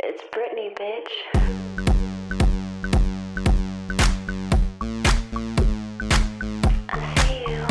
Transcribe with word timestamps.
It's 0.00 0.22
Britney, 0.30 0.72
bitch. 0.78 1.10
I 6.88 7.14
see 7.18 7.42
you. 7.50 7.64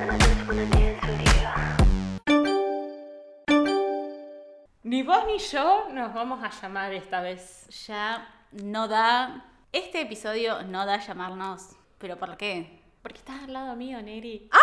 And 0.00 0.10
I 0.10 0.16
just 0.18 0.46
wanna 0.48 0.66
dance 0.70 1.00
with 1.06 1.20
you. 1.26 1.48
Ni 4.84 5.02
vos 5.02 5.26
ni 5.26 5.38
yo 5.38 5.88
nos 5.90 6.14
vamos 6.14 6.42
a 6.42 6.48
llamar 6.48 6.94
esta 6.94 7.20
vez. 7.20 7.66
Ya 7.86 8.26
no 8.52 8.88
da. 8.88 9.44
Este 9.70 10.00
episodio 10.00 10.62
no 10.62 10.86
da 10.86 10.96
llamarnos. 10.96 11.76
¿Pero 11.98 12.16
por 12.16 12.38
qué? 12.38 12.80
Porque 13.02 13.18
estás 13.18 13.42
al 13.42 13.52
lado 13.52 13.76
mío, 13.76 14.00
Neri. 14.00 14.48
¡Ay, 14.50 14.60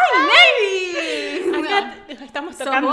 Neri! 1.46 1.68
Acá 2.16 2.26
estamos 2.26 2.56
¿Sos 2.56 2.66
tocando. 2.66 2.90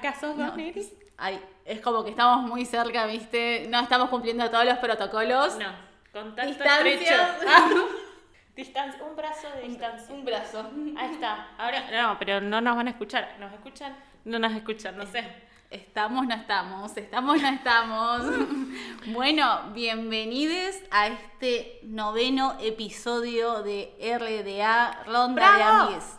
Vos, 0.00 0.36
No, 0.36 0.56
Neri. 0.56 0.88
Ay, 1.18 1.38
es 1.66 1.80
como 1.80 2.02
que 2.02 2.10
estamos 2.10 2.48
muy 2.48 2.64
cerca, 2.64 3.04
¿viste? 3.06 3.66
No 3.68 3.80
estamos 3.80 4.08
cumpliendo 4.08 4.48
todos 4.50 4.64
los 4.64 4.78
protocolos. 4.78 5.56
No, 5.58 5.70
contacto 6.12 6.50
Distancia. 6.50 6.92
estrecho. 6.92 7.22
Ah. 7.46 7.70
Distancia, 8.56 9.02
un 9.04 9.16
brazo 9.16 9.48
de 9.56 9.68
distancia. 9.68 10.14
Un 10.14 10.24
brazo. 10.24 10.70
Ahí 10.96 11.12
está. 11.12 11.48
Ahora, 11.58 11.84
no, 11.90 12.18
pero 12.18 12.40
no 12.40 12.60
nos 12.60 12.76
van 12.76 12.86
a 12.86 12.90
escuchar. 12.90 13.36
¿Nos 13.38 13.52
escuchan? 13.52 13.96
No 14.24 14.38
nos 14.38 14.52
escuchan, 14.52 14.96
no 14.96 15.06
sé. 15.06 15.24
Estamos, 15.70 16.26
no 16.26 16.34
estamos. 16.34 16.96
Estamos, 16.96 17.40
no 17.40 17.48
estamos. 17.48 18.22
bueno, 19.06 19.70
bienvenidos 19.72 20.76
a 20.90 21.08
este 21.08 21.80
noveno 21.84 22.56
episodio 22.60 23.62
de 23.62 23.94
RDA 24.00 25.02
Ronda 25.06 25.52
de 25.52 25.56
¡Bravo! 25.56 25.82
Amigues. 25.82 26.16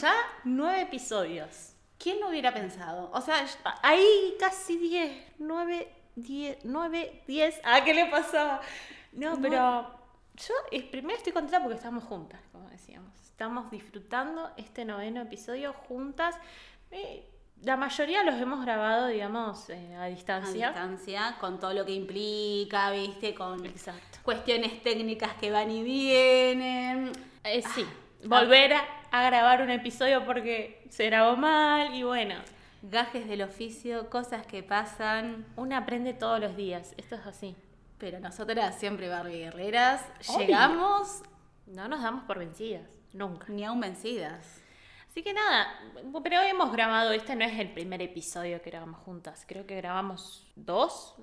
Ya 0.00 0.14
nueve 0.44 0.82
episodios. 0.82 1.74
¿Quién 1.98 2.18
lo 2.20 2.28
hubiera 2.30 2.52
pensado? 2.54 3.10
O 3.12 3.20
sea, 3.20 3.44
Ahí 3.82 4.34
casi 4.38 4.76
diez. 4.78 5.12
Nueve, 5.38 5.92
diez, 6.16 6.58
nueve, 6.64 7.22
diez. 7.26 7.60
Ah, 7.64 7.82
¿qué 7.84 7.92
le 7.94 8.06
pasaba? 8.06 8.60
No, 9.12 9.36
No. 9.36 9.42
pero 9.42 9.90
yo 10.36 10.54
eh, 10.70 10.82
primero 10.90 11.16
estoy 11.18 11.32
contenta 11.32 11.60
porque 11.60 11.76
estamos 11.76 12.04
juntas, 12.04 12.40
como 12.52 12.68
decíamos. 12.70 13.10
Estamos 13.22 13.70
disfrutando 13.70 14.50
este 14.56 14.84
noveno 14.84 15.20
episodio 15.22 15.72
juntas. 15.72 16.36
Eh, 16.90 17.26
la 17.62 17.76
mayoría 17.76 18.22
los 18.22 18.36
hemos 18.36 18.64
grabado, 18.64 19.08
digamos, 19.08 19.68
eh, 19.68 19.94
a 19.96 20.04
a 20.04 20.06
distancia. 20.06 20.68
distancia, 20.68 21.36
con 21.40 21.60
todo 21.60 21.74
lo 21.74 21.84
que 21.84 21.92
implica, 21.92 22.90
¿viste? 22.90 23.34
Con 23.34 23.64
Exacto. 23.66 24.18
cuestiones 24.22 24.82
técnicas 24.82 25.34
que 25.34 25.50
van 25.50 25.70
y 25.70 25.82
vienen. 25.82 27.12
Eh, 27.44 27.62
sí, 27.74 27.86
volver 28.24 28.74
a, 28.74 28.84
a 29.10 29.22
grabar 29.24 29.62
un 29.62 29.70
episodio 29.70 30.24
porque 30.24 30.86
se 30.90 31.06
grabó 31.06 31.36
mal 31.36 31.94
y 31.94 32.02
bueno, 32.02 32.36
Gajes 32.82 33.28
del 33.28 33.42
oficio, 33.42 34.08
cosas 34.08 34.46
que 34.46 34.62
pasan. 34.62 35.44
uno 35.56 35.76
aprende 35.76 36.14
todos 36.14 36.40
los 36.40 36.56
días, 36.56 36.94
esto 36.96 37.14
es 37.16 37.26
así. 37.26 37.54
Pero 37.98 38.18
nosotras 38.20 38.78
siempre 38.78 39.08
Barbie 39.10 39.40
Guerreras 39.40 40.02
Obvio. 40.28 40.46
llegamos 40.46 41.22
No 41.66 41.88
nos 41.88 42.02
damos 42.02 42.24
por 42.24 42.38
vencidas, 42.38 42.88
nunca. 43.12 43.46
ni 43.48 43.64
aún 43.64 43.80
vencidas. 43.80 44.62
Así 45.10 45.22
que 45.22 45.34
nada, 45.34 45.66
pero 46.22 46.40
hoy 46.40 46.46
hemos 46.46 46.72
grabado, 46.72 47.10
este 47.12 47.34
no 47.34 47.44
es 47.44 47.58
el 47.58 47.72
primer 47.72 48.00
episodio 48.00 48.62
que 48.62 48.70
grabamos 48.70 49.00
juntas, 49.00 49.44
creo 49.46 49.66
que 49.66 49.76
grabamos 49.76 50.46
dos, 50.56 51.16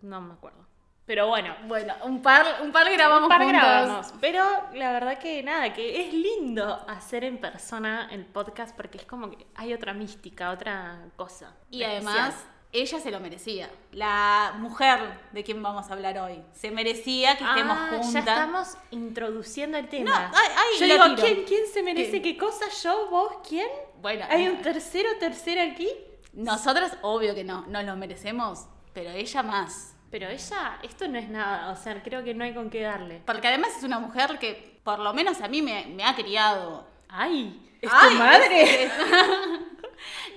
no 0.00 0.20
me 0.20 0.32
acuerdo. 0.32 0.66
Pero 1.10 1.26
bueno, 1.26 1.56
Bueno, 1.66 1.92
un 2.04 2.22
par, 2.22 2.60
un 2.62 2.70
par 2.70 2.88
grabamos 2.92 3.24
un 3.24 3.28
par 3.30 3.42
juntos. 3.42 3.60
grabamos, 3.60 4.12
pero 4.20 4.44
la 4.74 4.92
verdad 4.92 5.18
que 5.18 5.42
nada, 5.42 5.72
que 5.72 6.06
es 6.06 6.12
lindo 6.14 6.84
hacer 6.88 7.24
en 7.24 7.38
persona 7.38 8.08
el 8.12 8.24
podcast 8.24 8.76
porque 8.76 8.98
es 8.98 9.04
como 9.06 9.28
que 9.28 9.44
hay 9.56 9.74
otra 9.74 9.92
mística, 9.92 10.52
otra 10.52 11.00
cosa. 11.16 11.52
Y 11.68 11.82
especial. 11.82 12.06
además, 12.16 12.46
ella 12.72 13.00
se 13.00 13.10
lo 13.10 13.18
merecía. 13.18 13.68
La 13.90 14.52
mujer 14.58 15.00
de 15.32 15.42
quien 15.42 15.60
vamos 15.64 15.90
a 15.90 15.94
hablar 15.94 16.16
hoy. 16.18 16.44
Se 16.52 16.70
merecía 16.70 17.36
que 17.36 17.42
estemos 17.42 17.76
Ah, 17.76 17.88
juntas. 17.90 18.12
Ya 18.12 18.20
estamos 18.20 18.76
introduciendo 18.92 19.78
el 19.78 19.88
tema. 19.88 20.10
No, 20.10 20.38
ay, 20.38 20.48
ay, 20.56 20.78
Yo 20.78 20.86
digo. 20.86 21.16
¿quién, 21.20 21.42
¿quién 21.44 21.66
se 21.66 21.82
merece 21.82 22.22
¿Qué? 22.22 22.22
qué 22.22 22.36
cosa? 22.38 22.66
¿Yo? 22.84 23.08
¿Vos? 23.10 23.32
¿Quién? 23.48 23.66
Bueno, 24.00 24.26
¿Hay 24.30 24.46
un 24.46 24.62
tercero, 24.62 25.08
tercera 25.18 25.64
aquí? 25.64 25.88
Nosotras, 26.34 26.96
obvio 27.02 27.34
que 27.34 27.42
no, 27.42 27.66
no 27.66 27.82
lo 27.82 27.96
merecemos, 27.96 28.66
pero 28.94 29.10
ella 29.10 29.42
más. 29.42 29.96
Pero 30.10 30.28
ella, 30.28 30.78
esto 30.82 31.06
no 31.08 31.18
es 31.18 31.28
nada, 31.28 31.70
o 31.70 31.76
sea, 31.76 32.02
creo 32.02 32.24
que 32.24 32.34
no 32.34 32.42
hay 32.44 32.52
con 32.52 32.68
qué 32.70 32.82
darle. 32.82 33.22
Porque 33.24 33.46
además 33.48 33.70
es 33.76 33.84
una 33.84 33.98
mujer 34.00 34.38
que, 34.38 34.80
por 34.82 34.98
lo 34.98 35.12
menos 35.14 35.40
a 35.40 35.48
mí, 35.48 35.62
me, 35.62 35.86
me 35.86 36.04
ha 36.04 36.14
criado. 36.16 36.86
¡Ay! 37.08 37.68
¿Es 37.80 37.90
Ay, 37.92 38.10
tu 38.10 38.16
madre? 38.18 38.84
es- 38.84 38.92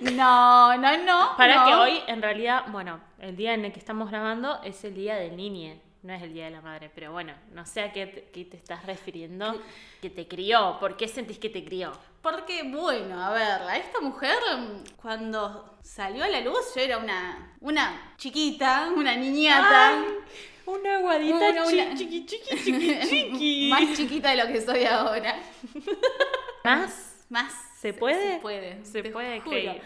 no, 0.00 0.76
no, 0.76 0.96
no. 0.98 1.36
Para 1.36 1.56
no. 1.56 1.66
que 1.66 1.74
hoy, 1.74 2.02
en 2.06 2.22
realidad, 2.22 2.64
bueno, 2.68 3.00
el 3.18 3.36
día 3.36 3.54
en 3.54 3.64
el 3.64 3.72
que 3.72 3.78
estamos 3.80 4.10
grabando 4.10 4.60
es 4.62 4.84
el 4.84 4.94
día 4.94 5.16
del 5.16 5.36
niñe, 5.36 5.80
no 6.04 6.12
es 6.14 6.22
el 6.22 6.32
día 6.32 6.44
de 6.44 6.50
la 6.52 6.60
madre, 6.60 6.90
pero 6.94 7.10
bueno, 7.12 7.32
no 7.52 7.66
sé 7.66 7.80
a 7.80 7.92
qué 7.92 8.06
te, 8.06 8.22
qué 8.32 8.44
te 8.44 8.56
estás 8.56 8.84
refiriendo, 8.86 9.60
que 10.00 10.10
te 10.10 10.28
crió, 10.28 10.76
¿por 10.78 10.96
qué 10.96 11.08
sentís 11.08 11.38
que 11.38 11.48
te 11.48 11.64
crió? 11.64 11.92
Porque, 12.22 12.62
bueno, 12.62 13.20
a 13.22 13.30
ver, 13.34 13.62
a 13.68 13.76
esta 13.76 14.00
mujer, 14.00 14.36
cuando 14.96 15.76
salió 15.82 16.22
a 16.24 16.28
la 16.28 16.40
luz, 16.40 16.74
yo 16.76 16.80
era 16.82 16.98
una, 16.98 17.56
una 17.60 18.14
chiquita, 18.16 18.92
una 18.96 19.16
niñata. 19.16 19.98
Ay, 19.98 20.04
una 20.66 20.96
aguadita 20.96 21.36
Una- 21.36 21.64
chi- 21.66 21.74
una- 21.80 21.94
chiqui, 21.94 22.24
chiqui, 22.26 22.56
chiqui, 22.64 23.00
chiqui. 23.08 23.68
Más 23.70 23.96
chiquita 23.96 24.30
de 24.30 24.36
lo 24.44 24.46
que 24.52 24.60
soy 24.62 24.84
ahora. 24.84 25.36
¿Más? 26.64 27.16
Más. 27.28 27.52
¿Se 27.80 27.92
puede? 27.92 28.34
Se 28.34 28.40
puede. 28.40 28.84
Se 28.84 29.02
te 29.02 29.10
puede 29.10 29.40
juro. 29.40 29.50
creer. 29.50 29.82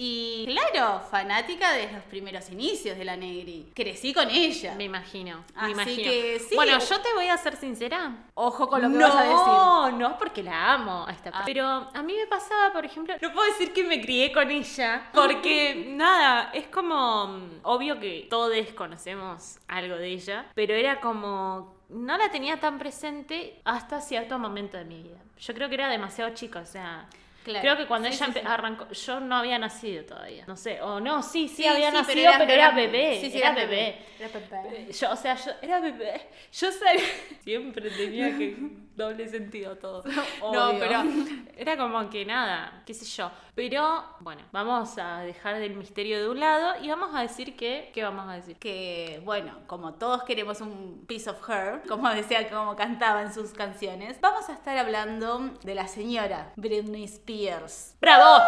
Y 0.00 0.46
claro, 0.46 1.00
fanática 1.10 1.72
de 1.72 1.90
los 1.90 2.04
primeros 2.04 2.48
inicios 2.50 2.96
de 2.96 3.04
la 3.04 3.16
Negri. 3.16 3.72
Crecí 3.74 4.14
con 4.14 4.30
ella. 4.30 4.74
Me 4.76 4.84
imagino, 4.84 5.44
me 5.56 5.62
Así 5.62 5.72
imagino. 5.72 6.02
que 6.04 6.38
sí. 6.38 6.54
Bueno, 6.54 6.78
yo 6.78 7.00
te 7.00 7.12
voy 7.14 7.26
a 7.26 7.36
ser 7.36 7.56
sincera. 7.56 8.14
Ojo 8.34 8.68
con 8.68 8.80
lo 8.80 8.88
que 8.88 8.94
no, 8.94 9.08
vas 9.08 9.16
a 9.16 9.22
decir. 9.22 9.98
no, 9.98 10.16
porque 10.16 10.44
la 10.44 10.74
amo 10.74 11.04
a 11.04 11.10
esta 11.10 11.30
Ah. 11.34 11.42
Pero 11.44 11.66
a 11.66 12.02
mí 12.04 12.14
me 12.14 12.26
pasaba, 12.28 12.72
por 12.72 12.84
ejemplo, 12.84 13.14
no 13.20 13.32
puedo 13.32 13.46
decir 13.50 13.72
que 13.72 13.82
me 13.82 14.00
crié 14.00 14.30
con 14.30 14.48
ella, 14.50 15.10
porque 15.12 15.86
nada, 15.88 16.50
es 16.54 16.68
como 16.68 17.26
mm, 17.26 17.50
obvio 17.64 17.98
que 17.98 18.28
todos 18.30 18.54
conocemos 18.76 19.58
algo 19.66 19.96
de 19.96 20.10
ella, 20.10 20.46
pero 20.54 20.74
era 20.74 21.00
como 21.00 21.76
no 21.88 22.16
la 22.16 22.30
tenía 22.30 22.60
tan 22.60 22.78
presente 22.78 23.60
hasta 23.64 24.00
cierto 24.00 24.38
momento 24.38 24.76
de 24.76 24.84
mi 24.84 25.02
vida. 25.02 25.18
Yo 25.38 25.54
creo 25.54 25.68
que 25.68 25.74
era 25.74 25.88
demasiado 25.88 26.32
chica, 26.34 26.60
o 26.60 26.66
sea, 26.66 27.08
Claro. 27.48 27.60
creo 27.62 27.76
que 27.76 27.86
cuando 27.86 28.08
Sí, 28.08 28.14
ella 28.14 28.26
sí, 28.26 28.32
empe- 28.32 28.40
sí. 28.42 28.46
arrancó, 28.46 28.88
yo 28.90 29.20
no 29.20 29.36
había 29.36 29.58
nacido 29.58 30.04
todavía. 30.04 30.44
No 30.46 30.56
sé, 30.56 30.80
o 30.82 31.00
no, 31.00 31.22
sí, 31.22 31.48
sí, 31.48 31.66
había 31.66 31.90
nacido, 31.90 32.30
pero 32.38 32.52
era, 32.52 32.70
bebé, 32.72 33.18
Sí, 33.20 33.30
sí, 33.30 33.38
era 33.38 33.52
bebé. 33.52 33.96
Era 34.18 34.28
bebé. 34.62 34.92
Yo, 34.92 35.10
o 35.10 35.16
sea, 35.16 35.34
yo 35.36 35.52
era 35.62 35.80
bebé. 35.80 36.20
Yo 36.52 36.70
sabía. 36.72 37.02
Siempre 37.44 37.90
tenía 37.90 38.36
que 38.36 38.56
doble 38.98 39.28
sentido 39.28 39.76
todo. 39.76 40.04
No, 40.52 40.72
pero 40.78 41.02
era 41.56 41.76
como 41.76 42.08
que 42.10 42.24
nada, 42.24 42.82
qué 42.84 42.94
sé 42.94 43.04
yo. 43.04 43.30
Pero 43.54 44.04
bueno, 44.20 44.42
vamos 44.52 44.96
a 44.98 45.20
dejar 45.20 45.56
el 45.56 45.74
misterio 45.74 46.20
de 46.20 46.28
un 46.28 46.40
lado 46.40 46.82
y 46.82 46.88
vamos 46.88 47.14
a 47.14 47.20
decir 47.20 47.56
que. 47.56 47.90
¿Qué 47.94 48.02
vamos 48.02 48.28
a 48.28 48.34
decir? 48.34 48.58
que, 48.58 49.20
bueno, 49.24 49.52
como 49.66 49.94
todos 49.94 50.22
queremos 50.24 50.60
un 50.60 51.04
piece 51.06 51.30
of 51.30 51.48
her, 51.48 51.82
como 51.88 52.08
decía, 52.10 52.48
como 52.48 52.74
cantaba 52.76 53.22
en 53.22 53.32
sus 53.32 53.52
canciones, 53.52 54.20
vamos 54.20 54.48
a 54.48 54.54
estar 54.54 54.76
hablando 54.76 55.50
de 55.62 55.74
la 55.74 55.86
señora 55.86 56.52
Britney 56.56 57.04
Spears. 57.04 57.94
¡Bravo! 58.00 58.42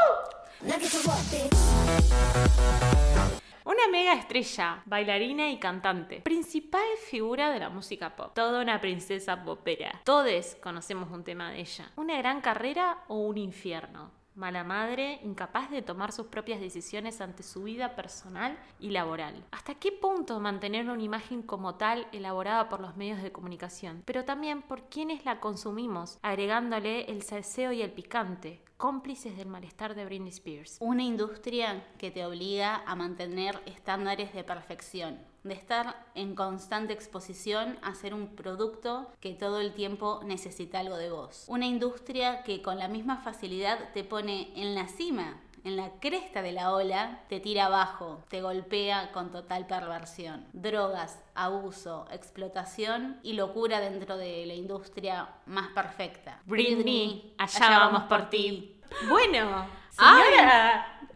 Una 3.70 3.86
mega 3.86 4.14
estrella, 4.14 4.82
bailarina 4.84 5.48
y 5.48 5.60
cantante, 5.60 6.22
principal 6.22 6.82
figura 7.08 7.52
de 7.52 7.60
la 7.60 7.68
música 7.68 8.16
pop, 8.16 8.34
toda 8.34 8.60
una 8.60 8.80
princesa 8.80 9.44
popera. 9.44 10.00
Todos 10.02 10.56
conocemos 10.60 11.08
un 11.12 11.22
tema 11.22 11.52
de 11.52 11.60
ella. 11.60 11.92
¿Una 11.94 12.18
gran 12.18 12.40
carrera 12.40 13.04
o 13.06 13.18
un 13.18 13.38
infierno? 13.38 14.10
Mala 14.34 14.64
madre, 14.64 15.20
incapaz 15.22 15.70
de 15.70 15.82
tomar 15.82 16.10
sus 16.10 16.26
propias 16.26 16.60
decisiones 16.60 17.20
ante 17.20 17.44
su 17.44 17.62
vida 17.62 17.94
personal 17.94 18.58
y 18.80 18.90
laboral. 18.90 19.44
¿Hasta 19.52 19.76
qué 19.76 19.92
punto 19.92 20.40
mantener 20.40 20.90
una 20.90 21.04
imagen 21.04 21.42
como 21.42 21.76
tal 21.76 22.08
elaborada 22.10 22.68
por 22.68 22.80
los 22.80 22.96
medios 22.96 23.22
de 23.22 23.30
comunicación? 23.30 24.02
Pero 24.04 24.24
también 24.24 24.62
por 24.62 24.88
quienes 24.88 25.24
la 25.24 25.38
consumimos, 25.38 26.18
agregándole 26.22 27.04
el 27.04 27.22
salseo 27.22 27.70
y 27.70 27.82
el 27.82 27.92
picante, 27.92 28.64
cómplices 28.80 29.36
del 29.36 29.46
malestar 29.46 29.94
de 29.94 30.06
Britney 30.06 30.30
Spears. 30.30 30.78
Una 30.80 31.02
industria 31.02 31.86
que 31.98 32.10
te 32.10 32.24
obliga 32.24 32.82
a 32.86 32.96
mantener 32.96 33.62
estándares 33.66 34.32
de 34.32 34.42
perfección, 34.42 35.18
de 35.44 35.52
estar 35.52 36.06
en 36.14 36.34
constante 36.34 36.94
exposición 36.94 37.78
a 37.82 37.94
ser 37.94 38.14
un 38.14 38.28
producto 38.28 39.12
que 39.20 39.34
todo 39.34 39.60
el 39.60 39.74
tiempo 39.74 40.22
necesita 40.24 40.80
algo 40.80 40.96
de 40.96 41.10
vos. 41.10 41.44
Una 41.48 41.66
industria 41.66 42.42
que 42.42 42.62
con 42.62 42.78
la 42.78 42.88
misma 42.88 43.18
facilidad 43.18 43.92
te 43.92 44.02
pone 44.02 44.50
en 44.56 44.74
la 44.74 44.88
cima 44.88 45.38
en 45.64 45.76
la 45.76 45.90
cresta 46.00 46.42
de 46.42 46.52
la 46.52 46.72
ola, 46.72 47.20
te 47.28 47.40
tira 47.40 47.66
abajo, 47.66 48.24
te 48.28 48.42
golpea 48.42 49.12
con 49.12 49.30
total 49.30 49.66
perversión. 49.66 50.46
Drogas, 50.52 51.22
abuso, 51.34 52.06
explotación 52.10 53.18
y 53.22 53.34
locura 53.34 53.80
dentro 53.80 54.16
de 54.16 54.46
la 54.46 54.54
industria 54.54 55.28
más 55.46 55.68
perfecta. 55.68 56.40
Britney, 56.44 57.34
allá 57.38 57.78
vamos 57.78 58.04
por 58.04 58.30
ti. 58.30 58.80
Bueno, 59.08 59.66
Ay. 59.98 60.22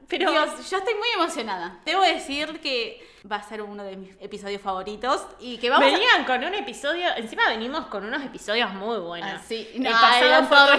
Pero 0.09 0.31
Dios, 0.31 0.71
yo 0.71 0.79
estoy 0.79 0.95
muy 0.95 1.09
emocionada. 1.17 1.79
Debo 1.85 2.03
decir 2.03 2.61
que 2.61 3.07
va 3.31 3.37
a 3.37 3.43
ser 3.43 3.63
uno 3.63 3.83
de 3.85 3.97
mis 3.97 4.11
episodios 4.21 4.61
favoritos 4.61 5.27
y 5.41 5.57
que 5.59 5.71
vamos 5.71 5.89
a... 5.89 5.93
venían 5.93 6.25
con 6.25 6.45
un 6.45 6.53
episodio, 6.55 7.09
encima 7.17 7.49
venimos 7.49 7.87
con 7.87 8.05
unos 8.05 8.23
episodios 8.23 8.71
muy 8.75 8.99
buenos. 8.99 9.31
Ah, 9.35 9.43
sí. 9.47 9.69
El 9.75 9.83
No, 9.83 9.91
con 9.91 10.49
todos- 10.49 10.71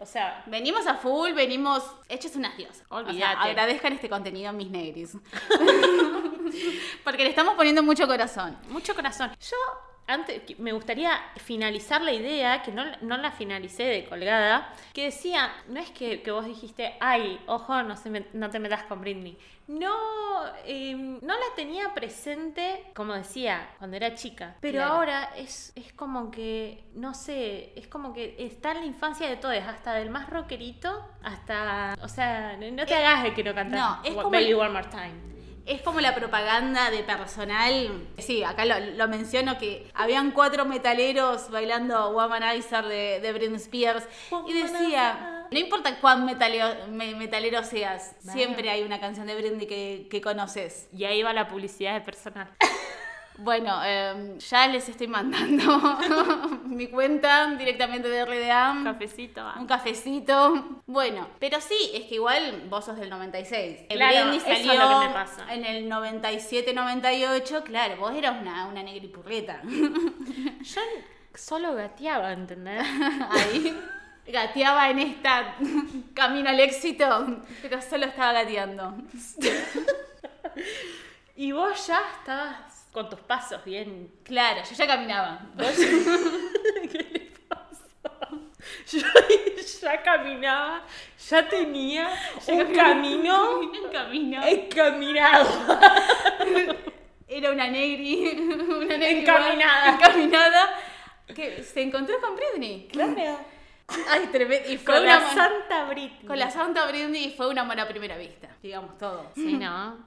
o 0.00 0.06
sea, 0.06 0.42
Venimos 0.46 0.86
a 0.86 0.94
full, 0.94 1.32
venimos 1.32 1.82
hechos 2.08 2.36
unas 2.36 2.56
diosas. 2.56 2.82
O 2.90 3.00
sea, 3.00 3.08
Olvídate. 3.08 3.36
agradezcan 3.48 3.92
este 3.94 4.08
contenido, 4.08 4.52
mis 4.52 4.70
negris. 4.70 5.16
Porque 7.04 7.24
le 7.24 7.30
estamos 7.30 7.54
poniendo 7.54 7.82
mucho 7.82 8.06
corazón. 8.06 8.56
mucho 8.68 8.94
corazón. 8.94 9.30
Yo 9.40 9.56
antes 10.08 10.58
me 10.58 10.72
gustaría 10.72 11.12
finalizar 11.36 12.00
la 12.02 12.12
idea, 12.12 12.62
que 12.62 12.72
no, 12.72 12.84
no 13.02 13.16
la 13.18 13.30
finalicé 13.30 13.84
de 13.84 14.04
colgada, 14.06 14.72
que 14.92 15.04
decía, 15.04 15.52
no 15.68 15.78
es 15.78 15.90
que, 15.90 16.22
que 16.22 16.30
vos 16.30 16.44
dijiste, 16.46 16.94
ay, 17.00 17.38
ojo, 17.46 17.82
no, 17.82 17.96
se 17.96 18.10
me- 18.10 18.26
no 18.32 18.50
te 18.50 18.58
metas 18.58 18.82
con 18.84 19.00
Britney. 19.00 19.38
No, 19.68 19.94
eh, 20.64 20.94
no 20.96 21.34
la 21.34 21.54
tenía 21.54 21.92
presente, 21.92 22.84
como 22.94 23.12
decía, 23.12 23.68
cuando 23.78 23.96
era 23.98 24.14
chica. 24.14 24.56
Pero 24.60 24.78
Claro. 24.78 24.94
ahora 24.94 25.24
es, 25.36 25.72
es 25.76 25.92
como 25.92 26.30
que, 26.30 26.84
no 26.94 27.12
sé, 27.12 27.72
es 27.76 27.86
como 27.86 28.14
que 28.14 28.34
está 28.38 28.72
en 28.72 28.80
la 28.80 28.86
infancia 28.86 29.28
de 29.28 29.36
todos, 29.36 29.56
hasta 29.58 29.92
del 29.92 30.08
más 30.08 30.30
rockerito, 30.30 31.06
hasta, 31.22 31.94
o 32.02 32.08
sea, 32.08 32.56
no 32.56 32.86
te 32.86 32.94
hagas 32.94 33.26
el 33.26 33.34
que 33.34 33.44
no 33.44 33.54
cantas 33.54 33.78
no, 33.78 34.00
es 34.04 34.14
como 34.14 34.30
Baby 34.30 34.46
el- 34.46 34.54
One 34.54 34.70
More 34.70 34.88
Time. 34.88 35.37
Es 35.68 35.82
como 35.82 36.00
la 36.00 36.14
propaganda 36.14 36.90
de 36.90 37.02
personal. 37.02 38.06
Sí, 38.18 38.42
acá 38.42 38.64
lo, 38.64 38.78
lo 38.80 39.06
menciono 39.08 39.58
que 39.58 39.90
habían 39.94 40.30
cuatro 40.32 40.64
metaleros 40.64 41.50
bailando 41.50 42.10
Womanizer 42.10 42.84
de, 42.86 43.20
de 43.20 43.32
Britney 43.32 43.56
Spears. 43.56 44.04
Y 44.48 44.52
decía, 44.54 45.46
no 45.50 45.58
importa 45.58 46.00
cuán 46.00 46.26
metaleo- 46.26 46.86
me- 46.88 47.14
metalero 47.14 47.62
seas, 47.64 48.16
siempre 48.32 48.70
hay 48.70 48.82
una 48.82 48.98
canción 49.00 49.26
de 49.26 49.34
Britney 49.36 49.66
que, 49.66 50.08
que 50.10 50.20
conoces. 50.20 50.88
Y 50.92 51.04
ahí 51.04 51.22
va 51.22 51.32
la 51.32 51.48
publicidad 51.48 51.94
de 51.94 52.00
personal. 52.00 52.48
Bueno, 53.38 53.80
eh, 53.84 54.36
ya 54.38 54.66
les 54.66 54.88
estoy 54.88 55.06
mandando 55.06 55.80
mi 56.64 56.88
cuenta 56.88 57.46
directamente 57.56 58.08
de 58.08 58.24
RDA. 58.24 58.72
Un 58.72 58.84
cafecito. 58.84 59.40
ah. 59.42 59.54
Un 59.60 59.66
cafecito. 59.66 60.82
Bueno, 60.86 61.28
pero 61.38 61.60
sí, 61.60 61.92
es 61.94 62.06
que 62.08 62.16
igual 62.16 62.64
vos 62.68 62.84
sos 62.84 62.98
del 62.98 63.10
96. 63.10 63.86
Claro, 63.88 64.12
Britney 64.30 64.36
eso 64.38 64.46
es 64.48 64.66
salió 64.66 64.82
lo 64.82 65.00
que 65.00 65.06
me 65.06 65.12
pasa. 65.14 65.54
en 65.54 65.64
el 65.64 65.88
97-98. 65.88 67.62
Claro, 67.62 67.96
vos 67.98 68.12
eras 68.12 68.40
una, 68.40 68.66
una 68.66 68.82
negripurreta. 68.82 69.62
Yo 70.60 70.80
solo 71.34 71.74
gateaba, 71.76 72.32
¿entendés? 72.32 72.84
Ahí 73.30 73.78
gateaba 74.26 74.90
en 74.90 74.98
esta 74.98 75.54
camino 76.12 76.50
al 76.50 76.58
éxito, 76.58 77.44
pero 77.62 77.80
solo 77.80 78.06
estaba 78.06 78.32
gateando. 78.32 78.96
Y 81.36 81.52
vos 81.52 81.86
ya 81.86 82.00
estabas 82.18 82.77
con 82.92 83.08
tus 83.08 83.20
pasos 83.20 83.64
bien. 83.64 84.10
Claro, 84.24 84.62
yo 84.68 84.74
ya 84.76 84.86
caminaba. 84.86 85.40
¿Qué 85.56 86.98
le 87.12 87.32
pasa? 87.48 88.28
Yo 88.90 89.00
ya 89.80 90.02
caminaba, 90.02 90.82
ya 91.28 91.48
tenía 91.48 92.08
camino 92.74 93.60
Un 93.60 93.90
camino. 93.92 94.42
encaminado. 94.46 95.46
Era 97.28 97.50
una 97.52 97.68
negri, 97.68 98.30
una 98.68 98.96
negri 98.96 99.20
Encaminada. 99.20 99.90
encaminada 99.94 100.70
que 101.34 101.62
se 101.62 101.82
encontró 101.82 102.18
con 102.20 102.34
Britney. 102.36 102.88
Claro. 102.90 103.38
Ay, 104.10 104.26
tremendo. 104.32 104.68
Y 104.70 104.76
fue 104.78 104.94
Con 104.94 105.02
una 105.04 105.20
la 105.20 105.28
Santa 105.30 105.84
Britney. 105.84 106.26
con 106.26 106.38
la 106.38 106.50
Santa 106.50 106.86
Britney 106.86 107.24
y 107.26 107.30
fue 107.36 107.48
un 107.48 107.58
amor 107.58 107.78
a 107.80 107.88
primera 107.88 108.16
vista, 108.18 108.48
digamos 108.62 108.96
todo. 108.98 109.30
Sí, 109.34 109.54
¿no? 109.54 110.06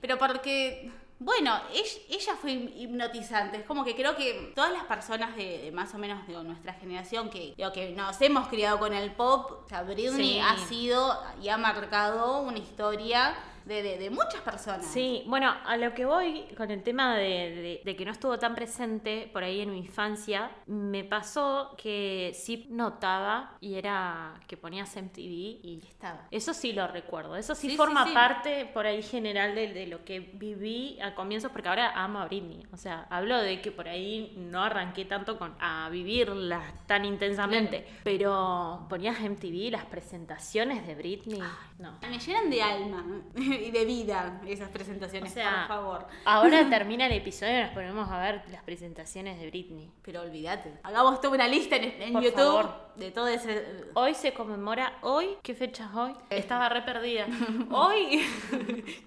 Pero 0.00 0.18
porque, 0.18 0.90
bueno, 1.18 1.60
ella, 1.72 2.34
fue 2.40 2.52
hipnotizante. 2.52 3.58
Es 3.58 3.64
como 3.64 3.84
que 3.84 3.94
creo 3.94 4.16
que 4.16 4.52
todas 4.54 4.72
las 4.72 4.84
personas 4.84 5.36
de, 5.36 5.58
de 5.58 5.72
más 5.72 5.94
o 5.94 5.98
menos 5.98 6.26
de 6.26 6.34
nuestra 6.42 6.74
generación 6.74 7.30
que, 7.30 7.54
digo, 7.56 7.72
que 7.72 7.90
nos 7.90 8.20
hemos 8.20 8.48
criado 8.48 8.78
con 8.78 8.92
el 8.92 9.12
pop, 9.12 9.62
o 9.64 9.68
sea, 9.68 9.82
Britney 9.82 10.34
Sí. 10.34 10.40
ha 10.40 10.56
sido 10.58 11.22
y 11.42 11.48
ha 11.48 11.56
marcado 11.58 12.40
una 12.40 12.58
historia 12.58 13.34
de, 13.64 13.82
de- 13.82 13.98
de 13.98 14.10
muchas 14.10 14.40
personas. 14.42 14.86
Sí, 14.86 15.22
bueno, 15.26 15.52
a 15.64 15.76
lo 15.76 15.94
que 15.94 16.04
voy 16.04 16.44
con 16.56 16.70
el 16.70 16.82
tema 16.82 17.16
de, 17.16 17.80
de- 17.84 17.96
que 17.96 18.04
no 18.04 18.12
estuvo 18.12 18.38
tan 18.38 18.54
presente 18.54 19.28
por 19.32 19.42
ahí 19.44 19.60
en 19.60 19.70
mi 19.72 19.78
infancia, 19.78 20.50
me 20.66 21.04
pasó 21.04 21.74
que 21.76 22.32
sí 22.34 22.66
notaba 22.70 23.56
y 23.60 23.74
era 23.74 24.34
que 24.46 24.56
ponías 24.56 24.94
MTV 24.96 25.20
y 25.20 25.80
Estaba. 25.88 26.26
eso 26.30 26.54
sí 26.54 26.72
lo 26.72 26.86
recuerdo, 26.86 27.36
eso 27.36 27.54
sí, 27.54 27.70
Sí, 27.70 27.76
forma 27.76 28.04
sí, 28.04 28.08
sí. 28.10 28.14
parte 28.14 28.66
por 28.66 28.86
ahí 28.86 29.02
general 29.02 29.54
de, 29.54 29.86
lo 29.86 30.04
que 30.04 30.20
viví 30.20 30.98
a 31.00 31.14
comienzos, 31.14 31.50
porque 31.52 31.68
ahora 31.68 31.92
amo 31.94 32.20
a 32.20 32.26
Britney, 32.26 32.66
o 32.72 32.76
sea, 32.76 33.06
hablo 33.10 33.36
de 33.38 33.60
que 33.60 33.70
por 33.72 33.88
ahí 33.88 34.34
no 34.36 34.62
arranqué 34.62 35.04
tanto 35.04 35.38
con 35.38 35.54
a 35.60 35.88
vivirla 35.90 36.62
tan 36.86 37.04
intensamente, 37.04 37.86
pero 38.04 38.86
ponías 38.88 39.18
MTV, 39.20 39.70
las 39.70 39.84
presentaciones 39.84 40.86
de 40.86 40.94
Britney, 40.94 41.42
no. 41.78 41.98
Me 42.02 42.18
llenan 42.18 42.50
de 42.50 42.62
alma 42.62 43.04
y 43.66 43.70
de 43.70 43.84
vida 43.84 44.40
esas 44.46 44.68
presentaciones, 44.70 45.30
O 45.30 45.34
sea, 45.34 45.66
por 45.66 45.76
favor. 45.76 46.06
Ahora 46.24 46.66
termina 46.70 47.06
el 47.06 47.12
episodio 47.12 47.58
y 47.58 47.62
nos 47.62 47.70
ponemos 47.70 48.10
a 48.10 48.18
ver 48.18 48.42
las 48.50 48.62
presentaciones 48.62 49.38
de 49.40 49.48
Britney. 49.48 49.90
Pero 50.02 50.22
olvídate. 50.22 50.72
Hagamos 50.82 51.20
toda 51.20 51.34
una 51.34 51.48
lista 51.48 51.76
en, 51.76 51.84
en 52.02 52.12
Por 52.12 52.22
YouTube 52.22 52.36
favor. 52.40 52.92
de 52.96 53.10
todo 53.10 53.28
ese. 53.28 53.64
Hoy 53.94 54.14
se 54.14 54.32
conmemora, 54.32 54.94
hoy, 55.02 55.36
¿qué 55.42 55.54
fecha 55.54 55.84
es 55.90 55.94
hoy? 55.96 56.12
Eh. 56.30 56.38
Estaba 56.38 56.68
re 56.68 56.82
perdida. 56.82 57.26
Hoy, 57.70 58.22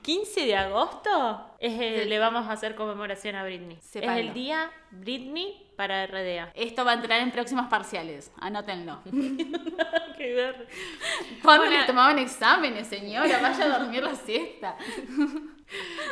15 0.02 0.46
de 0.46 0.56
agosto, 0.56 1.46
es 1.60 1.80
el- 1.80 2.10
le 2.10 2.20
vamos 2.20 2.48
a 2.48 2.52
hacer 2.54 2.76
conmemoración 2.76 3.36
a 3.36 3.44
Britney. 3.44 3.78
Sépanlo. 3.82 4.16
Es 4.22 4.28
el 4.28 4.34
día 4.34 4.72
Britney 4.92 5.63
para 5.76 6.06
RDA. 6.08 6.52
Esto 6.56 6.86
va 6.86 6.92
a 6.92 6.96
entrar 6.96 7.20
en 7.22 7.32
próximos 7.32 7.68
parciales. 7.68 8.32
Anótenlo. 8.40 9.00
¿Cuándo 11.44 11.66
Bueno. 11.66 11.80
le 11.82 11.86
tomaban 11.86 12.20
exámenes, 12.20 12.88
señora? 12.88 13.40
Vaya 13.42 13.66
a 13.66 13.80
dormir 13.80 14.04
la 14.04 14.16
siesta. 14.16 14.78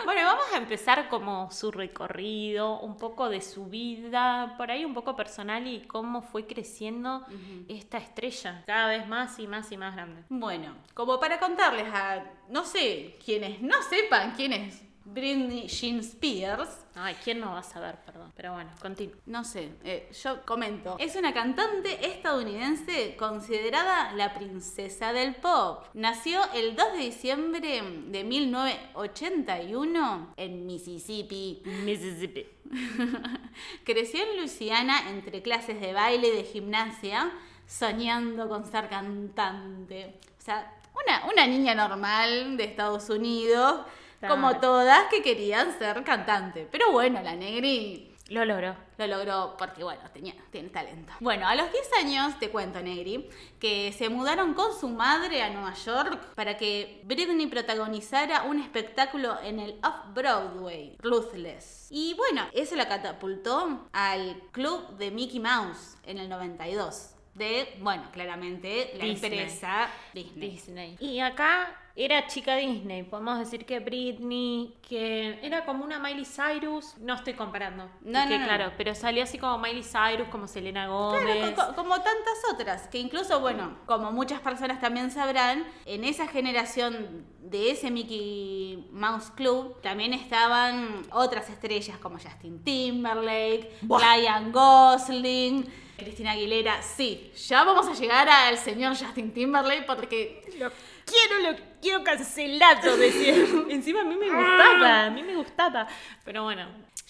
Bueno, 0.06 0.22
vamos 0.26 0.46
a 0.54 0.58
empezar 0.58 1.08
como 1.08 1.52
su 1.52 1.72
recorrido, 1.72 2.80
un 2.80 2.98
poco 2.98 3.30
de 3.30 3.42
su 3.42 3.66
vida, 3.68 4.56
por 4.58 4.72
ahí 4.72 4.84
un 4.86 4.96
poco 4.96 5.16
personal 5.16 5.68
y 5.68 5.82
cómo 5.82 6.24
fue 6.24 6.48
creciendo 6.48 7.24
esta 7.68 8.00
estrella, 8.00 8.64
cada 8.66 8.88
vez 8.88 9.08
más 9.08 9.38
y 9.38 9.46
más 9.48 9.72
y 9.72 9.78
más 9.78 9.94
grande. 9.94 10.24
Bueno, 10.30 10.74
como 10.96 11.20
para 11.20 11.40
contarles 11.40 11.86
a, 11.94 12.24
no 12.50 12.64
sé, 12.64 13.20
quienes 13.24 13.62
no 13.62 13.80
sepan 13.84 14.32
quién 14.36 14.54
es 14.54 14.82
Britney 15.14 15.68
Jean 15.68 16.00
Spears, 16.00 16.82
Ay, 16.94 17.16
¿quién 17.24 17.40
no 17.40 17.54
va 17.54 17.60
a 17.60 17.64
saber? 17.64 17.96
Perdón. 18.06 18.34
Pero 18.36 18.52
bueno, 18.54 18.70
continúo. 18.82 19.16
no 19.26 19.46
sé, 19.46 19.72
eh, 19.84 20.10
yo 20.24 20.46
comento. 20.46 20.98
Es 21.00 21.16
una 21.16 21.34
cantante 21.34 22.06
estadounidense 22.06 23.16
considerada 23.16 24.12
la 24.14 24.34
princesa 24.34 25.14
del 25.14 25.36
pop. 25.36 25.86
Nació 25.94 26.42
el 26.54 26.76
2 26.76 26.92
de 26.94 27.00
diciembre 27.00 27.82
de 28.08 28.24
1981 28.26 30.34
en 30.36 30.66
Mississippi. 30.66 31.62
Mississippi. 31.86 32.46
Creció 33.86 34.24
en 34.24 34.36
Luisiana 34.38 35.10
entre 35.10 35.42
clases 35.42 35.80
de 35.80 35.94
baile 35.94 36.28
y 36.28 36.36
de 36.36 36.44
gimnasia, 36.44 37.32
soñando 37.66 38.50
con 38.50 38.70
ser 38.70 38.90
cantante. 38.90 40.20
O 40.38 40.42
sea, 40.42 40.78
una, 40.94 41.26
una 41.32 41.48
niña 41.48 41.74
normal 41.74 42.58
de 42.58 42.66
Estados 42.66 43.10
Unidos, 43.10 43.86
Claro. 44.22 44.36
como 44.36 44.60
todas 44.62 45.08
que 45.10 45.22
querían 45.22 45.78
ser 45.78 46.02
cantante. 46.06 46.68
Pero 46.72 46.92
bueno, 46.94 47.22
la 47.22 47.36
Negri 47.36 48.16
Lo 48.30 48.46
logró. 48.46 48.74
lo 48.98 49.08
logró 49.08 49.56
porque, 49.58 49.84
bueno, 49.84 50.02
tenía, 50.14 50.34
tiene 50.52 50.70
talento. 50.70 51.12
Bueno, 51.20 51.46
a 51.48 51.56
los 51.56 51.70
10 51.70 51.90
años, 52.00 52.40
te 52.40 52.50
cuento, 52.50 52.80
Negri, 52.82 53.28
que 53.60 53.92
se 53.92 54.08
mudaron 54.10 54.54
con 54.54 54.72
su 54.80 54.88
madre 54.88 55.42
a 55.44 55.50
Nueva 55.50 55.74
York 55.74 56.34
para 56.36 56.56
que 56.56 57.02
Britney 57.04 57.48
protagonizara 57.48 58.44
un 58.44 58.60
espectáculo 58.62 59.38
en 59.44 59.60
el 59.60 59.80
Off-Broadway, 59.84 60.96
Ruthless. 61.00 61.88
Y 61.90 62.14
bueno, 62.14 62.48
eso 62.54 62.76
la 62.76 62.88
catapultó 62.88 63.90
al 63.92 64.40
club 64.52 64.98
de 64.98 65.12
Mickey 65.12 65.40
Mouse 65.40 65.98
en 66.06 66.20
el 66.20 66.30
92. 66.30 67.16
De, 67.34 67.78
bueno, 67.80 68.04
claramente 68.12 68.92
la 68.98 69.06
Disney. 69.06 69.32
empresa 69.40 69.90
Disney. 70.14 70.50
Disney. 70.52 70.98
Y 71.00 71.20
acá 71.22 71.76
era 71.96 72.28
chica 72.28 72.56
Disney. 72.56 73.04
Podemos 73.04 73.40
decir 73.40 73.66
que 73.66 73.80
Britney, 73.80 74.76
que 74.88 75.40
era 75.46 75.66
como 75.66 75.84
una 75.84 76.00
Miley 76.00 76.26
Cyrus. 76.26 76.98
No 77.00 77.14
estoy 77.16 77.34
comparando. 77.34 77.90
No, 78.02 78.28
que, 78.28 78.36
no, 78.38 78.40
no. 78.40 78.46
claro, 78.46 78.72
pero 78.78 78.96
salió 78.96 79.24
así 79.24 79.38
como 79.38 79.58
Miley 79.58 79.84
Cyrus, 79.84 80.28
como 80.30 80.48
Selena 80.48 80.88
Gómez. 80.88 81.38
Claro, 81.38 81.56
co- 81.56 81.66
co- 81.68 81.76
como 81.76 81.96
tantas 81.96 82.38
otras, 82.54 82.88
que 82.88 83.00
incluso, 83.00 83.40
bueno, 83.40 83.78
como 83.86 84.12
muchas 84.12 84.40
personas 84.42 84.80
también 84.80 85.12
sabrán, 85.12 85.66
en 85.86 86.04
esa 86.04 86.28
generación 86.28 87.26
de 87.42 87.72
ese 87.72 87.92
Mickey 87.92 88.88
Mouse 88.92 89.32
Club 89.32 89.82
también 89.82 90.14
estaban 90.14 91.02
otras 91.12 91.50
estrellas 91.50 91.98
como 91.98 92.18
Justin 92.18 92.64
Timberlake, 92.64 93.70
Ryan 93.82 94.52
Gosling, 94.52 95.66
Cristina 96.04 96.32
Aguilera, 96.32 96.82
sí, 96.82 97.32
ya 97.48 97.64
vamos 97.64 97.88
a 97.88 97.94
llegar 97.94 98.28
al 98.30 98.58
señor 98.58 98.96
Justin 98.98 99.34
Timberlake 99.34 99.84
porque 99.86 100.42
Lo 100.60 100.72
quiero, 101.06 101.52
lo 101.52 101.58
quiero 101.82 102.04
cancelado, 102.04 102.98
decía. 102.98 103.34
Encima 103.70 104.02
a 104.02 104.04
mí 104.06 104.16
me 104.16 104.28
gustaba, 104.30 105.04
a 105.06 105.10
mí 105.10 105.24
me 105.24 105.36
gustaba. 105.36 105.88
Pero 106.24 106.44
bueno, 106.44 106.68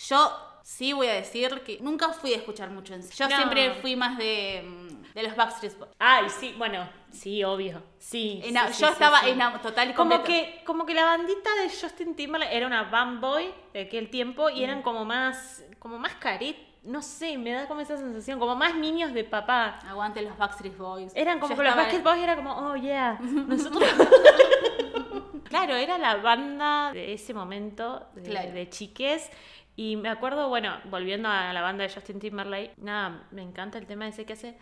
yo 0.08 0.32
sí 0.64 0.94
voy 0.94 1.08
a 1.08 1.14
decir 1.14 1.62
que 1.66 1.80
nunca 1.82 2.10
fui 2.10 2.34
a 2.34 2.38
escuchar 2.38 2.70
mucho 2.70 2.94
en 2.94 3.02
Yo 3.10 3.28
No. 3.28 3.36
siempre 3.36 3.76
fui 3.82 3.96
más 3.96 4.18
de, 4.18 4.64
mm, 4.66 5.14
de 5.14 5.24
los 5.24 5.36
Backstreet 5.36 5.78
Boys. 5.78 5.92
Ay, 6.00 6.26
sí, 6.30 6.54
bueno, 6.58 6.88
sí, 7.12 7.44
obvio. 7.44 7.84
Sí. 7.98 8.42
Ena- 8.44 8.72
sí, 8.72 8.82
yo 8.82 8.88
sí, 8.88 8.94
estaba 8.94 9.22
sí. 9.22 9.30
en 9.32 9.40
total 9.62 9.90
y 9.90 9.94
Como 9.94 10.24
que, 10.24 10.62
como 10.66 10.86
que 10.86 10.94
la 10.94 11.06
bandita 11.06 11.50
de 11.56 11.70
Justin 11.70 12.16
Timberlake 12.16 12.56
era 12.56 12.68
una 12.68 12.84
band 12.84 13.20
boy 13.20 13.52
de 13.74 13.82
aquel 13.82 14.10
tiempo 14.10 14.50
y 14.50 14.64
eran 14.64 14.82
como 14.82 15.04
más, 15.04 15.64
como 15.80 15.98
más 16.00 16.14
caret, 16.16 16.56
no 16.84 17.02
sé, 17.02 17.38
me 17.38 17.52
da 17.52 17.68
como 17.68 17.82
esa 17.82 17.98
sensación, 17.98 18.40
como 18.40 18.56
más 18.56 18.76
niños 18.76 19.14
de 19.14 19.24
papá. 19.24 19.80
Aguante 19.88 20.22
los 20.22 20.38
Backstreet 20.38 20.78
Boys. 20.78 21.12
Eran 21.16 21.40
como 21.40 21.56
que 21.56 21.64
los 21.64 21.76
Basket 21.76 22.02
Boys 22.02 22.20
era 22.22 22.36
como, 22.36 22.52
oh 22.56 22.76
yeah, 22.76 23.20
nosotros. 23.22 23.84
claro, 25.44 25.76
era 25.76 25.98
la 25.98 26.16
banda 26.18 26.92
de 26.92 27.14
ese 27.14 27.34
momento 27.34 28.08
de, 28.16 28.24
Claro. 28.24 28.52
de 28.52 28.70
chiques. 28.70 29.30
Y 29.76 29.96
me 29.96 30.10
acuerdo, 30.10 30.50
bueno, 30.50 30.78
volviendo 30.86 31.30
a 31.30 31.54
la 31.54 31.62
banda 31.62 31.84
de 31.84 31.94
Justin 31.94 32.20
Timberlake, 32.20 32.74
nada, 32.78 33.24
me 33.32 33.42
encanta 33.42 33.78
el 33.78 33.86
tema 33.86 34.08
ese 34.08 34.26
que 34.26 34.34
hace. 34.34 34.58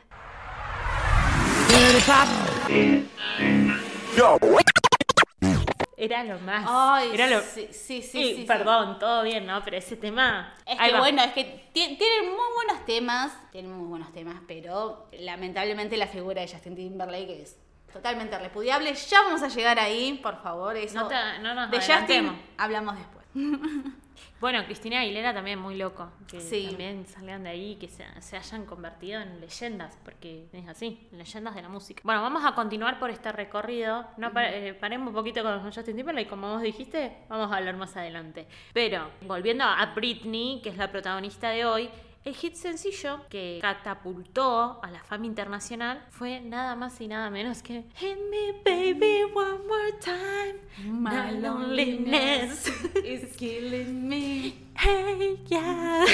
Era 5.99 6.23
lo 6.23 6.39
más. 6.39 6.65
Ay, 6.67 7.09
era 7.13 7.27
lo. 7.27 7.41
sí, 7.41 7.67
sí, 7.71 8.01
sí, 8.01 8.19
Y, 8.19 8.23
sí, 8.29 8.35
sí. 8.37 8.43
perdón, 8.47 8.97
todo 8.99 9.23
bien, 9.23 9.45
¿no? 9.45 9.61
Pero 9.63 9.77
ese 9.77 9.97
tema. 9.97 10.55
Es 10.65 10.77
que 10.79 10.91
va. 10.93 10.99
bueno, 10.99 11.21
es 11.23 11.33
que 11.33 11.43
ti- 11.73 11.97
tienen 11.97 12.29
muy 12.31 12.47
buenos 12.55 12.85
temas, 12.85 13.31
tienen 13.51 13.71
muy 13.71 13.87
buenos 13.87 14.11
temas, 14.13 14.35
pero 14.47 15.09
lamentablemente 15.11 15.97
la 15.97 16.07
figura 16.07 16.41
de 16.41 16.47
Justin 16.47 16.75
Timberlake 16.75 17.41
es 17.41 17.57
totalmente 17.91 18.37
repudiable. 18.39 18.93
Ya 18.93 19.21
vamos 19.23 19.43
a 19.43 19.49
llegar 19.49 19.77
ahí, 19.79 20.19
por 20.23 20.41
favor, 20.41 20.77
eso. 20.77 20.95
No 20.95 21.07
te- 21.07 21.39
no 21.41 21.53
nos 21.53 21.69
de 21.71 21.77
Justin 21.81 22.31
hablamos 22.57 22.95
después. 22.97 23.25
Bueno, 24.39 24.63
Cristina 24.65 25.01
Aguilera 25.01 25.33
también 25.33 25.59
muy 25.59 25.75
loco. 25.77 26.11
Que 26.27 26.39
Sí. 26.39 26.67
también 26.69 27.05
salgan 27.05 27.43
de 27.43 27.49
ahí, 27.49 27.75
que 27.75 27.88
se, 27.88 28.05
se 28.21 28.38
hayan 28.38 28.65
convertido 28.65 29.21
en 29.21 29.39
leyendas, 29.41 29.97
porque 30.03 30.47
es 30.53 30.67
así, 30.67 31.07
leyendas 31.11 31.55
de 31.55 31.61
la 31.61 31.69
música. 31.69 32.01
Bueno, 32.03 32.21
vamos 32.21 32.43
a 32.45 32.53
continuar 32.55 32.99
por 32.99 33.09
este 33.09 33.31
recorrido. 33.31 34.05
No 34.17 34.31
pa- 34.31 34.49
eh, 34.49 34.73
paremos 34.73 35.09
un 35.09 35.13
poquito 35.13 35.43
con 35.43 35.61
Justin 35.71 35.95
Timberlake, 35.95 36.27
como 36.29 36.49
vos 36.53 36.61
dijiste, 36.61 37.17
vamos 37.29 37.51
a 37.51 37.57
hablar 37.57 37.75
más 37.77 37.95
adelante. 37.97 38.47
Pero, 38.73 39.09
volviendo 39.21 39.63
a 39.63 39.85
Britney, 39.95 40.61
que 40.61 40.69
es 40.69 40.77
la 40.77 40.91
protagonista 40.91 41.49
de 41.49 41.65
hoy, 41.65 41.89
el 42.25 42.35
hit 42.35 42.55
sencillo 42.55 43.21
que 43.29 43.59
catapultó 43.61 44.79
a 44.83 44.91
la 44.91 45.01
fama 45.03 45.25
internacional 45.25 46.05
fue 46.09 46.41
nada 46.41 46.75
más 46.75 46.99
y 47.01 47.07
nada 47.07 47.29
menos 47.29 47.61
que 47.63 47.85
Hit 47.95 48.17
me 48.29 48.53
baby 48.65 49.23
one 49.33 49.59
more 49.67 49.93
time. 49.99 50.59
My 50.85 51.31
loneliness 51.31 52.67
is 53.03 53.35
killing 53.38 54.07
me. 54.07 54.53
Hey, 54.75 55.38
yeah. 55.47 56.05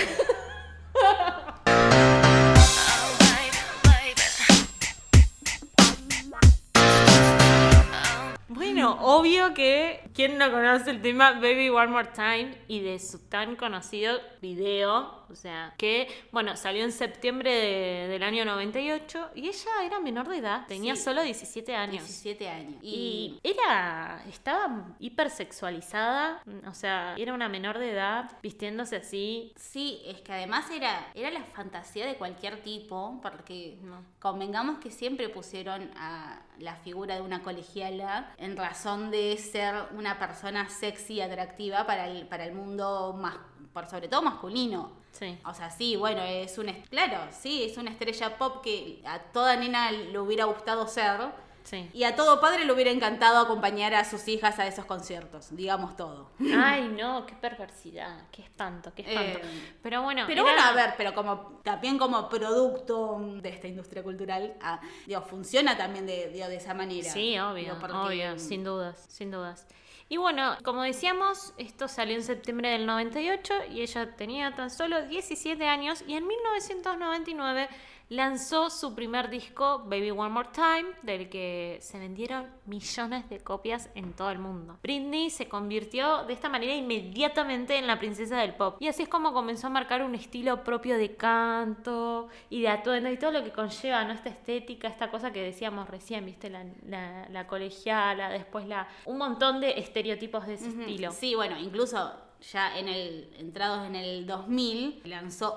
Bueno, 8.48 8.98
obvio 9.02 9.54
que 9.54 10.10
quien 10.14 10.38
no 10.38 10.52
conoce 10.52 10.92
el 10.92 11.02
tema 11.02 11.34
Baby 11.34 11.70
One 11.70 11.88
More 11.88 12.10
Time 12.14 12.58
y 12.68 12.80
de 12.80 13.00
su 13.00 13.20
tan 13.20 13.56
conocido 13.56 14.20
video, 14.42 15.25
o 15.30 15.36
sea, 15.36 15.74
que, 15.78 16.08
bueno, 16.32 16.56
salió 16.58 16.84
en 16.84 16.92
septiembre 16.92 17.52
de- 17.52 18.08
del 18.08 18.24
año 18.24 18.46
98 18.46 19.32
y 19.36 19.48
ella 19.48 19.72
era 19.84 20.00
menor 20.00 20.28
de 20.28 20.38
edad, 20.38 20.66
tenía 20.68 20.96
Sí. 20.96 21.04
solo 21.04 21.22
17 21.24 21.76
años. 21.76 22.04
17 22.04 22.50
años. 22.50 22.76
Y 22.82 23.40
era, 23.44 24.24
estaba 24.30 24.86
hipersexualizada, 25.00 26.42
o 26.68 26.74
sea, 26.74 27.16
era 27.18 27.34
una 27.34 27.50
menor 27.50 27.78
de 27.80 27.92
edad 27.92 28.32
vistiéndose 28.42 28.98
así. 28.98 29.54
Sí, 29.56 30.02
es 30.06 30.22
que 30.22 30.34
además 30.34 30.70
era, 30.72 31.08
era 31.14 31.30
la 31.32 31.44
fantasía 31.46 32.06
de 32.06 32.16
cualquier 32.16 32.62
tipo, 32.62 33.20
porque 33.22 33.78
No. 33.82 34.04
convengamos 34.20 34.80
que 34.80 34.92
siempre 34.92 35.30
pusieron 35.30 35.92
a 35.98 36.42
la 36.60 36.76
figura 36.76 37.16
de 37.16 37.22
una 37.22 37.42
colegiala 37.44 38.34
en 38.38 38.56
razón 38.58 39.12
de 39.12 39.38
ser 39.38 39.76
una 39.92 40.18
persona 40.20 40.70
sexy 40.70 41.16
y 41.16 41.22
atractiva 41.22 41.86
para 41.86 42.08
el, 42.08 42.28
para 42.28 42.46
el 42.46 42.54
mundo 42.54 43.14
más, 43.20 43.36
por 43.74 43.86
sobre 43.88 44.08
todo 44.08 44.22
masculino. 44.22 44.92
Sí. 45.18 45.38
O 45.46 45.54
sea, 45.54 45.70
sí, 45.70 45.96
bueno, 45.96 46.22
es 46.24 46.58
una, 46.58 46.74
claro, 46.90 47.18
sí, 47.32 47.64
es 47.64 47.78
una 47.78 47.90
estrella 47.92 48.38
pop 48.38 48.62
que 48.62 49.02
a 49.06 49.20
toda 49.20 49.56
nena 49.56 49.90
le 49.92 50.20
hubiera 50.20 50.44
gustado 50.46 50.86
ser. 50.88 51.22
Sí. 51.64 51.90
Y 51.94 52.04
a 52.04 52.16
todo 52.16 52.40
padre 52.40 52.64
le 52.66 52.72
hubiera 52.72 52.92
encantado 52.92 53.40
acompañar 53.40 53.96
a 53.96 54.04
sus 54.06 54.28
hijas 54.28 54.60
a 54.60 54.68
esos 54.68 54.86
conciertos, 54.86 55.56
digamos 55.56 55.96
todo. 55.96 56.30
Ay, 56.56 56.90
no, 56.96 57.26
qué 57.26 57.34
perversidad, 57.34 58.28
qué 58.32 58.44
espanto, 58.44 58.92
qué 58.94 59.02
espanto. 59.02 59.40
Eh, 59.48 59.74
pero 59.82 60.04
bueno, 60.04 60.26
Pero 60.28 60.44
bueno, 60.44 60.62
a 60.62 60.74
ver, 60.74 60.94
pero 60.96 61.16
como 61.16 61.60
también 61.64 61.98
como 61.98 62.30
producto 62.30 63.18
de 63.42 63.50
esta 63.50 63.68
industria 63.68 64.04
cultural, 64.04 64.54
ah, 64.62 64.80
digo, 65.08 65.22
funciona 65.24 65.76
también 65.76 66.06
de, 66.06 66.30
digo, 66.30 66.48
de 66.50 66.58
esa 66.58 66.76
manera. 66.76 67.10
Sí, 67.10 67.40
obvio, 67.40 67.64
Digo, 67.64 67.78
porque- 67.80 67.96
obvio, 67.96 68.38
sin 68.38 68.64
dudas, 68.64 69.04
sin 69.10 69.32
dudas. 69.32 69.66
Y 70.08 70.18
bueno, 70.18 70.56
como 70.64 70.84
decíamos, 70.84 71.54
esto 71.58 71.88
salió 71.88 72.16
en 72.16 72.24
septiembre 72.24 72.70
del 72.70 72.86
98 72.86 73.54
y 73.72 73.82
ella 73.82 74.16
tenía 74.16 74.54
tan 74.54 74.70
solo 74.70 75.08
17 75.08 75.68
años 75.68 76.04
y 76.06 76.16
en 76.16 76.28
1999 76.28 77.68
lanzó 78.10 78.70
su 78.70 78.94
primer 78.94 79.30
disco, 79.30 79.80
Baby 79.86 80.12
One 80.12 80.30
More 80.30 80.50
Time, 80.54 80.86
del 81.02 81.30
que 81.30 81.80
se 81.82 82.00
vendieron 82.00 82.48
millones 82.66 83.30
de 83.30 83.40
copias 83.40 83.90
en 83.96 84.14
todo 84.14 84.32
el 84.32 84.40
mundo. 84.40 84.78
Britney 84.84 85.30
se 85.30 85.48
convirtió 85.48 86.24
de 86.26 86.34
esta 86.34 86.50
manera 86.50 86.76
inmediatamente 86.76 87.78
en 87.78 87.88
la 87.88 88.00
princesa 88.00 88.38
del 88.38 88.54
pop 88.56 88.78
y 88.80 88.88
así 88.88 89.04
es 89.04 89.10
como 89.10 89.34
comenzó 89.34 89.68
a 89.68 89.70
marcar 89.70 90.04
un 90.04 90.16
estilo 90.16 90.64
propio 90.64 90.98
de 90.98 91.16
canto 91.16 92.30
y 92.50 92.62
de 92.62 92.70
atuendo 92.70 93.10
y 93.10 93.18
todo 93.18 93.32
lo 93.32 93.44
que 93.44 93.52
conlleva, 93.52 94.04
¿no? 94.04 94.14
Esta 94.14 94.30
estética, 94.30 94.88
esta 94.88 95.10
cosa 95.10 95.32
que 95.32 95.42
decíamos 95.42 95.90
recién, 95.90 96.26
¿viste? 96.26 96.50
La, 96.50 96.66
la, 96.88 97.28
la 97.30 97.48
colegiala, 97.48 98.30
después 98.30 98.68
la... 98.68 98.88
un 99.06 99.18
montón 99.18 99.60
de 99.60 99.80
estereotipos 99.80 100.46
de 100.48 100.56
ese 100.56 100.68
estilo. 100.68 101.12
Sí, 101.12 101.36
bueno, 101.36 101.58
incluso 101.60 102.12
ya 102.52 102.78
en 102.78 102.88
el 102.88 103.30
entrados 103.40 103.88
en 103.88 103.96
el 103.96 104.28
2000 104.28 105.02
lanzó 105.06 105.56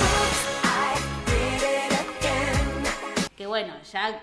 que 3.38 3.46
bueno, 3.46 3.72
ya 3.92 4.20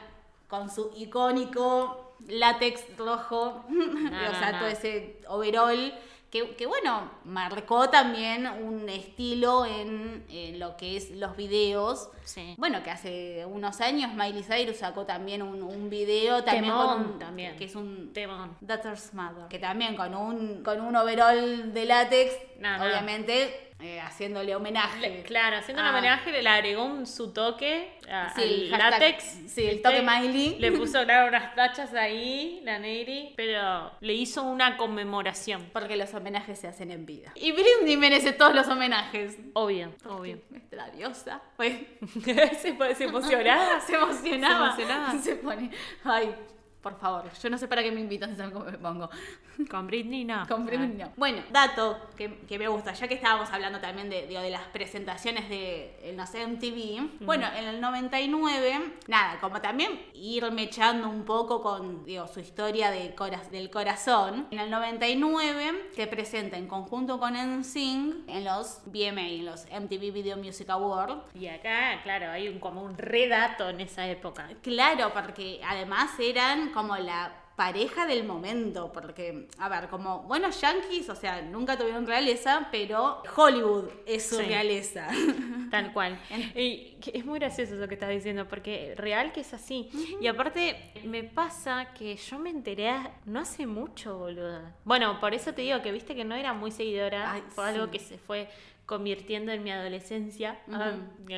con 0.50 0.69
su 0.69 0.91
icónico 0.98 2.15
látex 2.27 2.84
rojo, 2.98 3.63
No, 3.69 3.86
o 4.29 4.36
sea, 4.36 4.51
no, 4.51 4.57
todo 4.60 4.67
no. 4.67 4.75
ese 4.75 5.22
overall, 5.29 5.93
que, 6.29 6.53
que, 6.57 6.65
bueno, 6.65 7.10
marcó 7.24 7.89
también 7.89 8.45
un 8.45 8.89
estilo 8.89 9.65
en, 9.65 10.25
en 10.27 10.60
lo 10.60 10.75
que 10.75 10.98
es 10.98 11.12
los 11.12 11.38
videos. 11.38 12.10
Sí. 12.25 12.55
Bueno, 12.57 12.84
que 12.84 12.91
hace 12.91 13.45
unos 13.45 13.79
años 13.79 14.13
Miley 14.13 14.43
Cyrus 14.43 14.77
sacó 14.77 15.05
también 15.05 15.41
un, 15.41 15.63
un 15.63 15.89
video 15.89 16.43
también 16.43 16.65
Temón 16.74 17.03
con 17.05 17.19
también. 17.19 17.55
que 17.55 17.63
es 17.63 17.75
un 17.75 18.12
Temón. 18.12 18.57
Daughter's 18.60 19.13
Mother, 19.13 19.48
que 19.48 19.60
también 19.60 19.95
con 19.95 20.13
un 20.13 20.62
con 20.62 20.81
un 20.81 20.93
overall 20.98 21.74
de 21.74 21.86
látex, 21.86 22.34
obviamente 22.60 23.64
eh, 23.79 24.00
haciéndole 24.00 24.55
homenaje. 24.55 25.00
Le- 25.01 25.24
claro, 25.24 25.58
haciendo 25.58 25.82
un 25.84 25.88
Ah. 25.89 25.91
homenaje 25.91 26.32
le 26.41 26.48
agregó 26.50 26.86
un, 26.86 27.05
su 27.05 27.34
toque 27.34 28.00
a- 28.10 28.34
Sí, 28.34 28.41
al 28.41 28.50
el 28.50 28.72
hashtag- 28.72 28.89
látex. 28.91 29.24
sí, 29.48 29.65
el 29.65 29.82
toque. 29.82 30.01
Miley. 30.01 30.58
Le 30.60 30.72
puso 30.72 31.03
claro, 31.03 31.27
unas 31.27 31.53
tachas 31.55 31.94
ahí, 31.94 32.62
la 32.63 32.79
Neri, 32.79 33.34
pero 33.36 33.91
le 34.00 34.13
hizo 34.13 34.44
una 34.44 34.77
conmemoración. 34.77 35.70
Porque 35.74 35.98
los 35.98 36.13
homenajes 36.13 36.58
se 36.58 36.67
hacen 36.70 36.89
en 36.91 37.05
vida. 37.05 37.32
Y 37.36 37.51
Britney 37.51 37.98
merece 37.98 38.32
todos 38.32 38.55
los 38.55 38.67
homenajes. 38.70 39.38
Obvio, 39.53 39.94
obvio. 40.08 40.39
Nuestra 40.50 40.89
diosa. 40.91 41.41
Pues, 41.58 41.74
se, 42.24 42.96
se 42.96 43.03
emocionaba. 43.03 43.82
se 43.82 43.96
emocionaba. 43.96 44.75
Se 44.75 44.82
emocionaba. 44.84 45.20
Se 45.22 45.36
pone. 45.36 45.72
Ay, 46.05 46.34
por 46.82 46.98
favor. 47.00 47.25
Yo 47.41 47.50
no 47.50 47.58
sé 47.58 47.67
para 47.67 47.84
qué 47.84 47.91
me 47.91 48.00
invitan 48.00 48.36
si 48.38 48.41
me 48.41 48.50
pongo. 48.77 49.10
Con 49.69 49.88
Britney 49.88 50.25
no. 50.25 50.47
Con 50.47 50.65
Britney 50.65 50.97
no. 50.97 51.12
Bueno, 51.17 51.41
dato 51.51 52.00
que, 52.17 52.39
que 52.47 52.57
me 52.59 52.67
gusta, 52.67 52.93
ya 52.93 53.07
que 53.07 53.15
estábamos 53.15 53.50
hablando 53.51 53.79
también 53.79 54.09
de, 54.09 54.27
digo, 54.27 54.41
de 54.41 54.50
las 54.50 54.63
presentaciones 54.67 55.50
de, 55.50 55.97
eh, 56.01 56.13
no 56.15 56.25
sé, 56.27 56.45
MTV. 56.45 57.24
Bueno, 57.25 57.47
en 57.55 57.65
el 57.65 57.81
99, 57.81 58.81
nada, 59.07 59.39
como 59.39 59.62
también 59.62 59.91
irme 60.13 60.63
echando 60.63 61.09
un 61.09 61.24
poco 61.25 61.62
con, 61.62 62.03
digo, 62.05 62.27
su 62.27 62.39
historia 62.39 62.91
de 62.91 63.13
cora- 63.15 63.41
del 63.51 63.69
corazón. 63.69 64.47
En 64.51 64.59
el 64.59 64.69
99 64.69 65.89
se 65.95 66.07
presenta 66.07 66.57
en 66.57 66.67
conjunto 66.67 67.19
con 67.19 67.33
NSYNC 67.35 68.27
en 68.29 68.43
los 68.43 68.81
VMA, 68.85 69.21
en 69.27 69.45
los 69.45 69.65
MTV 69.71 70.12
Video 70.12 70.38
Music 70.38 70.69
Awards. 70.69 71.21
Y 71.33 71.47
acá, 71.47 72.01
claro, 72.03 72.31
hay 72.31 72.47
un, 72.47 72.59
como 72.59 72.81
un 72.83 72.97
redato 72.97 73.69
en 73.69 73.81
esa 73.81 74.07
época. 74.07 74.50
Claro, 74.62 75.12
porque 75.13 75.62
además 75.65 76.12
eran 76.19 76.69
como 76.71 76.95
la 76.97 77.31
pareja 77.55 78.05
del 78.05 78.25
momento, 78.25 78.91
porque, 78.91 79.47
a 79.59 79.69
ver, 79.69 79.88
como 79.89 80.24
buenos 80.24 80.59
yankees, 80.59 81.07
o 81.09 81.15
sea, 81.15 81.41
nunca 81.41 81.77
tuvieron 81.77 82.05
realeza, 82.05 82.67
pero 82.71 83.24
Hollywood 83.35 83.85
es 84.05 84.27
su 84.27 84.35
Sí. 84.35 84.43
realeza. 84.43 85.07
Tal 85.71 85.93
cual. 85.93 86.19
Y 86.55 86.97
es 87.13 87.25
muy 87.25 87.39
gracioso 87.39 87.75
eso 87.75 87.88
que 87.88 87.93
estás 87.93 88.09
diciendo, 88.09 88.47
porque 88.47 88.93
real 88.97 89.31
que 89.31 89.41
es 89.41 89.53
así. 89.53 89.89
Y 90.19 90.27
aparte, 90.27 90.91
me 91.05 91.24
pasa 91.24 91.93
que 91.93 92.15
yo 92.17 92.39
me 92.39 92.50
enteré 92.50 92.93
no 93.25 93.39
hace 93.39 93.65
mucho, 93.65 94.17
boluda. 94.17 94.75
Bueno, 94.83 95.19
por 95.19 95.33
eso 95.33 95.53
te 95.53 95.62
digo 95.62 95.81
que 95.81 95.91
viste 95.91 96.13
que 96.15 96.25
no 96.25 96.35
era 96.35 96.53
muy 96.53 96.71
seguidora. 96.71 97.31
Ay, 97.31 97.43
fue 97.50 97.69
algo 97.69 97.89
que 97.89 98.00
se 98.00 98.17
fue 98.17 98.50
convirtiendo 98.86 99.51
en 99.51 99.63
mi 99.63 99.72
adolescencia 99.72 100.60
ah, 100.72 100.94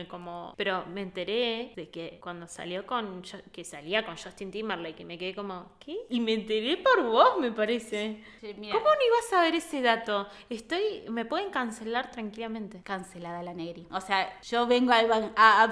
como 0.10 0.54
pero 0.58 0.86
me 0.88 1.02
enteré 1.02 1.74
de 1.76 1.90
que 1.90 2.20
cuando 2.22 2.48
salió 2.48 2.86
con 2.86 3.22
que 3.52 3.64
salía 3.64 4.06
con 4.06 4.18
Justin 4.18 4.52
Timberlake 4.52 5.02
y 5.02 5.06
me 5.06 5.18
quedé 5.18 5.34
como 5.34 5.72
¿qué? 5.80 5.98
y 6.10 6.20
me 6.20 6.34
enteré 6.34 6.78
por 6.78 7.04
vos 7.04 7.40
me 7.40 7.52
parece 7.52 8.24
Sí. 8.42 8.54
¿cómo 8.54 8.86
no 8.86 9.06
ibas 9.08 9.26
a 9.28 9.30
saber 9.38 9.56
ese 9.56 9.82
dato? 9.82 10.28
estoy 10.50 11.04
me 11.10 11.26
pueden 11.26 11.50
cancelar 11.50 12.12
tranquilamente 12.12 12.82
Cancelada 12.84 13.44
la 13.44 13.54
negri. 13.54 13.88
O 13.92 14.02
sea, 14.02 14.40
yo 14.42 14.68
vengo 14.68 14.92
a, 14.92 15.00
a, 15.36 15.64
a 15.64 15.68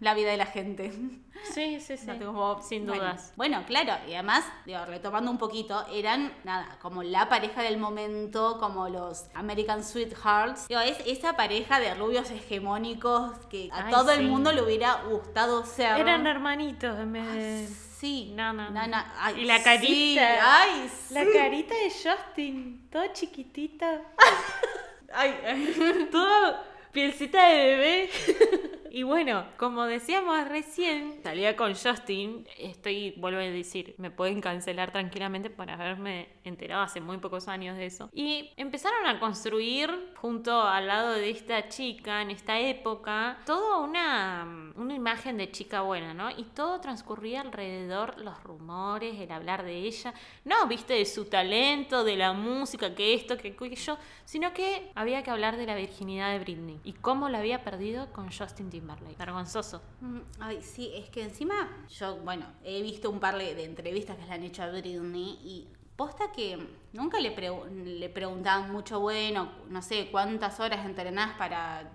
la 0.00 0.14
vida 0.14 0.30
de 0.30 0.36
la 0.36 0.46
gente. 0.46 0.92
sí 1.52 1.80
sí 1.80 1.96
sí 1.96 2.06
como- 2.18 2.62
sin 2.62 2.86
bueno, 2.86 3.02
dudas 3.02 3.32
Bueno, 3.36 3.64
claro, 3.66 3.94
y 4.08 4.14
además, 4.14 4.44
digo, 4.66 4.84
retomando 4.86 5.30
un 5.30 5.38
poquito, 5.38 5.84
eran, 5.92 6.32
nada, 6.44 6.78
como 6.80 7.02
la 7.02 7.28
pareja 7.28 7.62
del 7.62 7.76
momento, 7.76 8.58
como 8.58 8.88
los 8.88 9.26
American 9.34 9.82
Sweethearts. 9.84 10.68
Digo, 10.68 10.80
es 10.80 10.98
esa 11.06 11.34
pareja 11.36 11.80
de 11.80 11.94
rubios 11.94 12.30
hegemónicos 12.30 13.32
que 13.50 13.68
a 13.72 13.86
Ay, 13.86 13.92
todo 13.92 14.10
el 14.12 14.20
sí. 14.20 14.24
mundo 14.26 14.52
le 14.52 14.62
hubiera 14.62 15.02
gustado 15.08 15.64
ser. 15.66 15.98
Eran 15.98 16.26
hermanitos 16.26 16.98
en 16.98 17.12
vez 17.12 17.32
de... 17.32 17.66
Sí. 17.94 18.32
Nana. 18.34 18.68
Nana, 18.70 19.14
ay, 19.18 19.40
y 19.40 19.44
la 19.46 19.58
sí, 19.58 19.64
carita. 19.64 20.60
ay, 20.62 20.90
La 21.10 21.24
sí. 21.24 21.30
carita 21.32 21.74
de 21.74 21.90
Justin, 21.90 22.88
toda 22.90 23.12
chiquitita. 23.12 24.02
Ay, 25.16 25.32
ay. 25.46 26.08
Toda 26.12 26.64
pielcita 26.92 27.46
de 27.46 27.54
bebé. 27.56 28.10
Y 28.96 29.02
bueno, 29.02 29.44
como 29.56 29.86
decíamos 29.86 30.46
recién, 30.46 31.20
salía 31.24 31.56
con 31.56 31.74
Justin. 31.74 32.46
Estoy, 32.56 33.12
vuelvo 33.16 33.40
a 33.40 33.42
decir, 33.42 33.96
me 33.98 34.12
pueden 34.12 34.40
cancelar 34.40 34.92
tranquilamente 34.92 35.50
por 35.50 35.68
haberme 35.68 36.28
enterado 36.44 36.84
hace 36.84 37.00
muy 37.00 37.18
pocos 37.18 37.48
años 37.48 37.76
de 37.76 37.86
eso. 37.86 38.08
Y 38.12 38.52
empezaron 38.56 39.04
a 39.06 39.18
construir, 39.18 39.90
junto 40.14 40.62
al 40.62 40.86
lado 40.86 41.14
de 41.14 41.28
esta 41.28 41.68
chica, 41.68 42.22
en 42.22 42.30
esta 42.30 42.60
época, 42.60 43.38
toda 43.44 43.78
una, 43.78 44.72
una 44.76 44.94
imagen 44.94 45.38
de 45.38 45.50
chica 45.50 45.80
buena, 45.80 46.14
¿no? 46.14 46.30
Y 46.30 46.44
todo 46.44 46.80
transcurría 46.80 47.40
alrededor, 47.40 48.20
los 48.20 48.40
rumores, 48.44 49.18
el 49.18 49.32
hablar 49.32 49.64
de 49.64 49.74
ella. 49.74 50.14
No, 50.44 50.68
viste, 50.68 50.94
de 50.94 51.04
su 51.04 51.24
talento, 51.24 52.04
de 52.04 52.14
la 52.14 52.32
música, 52.32 52.94
que 52.94 53.14
esto, 53.14 53.36
que 53.38 53.56
aquello, 53.58 53.98
sino 54.24 54.54
que 54.54 54.92
había 54.94 55.24
que 55.24 55.32
hablar 55.32 55.56
de 55.56 55.66
la 55.66 55.74
virginidad 55.74 56.30
de 56.30 56.38
Britney 56.38 56.78
y 56.84 56.92
cómo 56.92 57.28
la 57.28 57.38
había 57.38 57.64
perdido 57.64 58.12
con 58.12 58.30
Justin 58.30 58.70
Timberlake. 58.70 58.83
Vergonzoso. 59.18 59.82
Mm, 60.00 60.18
Ay, 60.40 60.62
sí, 60.62 60.90
es 60.94 61.08
que 61.10 61.22
encima 61.22 61.54
yo, 61.98 62.16
bueno, 62.16 62.46
he 62.64 62.82
visto 62.82 63.10
un 63.10 63.20
par 63.20 63.36
de 63.36 63.64
entrevistas 63.64 64.16
que 64.16 64.24
le 64.26 64.32
han 64.32 64.42
hecho 64.42 64.62
a 64.62 64.68
Britney 64.70 65.38
y 65.42 65.66
posta 65.96 66.32
que 66.32 66.58
nunca 66.92 67.18
le, 67.20 67.34
pregu- 67.36 67.68
le 67.70 68.08
preguntaban 68.08 68.70
mucho, 68.72 69.00
bueno, 69.00 69.48
no 69.68 69.80
sé, 69.82 70.08
cuántas 70.10 70.58
horas 70.60 70.84
entrenás 70.84 71.36
para, 71.38 71.88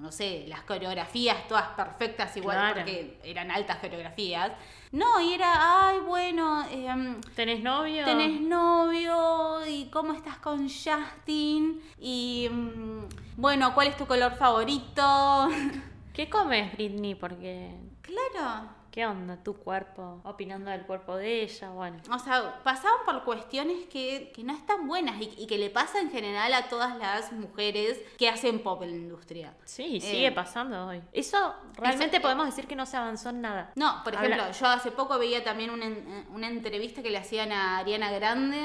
no 0.00 0.10
sé, 0.12 0.44
las 0.48 0.62
coreografías 0.62 1.46
todas 1.48 1.68
perfectas 1.68 2.36
igual, 2.36 2.56
Claro. 2.56 2.74
porque 2.76 3.20
eran 3.24 3.50
altas 3.50 3.78
coreografías. 3.78 4.52
No, 4.90 5.20
y 5.20 5.34
era, 5.34 5.88
ay, 5.88 5.98
bueno, 6.00 6.64
em, 6.70 7.20
¿Tenés 7.36 7.62
novio? 7.62 8.04
¿Tenés 8.06 8.40
novio? 8.40 9.66
¿Y 9.66 9.86
cómo 9.90 10.14
estás 10.14 10.38
con 10.38 10.68
Justin? 10.68 11.80
Y 12.00 12.48
mm, 12.50 13.00
bueno, 13.36 13.74
¿cuál 13.74 13.88
es 13.88 13.96
tu 13.96 14.06
color 14.06 14.34
favorito? 14.36 15.48
¿Qué 16.18 16.28
comes, 16.28 16.72
Britney? 16.72 17.14
Porque, 17.14 17.70
claro. 18.02 18.68
¿qué 18.90 19.06
onda? 19.06 19.36
Tu 19.40 19.54
cuerpo, 19.54 20.20
opinando 20.24 20.68
del 20.68 20.82
cuerpo 20.82 21.14
de 21.14 21.42
ella, 21.42 21.70
bueno. 21.70 21.98
O 22.12 22.18
sea, 22.18 22.60
pasaban 22.64 22.98
por 23.06 23.22
cuestiones 23.22 23.86
que, 23.86 24.32
que 24.34 24.42
no 24.42 24.52
están 24.52 24.88
buenas 24.88 25.20
y, 25.20 25.32
y 25.38 25.46
que 25.46 25.58
le 25.58 25.70
pasa 25.70 26.00
en 26.00 26.10
general 26.10 26.52
a 26.54 26.68
todas 26.68 26.96
las 26.98 27.30
mujeres 27.32 28.00
que 28.18 28.28
hacen 28.28 28.64
pop 28.64 28.82
en 28.82 28.90
la 28.90 28.96
industria. 28.96 29.54
Sí, 29.64 29.98
Eh, 29.98 30.00
sigue 30.00 30.32
pasando 30.32 30.88
hoy. 30.88 31.00
Eso 31.12 31.54
realmente 31.76 32.16
Eso- 32.16 32.22
podemos 32.22 32.46
decir 32.46 32.66
que 32.66 32.74
no 32.74 32.84
se 32.84 32.96
avanzó 32.96 33.28
en 33.28 33.40
nada. 33.40 33.70
No, 33.76 34.02
por 34.02 34.16
Habla- 34.16 34.34
ejemplo, 34.34 34.58
yo 34.58 34.66
hace 34.66 34.90
poco 34.90 35.20
veía 35.20 35.44
también 35.44 35.70
una, 35.70 35.86
en- 35.86 36.26
una 36.34 36.48
entrevista 36.48 37.00
que 37.00 37.10
le 37.10 37.18
hacían 37.18 37.52
a 37.52 37.78
Ariana 37.78 38.10
Grande 38.10 38.58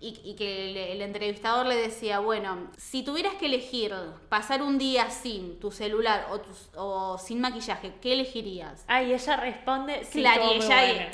y, 0.00 0.20
y 0.24 0.34
que 0.36 0.70
el, 0.70 0.76
el 0.76 1.00
entrevistador 1.02 1.66
le 1.66 1.76
decía, 1.76 2.18
bueno, 2.18 2.70
si 2.76 3.02
tuvieras 3.02 3.34
que 3.36 3.46
elegir 3.46 3.94
pasar 4.28 4.62
un 4.62 4.76
día 4.78 5.08
sin 5.10 5.58
tu 5.58 5.70
celular 5.70 6.26
o, 6.30 6.40
tus- 6.40 6.68
o 6.76 7.16
sin 7.18 7.40
maquillaje, 7.40 7.94
¿qué 8.02 8.12
elegirías? 8.12 8.84
Ay, 8.88 9.12
ella 9.14 9.36
responde. 9.36 10.04
Sí, 10.04 10.20
claro, 10.22 10.42
y 10.52 10.56
ella 10.56 10.66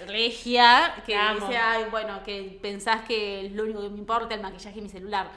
regia, 0.06 0.94
que 1.06 1.14
dice, 1.34 1.56
ay, 1.56 1.84
bueno, 1.90 2.22
que 2.24 2.58
pensás 2.60 3.02
que 3.02 3.46
es 3.46 3.52
lo 3.52 3.62
único 3.64 3.80
que 3.82 3.90
me 3.90 3.98
importa 3.98 4.34
el 4.34 4.40
maquillaje 4.42 4.78
y 4.78 4.82
mi 4.82 4.88
celular. 4.88 5.30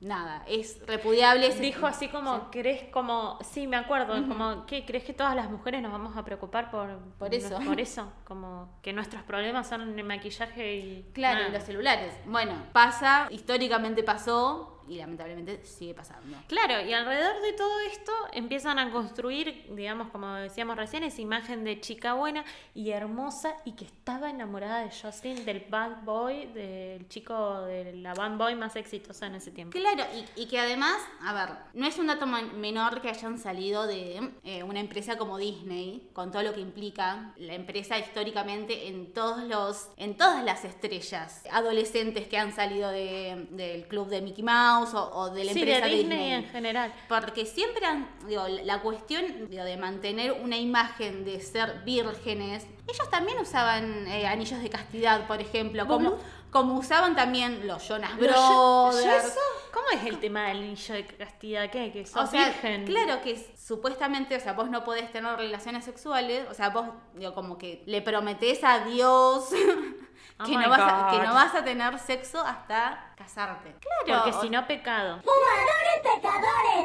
Nada, 0.00 0.42
es 0.46 0.80
repudiable. 0.86 1.50
Dijo 1.56 1.86
así 1.86 2.08
como, 2.08 2.36
Sí. 2.36 2.42
¿crees 2.52 2.84
como, 2.90 3.38
sí, 3.42 3.66
me 3.66 3.76
acuerdo, 3.76 4.14
como, 4.26 4.64
¿qué? 4.66 4.84
¿Crees 4.86 5.04
que 5.04 5.12
todas 5.12 5.36
las 5.36 5.50
mujeres 5.50 5.82
nos 5.82 5.92
vamos 5.92 6.16
a 6.16 6.24
preocupar 6.24 6.70
por, 6.70 6.98
Por 7.18 7.34
eso. 7.34 7.58
Por 7.58 7.78
eso, 7.80 8.10
como 8.24 8.78
que 8.82 8.92
nuestros 8.92 9.22
problemas 9.24 9.68
son 9.68 9.98
el 9.98 10.04
maquillaje 10.04 10.76
y... 10.76 11.10
Claro, 11.12 11.48
y 11.48 11.52
los 11.52 11.62
celulares. 11.64 12.14
Bueno, 12.24 12.54
pasa, 12.72 13.28
históricamente 13.30 14.02
pasó 14.02 14.79
y 14.90 14.96
lamentablemente 14.96 15.64
sigue 15.64 15.94
pasando. 15.94 16.36
Claro, 16.48 16.84
y 16.86 16.92
alrededor 16.92 17.40
de 17.40 17.52
todo 17.52 17.80
esto 17.80 18.12
empiezan 18.32 18.78
a 18.78 18.90
construir, 18.90 19.66
digamos, 19.74 20.08
como 20.10 20.34
decíamos 20.34 20.76
recién, 20.76 21.04
esa 21.04 21.20
imagen 21.22 21.62
de 21.64 21.80
chica 21.80 22.14
buena 22.14 22.44
y 22.74 22.90
hermosa 22.90 23.54
y 23.64 23.72
que 23.72 23.84
estaba 23.84 24.28
enamorada 24.30 24.80
de 24.80 24.90
Justin, 24.90 25.44
del 25.44 25.60
bad 25.70 26.02
boy, 26.02 26.46
del 26.46 27.08
chico 27.08 27.62
de 27.62 27.92
la 27.94 28.14
bad 28.14 28.36
boy 28.36 28.56
más 28.56 28.74
exitosa 28.76 29.26
en 29.26 29.36
ese 29.36 29.52
tiempo. 29.52 29.78
Claro, 29.78 30.04
y, 30.36 30.42
y 30.42 30.46
que 30.48 30.58
además, 30.58 30.96
a 31.22 31.32
ver, 31.32 31.56
no 31.74 31.86
es 31.86 31.96
un 31.98 32.08
dato 32.08 32.26
men- 32.26 32.60
menor 32.60 33.00
que 33.00 33.08
hayan 33.10 33.38
salido 33.38 33.86
de 33.86 34.32
eh, 34.42 34.62
una 34.64 34.80
empresa 34.80 35.16
como 35.16 35.38
Disney, 35.38 36.10
con 36.12 36.32
todo 36.32 36.42
lo 36.42 36.52
que 36.52 36.60
implica 36.60 37.32
la 37.36 37.54
empresa 37.54 37.96
históricamente 37.98 38.88
en 38.88 39.12
todos 39.12 39.44
los, 39.44 39.88
en 39.96 40.16
todas 40.16 40.44
las 40.44 40.64
estrellas 40.64 41.44
adolescentes 41.52 42.26
que 42.26 42.36
han 42.38 42.52
salido 42.52 42.90
de- 42.90 43.46
del 43.50 43.86
club 43.86 44.08
de 44.08 44.20
Mickey 44.22 44.42
Mouse 44.42 44.79
o, 44.94 45.10
o 45.14 45.30
de 45.30 45.44
la 45.44 45.52
Sí, 45.52 45.64
de 45.64 45.74
empresa 45.76 45.94
Disney, 45.94 46.32
en 46.32 46.44
general. 46.48 46.92
Porque 47.08 47.46
siempre 47.46 47.84
han, 47.86 48.08
digo, 48.26 48.46
la 48.48 48.80
cuestión 48.82 49.48
digo, 49.48 49.64
de 49.64 49.76
mantener 49.76 50.32
una 50.32 50.56
imagen 50.56 51.24
de 51.24 51.40
ser 51.40 51.82
vírgenes, 51.84 52.66
ellos 52.88 53.10
también 53.10 53.38
usaban 53.38 54.06
eh, 54.08 54.26
anillos 54.26 54.60
de 54.62 54.68
castidad, 54.70 55.26
por 55.26 55.40
ejemplo, 55.40 55.86
como, 55.86 56.16
como 56.50 56.74
usaban 56.78 57.14
también 57.14 57.66
los 57.66 57.86
Jonas 57.86 58.12
Pero 58.18 58.32
yo- 58.34 58.90
yo 58.92 58.96
Brothers. 58.98 59.24
eso- 59.26 59.40
¿Cómo 59.72 59.86
es 59.92 60.04
el 60.04 60.18
tema 60.18 60.48
del 60.48 60.56
anillo 60.58 60.94
de 60.94 61.06
castidad? 61.06 61.70
¿Qué? 61.70 61.92
Que 61.92 62.00
O 62.02 62.06
sos 62.06 62.30
sea, 62.30 62.46
virgen. 62.46 62.84
claro 62.86 63.22
que 63.22 63.36
supuestamente, 63.56 64.34
o 64.34 64.40
sea, 64.40 64.52
vos 64.54 64.68
no 64.68 64.82
podés 64.82 65.12
tener 65.12 65.36
relaciones 65.36 65.84
sexuales, 65.84 66.44
o 66.50 66.54
sea, 66.54 66.70
vos, 66.70 66.86
digo, 67.14 67.32
como 67.34 67.56
que 67.56 67.84
le 67.86 68.02
prometés 68.02 68.64
a 68.64 68.80
Dios 68.84 69.50
Oh 70.40 70.44
que, 70.44 70.56
no 70.56 70.70
vas 70.70 70.80
a, 70.80 71.10
que 71.10 71.18
no 71.26 71.34
vas 71.34 71.54
a 71.54 71.62
tener 71.62 71.98
sexo 71.98 72.40
hasta 72.40 73.12
casarte. 73.14 73.76
Claro. 74.04 74.24
Porque 74.24 74.40
si 74.40 74.48
no, 74.48 74.66
pecado. 74.66 75.20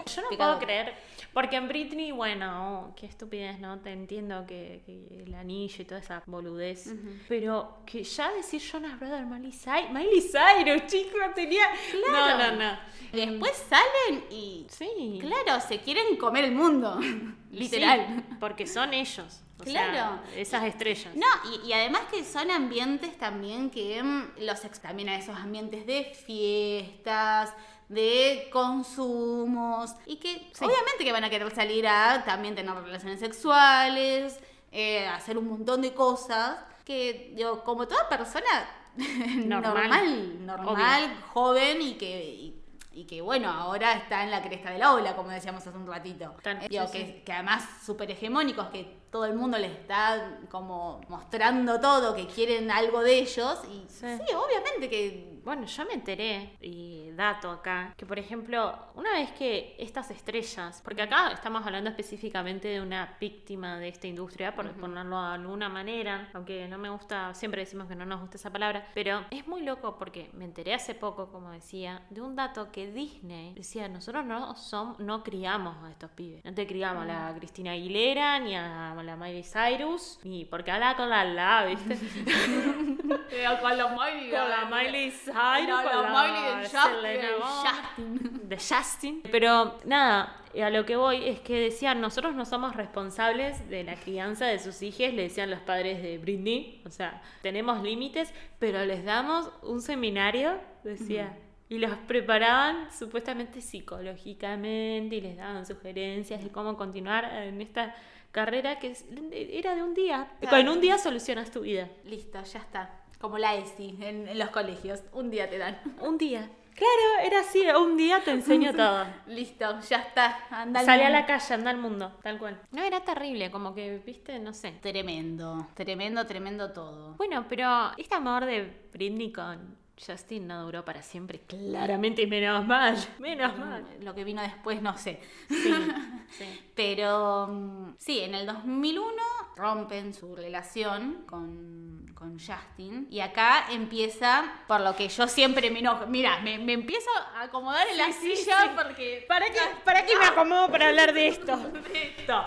Yo 0.06 0.22
no 0.22 0.30
Pecado. 0.30 0.56
puedo 0.56 0.66
creer. 0.66 0.94
Porque 1.36 1.58
en 1.58 1.68
Britney, 1.68 2.12
bueno, 2.14 2.48
oh, 2.92 2.96
qué 2.96 3.06
estupidez, 3.08 3.60
¿no? 3.60 3.80
Te 3.82 3.92
entiendo 3.92 4.46
que, 4.48 4.82
que 4.86 5.24
el 5.26 5.36
anillo 5.36 5.76
y 5.80 5.84
toda 5.86 6.00
esa 6.00 6.24
boludez. 6.26 6.94
Pero 7.28 7.80
que 7.86 8.06
ya 8.06 8.32
decir 8.32 8.62
Jonas 8.62 8.98
Brothers, 8.98 9.28
Miley 9.28 9.52
Cyrus, 9.52 9.92
Miley 9.92 10.22
Cyrus, 10.22 10.86
chico, 10.88 11.18
tenía. 11.36 11.66
Claro. 11.92 12.38
No, 12.38 12.52
no, 12.56 12.72
no. 12.72 12.80
Después 13.12 13.52
salen 13.70 14.24
y, 14.32 14.66
Sí. 14.70 15.20
claro, 15.20 15.60
se 15.60 15.80
quieren 15.82 16.16
comer 16.16 16.46
el 16.46 16.54
mundo. 16.56 16.98
Literal. 17.52 18.06
Sí, 18.30 18.36
porque 18.40 18.66
son 18.66 18.94
ellos. 18.94 19.42
O 19.60 19.64
Claro. 19.64 19.94
sea, 19.94 20.24
esas 20.42 20.64
estrellas. 20.66 21.16
No, 21.16 21.26
y, 21.64 21.68
y 21.70 21.74
además 21.74 22.04
que 22.12 22.24
son 22.26 22.50
ambientes 22.52 23.18
también 23.18 23.70
que 23.70 24.02
mm, 24.04 24.40
los 24.40 24.62
también 24.82 25.10
a 25.10 25.18
esos 25.18 25.36
ambientes 25.38 25.86
de 25.86 26.14
fiestas, 26.14 27.54
de 27.90 28.50
consumos, 28.52 29.96
y 30.06 30.16
que 30.18 30.52
obviamente 30.60 31.04
que 31.04 31.12
van 31.12 31.24
a 31.24 31.30
querer 31.30 31.54
salir 31.54 31.88
a 31.88 32.24
también 32.26 32.56
tener 32.56 32.74
relaciones 32.76 33.20
sexuales, 33.20 34.40
eh, 34.72 35.06
hacer 35.08 35.38
un 35.38 35.48
montón 35.48 35.82
de 35.82 35.94
cosas 35.94 36.58
que, 36.84 37.32
digo, 37.36 37.64
como 37.64 37.88
toda 37.88 38.08
persona 38.10 38.70
Normal. 38.98 39.74
normal, 39.74 40.46
normal, 40.46 41.18
joven 41.34 41.82
y 41.82 41.94
que... 41.96 42.24
y- 42.26 42.62
y 42.98 43.04
que 43.04 43.20
bueno, 43.22 43.50
ahora 43.52 43.92
está 43.92 44.24
en 44.24 44.32
la 44.32 44.42
cresta 44.42 44.72
de 44.72 44.80
la 44.80 44.94
ola, 44.94 45.18
como 45.18 45.30
decíamos 45.30 45.68
hace 45.68 45.78
un 45.78 45.86
ratito. 45.86 46.34
Tan- 46.42 46.62
Eh, 46.62 46.68
digo, 46.70 46.86
sí, 46.88 46.94
que, 46.98 47.06
sí. 47.06 47.22
que 47.26 47.34
además 47.34 47.66
súper 47.86 48.10
hegemónicos, 48.10 48.68
que 48.70 48.86
todo 49.12 49.26
el 49.26 49.34
mundo 49.34 49.58
les 49.58 49.72
está 49.74 50.38
como 50.50 51.02
mostrando 51.10 51.78
todo, 51.82 52.16
que 52.16 52.26
quieren 52.26 52.72
algo 52.72 53.02
de 53.04 53.20
ellos. 53.20 53.60
Y 53.70 53.86
Sí. 53.90 54.06
sí, 54.26 54.34
obviamente 54.34 54.90
que 54.90 55.35
Bueno, 55.46 55.66
yo 55.68 55.86
me 55.86 55.94
enteré, 55.94 56.58
y 56.60 57.12
dato 57.12 57.52
acá, 57.52 57.94
que 57.96 58.06
por 58.06 58.18
ejemplo, 58.18 58.76
una 58.96 59.12
vez 59.14 59.32
que 59.34 59.76
estas 59.78 60.10
estrellas, 60.10 60.82
porque 60.84 61.04
acá 61.04 61.32
estamos 61.34 61.64
hablando 61.66 61.92
específicamente 61.92 62.68
de 62.68 62.82
una 62.82 63.16
víctima 63.22 63.78
de 63.78 63.90
esta 63.90 64.08
industria, 64.08 64.56
por 64.56 64.72
ponerlo 64.72 65.22
de 65.22 65.34
alguna 65.36 65.70
manera, 65.70 66.30
aunque 66.34 66.68
no 66.68 66.80
me 66.80 66.90
gusta, 66.90 67.34
siempre 67.36 67.62
decimos 67.62 67.88
que 67.88 67.96
no 67.96 68.06
nos 68.08 68.22
gusta 68.22 68.38
esa 68.38 68.50
palabra, 68.52 68.88
pero 68.96 69.24
es 69.30 69.46
muy 69.48 69.62
loco 69.62 69.98
porque 70.00 70.32
me 70.34 70.46
enteré 70.46 70.74
hace 70.74 70.96
poco, 70.96 71.32
como 71.32 71.52
decía, 71.52 72.02
de 72.10 72.22
un 72.22 72.36
dato 72.36 72.72
que 72.72 72.92
Disney 72.92 73.54
decía, 73.54 73.88
nosotros 73.88 74.26
no, 74.26 74.56
som- 74.56 74.98
no 74.98 75.24
criamos 75.24 75.78
a 75.84 75.92
estos 75.92 76.10
pibes, 76.10 76.44
no 76.44 76.54
te 76.56 76.66
criamos 76.66 77.04
a 77.04 77.06
la 77.06 77.34
Cristina 77.38 77.72
Aguilera, 77.74 78.40
ni 78.40 78.56
a 78.56 78.96
la 79.00 79.16
Miley 79.16 79.44
Cyrus, 79.44 80.20
ni 80.24 80.44
porque 80.46 80.72
habla 80.72 80.96
con 80.96 81.08
la 81.10 81.24
la, 81.24 81.66
¿viste? 81.66 81.98
con 83.62 83.78
los 83.78 83.92
Miley, 83.92 84.32
con 84.32 84.50
la 84.50 84.66
Miley 84.66 85.12
No, 85.36 85.84
con 85.84 86.02
la 86.02 86.24
Miley 86.24 86.62
de 86.62 86.68
Selena 86.70 87.28
Justin, 87.40 88.50
de 88.50 88.58
Justin. 88.58 89.22
Pero 89.32 89.78
nada, 89.86 90.42
a 90.62 90.70
lo 90.70 90.86
que 90.86 90.96
voy 90.96 91.28
es 91.28 91.40
que 91.42 91.60
decían, 91.60 92.00
nosotros 92.00 92.36
no 92.36 92.46
somos 92.46 92.76
responsables 92.76 93.68
de 93.70 93.84
la 93.84 93.96
crianza 93.96 94.46
de 94.46 94.60
sus 94.60 94.82
hijos, 94.82 95.14
le 95.14 95.24
decían 95.24 95.50
los 95.50 95.60
padres 95.60 96.02
de 96.02 96.18
Britney, 96.18 96.82
o 96.86 96.90
sea, 96.90 97.22
tenemos 97.42 97.82
límites, 97.84 98.34
pero 98.60 98.86
les 98.86 99.04
damos 99.04 99.52
un 99.64 99.82
seminario, 99.82 100.58
decía. 100.84 101.38
Y 101.68 101.80
los 101.80 101.98
preparaban 102.08 102.92
supuestamente 102.92 103.60
psicológicamente 103.60 105.16
y 105.16 105.22
les 105.22 105.36
daban 105.36 105.66
sugerencias 105.66 106.44
de 106.44 106.52
cómo 106.52 106.78
continuar 106.78 107.26
en 107.26 107.60
esta 107.60 107.96
carrera 108.32 108.78
que 108.78 108.96
era 109.32 109.74
de 109.74 109.82
un 109.82 109.96
día. 109.96 110.28
Claro. 110.42 110.58
En 110.58 110.70
un 110.70 110.80
día 110.80 111.00
solucionas 111.00 111.50
tu 111.50 111.62
vida. 111.62 111.90
Listo, 112.04 112.44
ya 112.44 112.60
está. 112.60 113.05
Como 113.26 113.40
la 113.40 113.56
ESI 113.56 113.98
en, 114.02 114.28
en 114.28 114.38
los 114.38 114.52
colegios. 114.52 115.02
Un 115.12 115.32
día 115.32 115.50
te 115.50 115.58
dan. 115.58 115.80
Un 116.00 116.20
día. 116.20 116.48
Claro, 116.76 117.26
era 117.28 117.40
así, 117.40 117.66
un 117.76 117.98
día 117.98 118.22
te 118.24 118.30
enseño 118.30 118.72
todo. 118.76 119.04
Listo, 119.26 119.80
ya 119.80 119.98
está. 119.98 120.46
Anda 120.52 120.82
al 120.82 120.86
Salí 120.86 121.02
a 121.02 121.10
la 121.10 121.26
calle, 121.26 121.56
anda 121.56 121.72
al 121.72 121.80
mundo, 121.80 122.12
tal 122.22 122.38
cual. 122.38 122.62
No, 122.70 122.84
era 122.84 123.00
terrible, 123.00 123.50
como 123.50 123.74
que, 123.74 123.98
viste, 124.06 124.38
no 124.38 124.54
sé. 124.54 124.74
Tremendo, 124.80 125.70
tremendo, 125.74 126.28
tremendo 126.28 126.72
todo. 126.72 127.16
Bueno, 127.16 127.46
pero 127.50 127.94
este 127.98 128.14
amor 128.14 128.46
de 128.46 128.90
Britney 128.94 129.32
con 129.32 129.76
Justin 130.04 130.48
no 130.48 130.64
duró 130.66 130.84
para 130.84 131.02
siempre, 131.02 131.40
claramente, 131.48 132.24
y 132.24 132.28
menos 132.28 132.66
mal, 132.66 132.98
menos 133.20 133.58
mal. 133.58 133.86
Lo 134.02 134.14
que 134.14 134.24
vino 134.24 134.42
después 134.42 134.82
no 134.82 134.98
sé. 134.98 135.22
Sí, 135.48 135.74
sí. 136.38 136.62
Pero 136.76 137.48
mm, 137.48 137.96
sí, 137.98 138.20
en 138.20 138.36
el 138.36 138.46
2001 138.46 139.14
rompen 139.56 140.14
su 140.14 140.36
relación 140.36 141.24
con, 141.26 142.06
con 142.14 142.38
Justin. 142.38 143.08
Y 143.10 143.22
acá 143.22 143.68
empieza, 143.72 144.44
por 144.68 144.82
lo 144.82 144.96
que 144.96 145.08
yo 145.08 145.28
siempre 145.30 145.72
me 145.72 145.80
enojo. 145.80 146.08
Mira, 146.08 146.40
me, 146.42 146.58
me 146.60 146.74
empiezo 146.74 147.10
a 147.36 147.44
acomodar 147.44 147.88
en 147.88 147.98
la 147.98 148.12
Sí, 148.12 148.36
silla 148.36 148.64
sí. 148.64 148.70
porque. 148.76 149.26
¿Para 149.30 149.46
qué, 149.46 149.60
¿Para 149.86 150.06
qué 150.06 150.18
me 150.18 150.26
acomodo 150.26 150.70
para 150.70 150.90
hablar 150.90 151.14
de 151.14 151.28
esto? 151.30 151.54
Esto. 151.94 152.44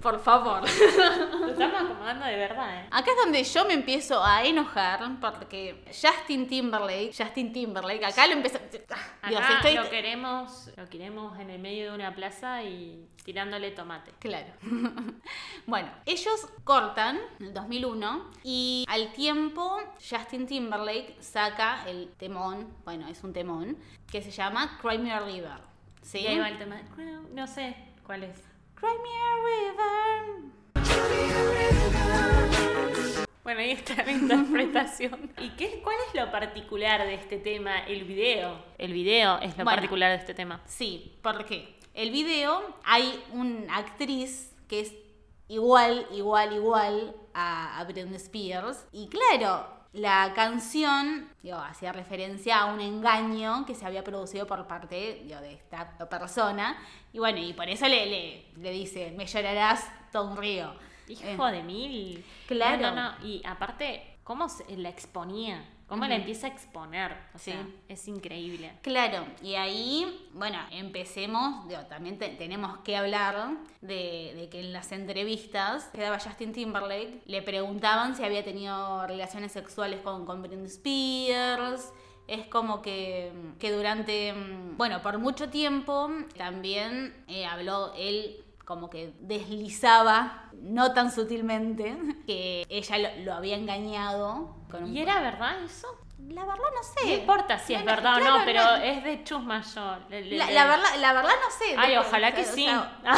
Por 0.00 0.20
favor. 0.20 0.62
Lo 0.62 1.48
estamos 1.48 1.82
acomodando 1.82 2.26
de 2.26 2.36
verdad, 2.36 2.80
¿eh? 2.80 2.86
Acá 2.90 3.10
es 3.10 3.16
donde 3.24 3.42
yo 3.42 3.64
me 3.64 3.74
empiezo 3.74 4.22
a 4.22 4.44
enojar 4.44 5.00
porque 5.20 5.84
Justin 5.86 6.46
Timberlake, 6.46 7.12
Justin 7.16 7.52
Timberlake, 7.52 8.04
acá 8.04 8.26
lo 8.26 8.36
Dios, 8.36 8.54
Acá 9.22 9.56
estoy. 9.56 9.74
lo 9.74 9.90
queremos, 9.90 10.70
lo 10.76 10.88
queremos 10.88 11.38
en 11.38 11.50
el 11.50 11.58
medio 11.58 11.90
de 11.90 11.94
una 11.94 12.14
plaza 12.14 12.62
y 12.62 13.08
tirándole 13.24 13.72
tomate. 13.72 14.12
Claro. 14.20 14.52
bueno, 15.66 15.90
ellos 16.04 16.46
cortan 16.64 17.18
en 17.40 17.46
el 17.46 17.54
2001 17.54 18.30
y 18.44 18.84
al 18.88 19.12
tiempo 19.12 19.80
Justin 19.94 20.46
Timberlake 20.46 21.16
saca 21.20 21.84
el 21.88 22.12
temón, 22.16 22.72
bueno, 22.84 23.08
es 23.08 23.24
un 23.24 23.32
temón, 23.32 23.76
que 24.10 24.22
se 24.22 24.30
llama 24.30 24.78
Cry 24.80 24.98
Me 24.98 25.12
a 25.12 25.20
River. 25.20 25.58
¿Sí? 26.02 26.18
Y 26.18 26.26
ahí 26.28 26.38
va 26.38 26.48
el 26.48 26.58
tema. 26.58 26.80
No 27.32 27.46
sé 27.48 27.74
cuál 28.04 28.22
es. 28.22 28.55
Cry 28.86 28.98
Me 29.02 29.10
a 29.18 29.34
River. 29.42 30.86
Bueno, 33.42 33.60
ahí 33.60 33.70
está 33.72 34.04
la 34.04 34.12
interpretación. 34.12 35.32
¿Y 35.40 35.48
qué, 35.50 35.80
cuál 35.82 35.96
es 36.06 36.14
lo 36.14 36.30
particular 36.30 37.04
de 37.04 37.14
este 37.14 37.38
tema? 37.38 37.80
El 37.80 38.04
video. 38.04 38.64
El 38.78 38.92
video 38.92 39.38
es 39.40 39.56
lo 39.58 39.64
Bueno. 39.64 39.76
particular 39.76 40.10
de 40.10 40.16
este 40.18 40.34
tema. 40.34 40.62
Sí, 40.66 41.18
porque 41.22 41.76
el 41.94 42.10
video 42.12 42.62
hay 42.84 43.20
una 43.32 43.76
actriz 43.76 44.54
que 44.68 44.80
es 44.80 44.94
igual, 45.48 46.06
igual, 46.12 46.52
igual 46.54 47.16
a, 47.34 47.80
a 47.80 47.84
Britney 47.84 48.14
Spears. 48.16 48.86
Y 48.92 49.08
claro, 49.08 49.66
la 49.96 50.32
canción 50.34 51.28
digo, 51.42 51.58
hacía 51.58 51.92
referencia 51.92 52.60
a 52.60 52.66
un 52.66 52.80
engaño 52.80 53.64
que 53.66 53.74
se 53.74 53.84
había 53.86 54.02
producido 54.04 54.46
por 54.46 54.66
parte 54.66 55.22
digo, 55.24 55.40
de 55.40 55.54
esta 55.54 55.96
persona. 56.08 56.76
Y 57.12 57.18
bueno, 57.18 57.38
y 57.38 57.52
por 57.52 57.68
eso 57.68 57.86
le, 57.88 58.06
le, 58.06 58.46
le 58.56 58.70
dice, 58.70 59.12
me 59.16 59.26
llorarás 59.26 59.88
todo 60.12 60.30
un 60.30 60.36
río. 60.36 60.74
Hijo 61.08 61.48
Eh, 61.48 61.52
de 61.52 61.62
mil. 61.62 62.24
claro. 62.46 62.90
No, 62.90 62.94
no, 62.94 63.12
no. 63.18 63.26
Y 63.26 63.42
aparte, 63.46 64.18
¿cómo 64.24 64.48
se 64.48 64.76
la 64.76 64.88
exponía? 64.88 65.64
¿Cómo 65.86 66.04
la 66.06 66.16
empieza 66.16 66.48
a 66.48 66.50
exponer? 66.50 67.16
O 67.34 67.38
sea, 67.38 67.62
Sí. 67.62 67.74
es 67.88 68.08
increíble. 68.08 68.72
Claro, 68.82 69.24
y 69.40 69.54
ahí, 69.54 70.28
bueno, 70.32 70.58
empecemos, 70.72 71.68
digo, 71.68 71.82
también 71.82 72.18
te- 72.18 72.30
tenemos 72.30 72.78
que 72.78 72.96
hablar 72.96 73.50
de, 73.80 74.32
de 74.34 74.48
que 74.50 74.60
en 74.60 74.72
las 74.72 74.90
entrevistas 74.90 75.84
que 75.94 76.00
daba 76.00 76.18
Justin 76.18 76.52
Timberlake 76.52 77.22
le 77.26 77.40
preguntaban 77.42 78.16
si 78.16 78.24
había 78.24 78.42
tenido 78.42 79.06
relaciones 79.06 79.52
sexuales 79.52 80.00
con, 80.00 80.26
con 80.26 80.42
Britney 80.42 80.66
Spears. 80.66 81.92
Es 82.26 82.48
como 82.48 82.82
que, 82.82 83.30
que 83.60 83.70
durante, 83.70 84.32
mm, 84.32 84.76
bueno, 84.76 85.00
por 85.02 85.18
mucho 85.18 85.48
tiempo 85.50 86.10
también 86.36 87.14
eh, 87.28 87.46
habló 87.46 87.92
él 87.96 88.42
como 88.66 88.90
que 88.90 89.14
deslizaba, 89.20 90.50
no 90.60 90.92
tan 90.92 91.10
sutilmente, 91.10 91.96
que 92.26 92.66
ella 92.68 92.98
lo, 92.98 93.24
lo 93.24 93.34
había 93.34 93.56
engañado 93.56 94.56
con 94.70 94.84
un... 94.84 94.94
¿Y 94.96 95.00
era 95.00 95.20
verdad 95.20 95.62
eso? 95.64 95.88
La 96.28 96.44
verdad 96.44 96.64
no 96.74 96.82
sé. 96.82 97.06
No 97.06 97.12
importa 97.20 97.58
si 97.58 97.74
es 97.74 97.80
No, 97.80 97.86
verdad 97.86 98.16
o 98.16 98.20
no, 98.20 98.44
pero 98.44 98.62
no. 98.64 98.76
es 98.76 99.04
de 99.04 99.22
chusma 99.22 99.62
yo. 99.62 99.96
Le- 100.08 100.22
le- 100.22 100.36
La, 100.36 100.46
le- 100.46 100.52
la 100.54 100.66
verdad, 100.66 100.88
la 100.98 101.12
verdad 101.12 101.30
no 101.44 101.50
sé. 101.56 101.74
Ay, 101.78 101.96
ojalá 101.96 102.34
que 102.34 102.40
o 102.40 102.44
sea, 102.44 102.54
sí. 102.54 102.66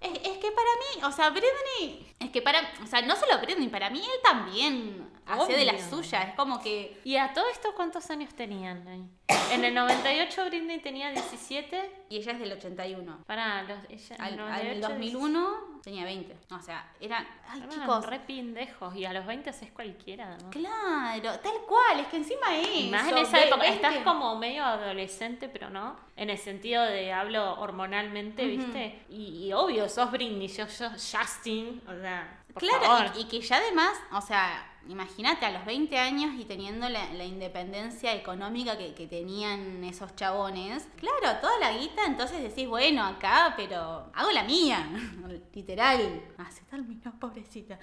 Es, 0.00 0.12
es 0.12 0.38
que 0.38 0.50
para 0.52 0.68
mí, 0.78 1.02
o 1.04 1.10
sea, 1.10 1.30
Britney, 1.30 2.14
es 2.20 2.30
que 2.30 2.42
para, 2.42 2.60
o 2.82 2.86
sea, 2.86 3.00
no 3.02 3.16
solo 3.16 3.38
Britney, 3.40 3.68
para 3.68 3.88
mí 3.88 3.98
él 4.00 4.20
también 4.22 5.08
hace 5.26 5.52
de 5.56 5.64
la 5.64 5.72
Obvio. 5.72 5.88
suya, 5.90 6.22
es 6.22 6.34
como 6.34 6.60
que, 6.60 7.00
¿Y 7.04 7.16
a 7.16 7.32
todo 7.32 7.48
esto 7.50 7.74
cuántos 7.74 8.10
años 8.10 8.34
tenían 8.34 8.86
ahí? 8.88 9.04
En 9.52 9.64
el 9.64 9.74
98 9.74 10.44
Britney 10.46 10.80
tenía 10.80 11.10
17. 11.10 12.04
y 12.08 12.16
ella 12.16 12.32
es 12.32 12.38
del 12.40 12.52
81. 12.52 13.24
Para 13.26 13.62
los. 13.64 13.78
Ella, 13.88 14.16
Al, 14.18 14.34
el 14.34 14.40
al 14.40 14.80
98, 14.80 14.88
2001 14.88 15.80
tenía 15.82 16.04
20. 16.04 16.36
O 16.52 16.60
sea, 16.60 16.92
eran, 17.00 17.26
ay 17.48 17.58
Eran 17.60 17.70
chicos, 17.70 18.06
re 18.06 18.20
pendejos. 18.20 18.94
Y 18.96 19.04
a 19.04 19.12
los 19.12 19.26
20 19.26 19.50
es 19.50 19.72
cualquiera, 19.72 20.26
además. 20.34 20.52
claro, 20.52 21.38
tal 21.40 21.60
cual, 21.68 22.00
es 22.00 22.06
que 22.08 22.16
encima 22.18 22.56
es. 22.56 22.68
Y 22.76 22.88
más 22.90 23.08
en 23.08 23.18
esa 23.18 23.42
época, 23.42 23.66
estás 23.66 23.98
como 23.98 24.36
medio 24.36 24.64
adolescente, 24.64 25.48
pero 25.48 25.70
no. 25.70 25.96
En 26.16 26.30
el 26.30 26.38
sentido 26.38 26.82
de 26.84 27.12
hablo 27.12 27.58
hormonalmente, 27.60 28.46
¿viste? 28.46 29.02
Y, 29.10 29.46
y 29.46 29.52
obvio, 29.52 29.88
sos 29.88 30.10
Britney, 30.10 30.48
yo, 30.48 30.66
yo 30.66 30.90
Justin, 30.90 31.82
o 31.86 31.94
sea, 32.00 32.42
por 32.52 32.62
Claro, 32.62 32.84
favor. 32.84 33.12
y, 33.16 33.20
y 33.22 33.24
que 33.28 33.40
ya 33.40 33.56
además, 33.58 33.96
o 34.12 34.20
sea, 34.20 34.72
imagínate 34.88 35.46
a 35.46 35.50
los 35.50 35.64
20 35.64 35.98
años 35.98 36.34
y 36.38 36.44
teniendo 36.44 36.88
la, 36.88 37.12
la 37.14 37.24
independencia 37.24 38.14
económica 38.14 38.78
que, 38.78 38.94
que 38.94 39.06
tenían 39.06 39.84
esos 39.84 40.14
chabones, 40.16 40.88
claro, 40.96 41.38
toda 41.40 41.58
la 41.58 41.76
guita, 41.76 42.04
entonces 42.06 42.42
decís, 42.42 42.68
bueno, 42.68 43.04
acá, 43.04 43.54
pero 43.56 44.10
hago 44.14 44.30
la 44.32 44.44
mía, 44.44 44.88
literal. 45.54 46.22
Se 46.50 46.62
terminó, 46.64 47.18
pobrecita. 47.18 47.78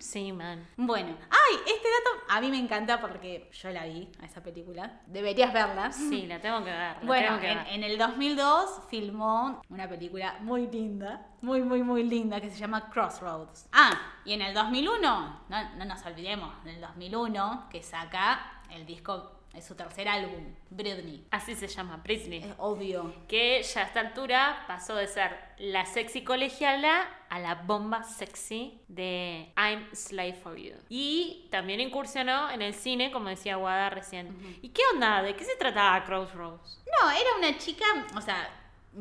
Sí, 0.00 0.32
man. 0.32 0.66
Bueno, 0.76 1.16
ay, 1.30 1.56
este 1.66 1.88
dato 1.88 2.24
a 2.28 2.40
mí 2.40 2.50
me 2.50 2.58
encanta 2.58 3.00
porque 3.00 3.50
yo 3.52 3.70
la 3.70 3.84
vi 3.84 4.08
a 4.20 4.26
esa 4.26 4.42
película. 4.42 5.00
Deberías 5.06 5.52
verla. 5.52 5.90
Sí, 5.92 6.26
la 6.26 6.40
tengo 6.40 6.58
que 6.58 6.70
ver. 6.70 6.96
la 7.00 7.06
Bueno, 7.06 7.26
tengo 7.28 7.40
que 7.40 7.50
en, 7.50 7.58
ver. 7.58 7.66
en 7.70 7.84
el 7.84 7.98
2002 7.98 8.82
filmó 8.88 9.60
una 9.68 9.88
película 9.88 10.36
muy 10.40 10.66
linda, 10.68 11.26
muy, 11.40 11.62
muy, 11.62 11.82
muy 11.82 12.04
linda, 12.04 12.40
que 12.40 12.50
se 12.50 12.56
llama 12.58 12.88
Crossroads. 12.90 13.68
Ah, 13.72 13.92
y 14.24 14.32
en 14.34 14.42
el 14.42 14.54
2001, 14.54 15.00
no, 15.48 15.74
no 15.76 15.84
nos 15.84 16.04
olvidemos, 16.06 16.54
en 16.64 16.70
el 16.76 16.80
2001, 16.80 17.68
que 17.70 17.82
saca 17.82 18.62
el 18.70 18.86
disco, 18.86 19.37
es 19.58 19.66
su 19.66 19.74
tercer 19.74 20.08
álbum, 20.08 20.54
Britney. 20.70 21.26
Así 21.30 21.54
se 21.54 21.66
llama, 21.68 21.98
Britney. 21.98 22.38
Es 22.44 22.54
obvio. 22.58 23.12
que 23.28 23.62
ya 23.62 23.82
a 23.82 23.84
esta 23.84 24.00
altura 24.00 24.64
pasó 24.66 24.94
de 24.94 25.06
ser 25.06 25.36
la 25.58 25.84
sexy 25.84 26.22
colegiala 26.22 27.08
a 27.28 27.38
la 27.38 27.56
bomba 27.56 28.04
sexy 28.04 28.80
de 28.88 29.52
I'm 29.56 29.88
Slave 29.92 30.34
for 30.34 30.56
You. 30.56 30.74
Y 30.88 31.48
también 31.50 31.80
incursionó 31.80 32.50
en 32.50 32.62
el 32.62 32.74
cine, 32.74 33.10
como 33.10 33.28
decía 33.28 33.58
Wada 33.58 33.90
recién. 33.90 34.58
¿Y 34.62 34.70
qué 34.70 34.82
onda? 34.94 35.22
¿De 35.22 35.34
qué 35.36 35.44
se 35.44 35.56
trataba 35.56 36.04
Crossroads? 36.04 36.82
No, 36.86 37.10
era 37.10 37.36
una 37.38 37.58
chica, 37.58 37.84
o 38.16 38.20
sea, 38.20 38.48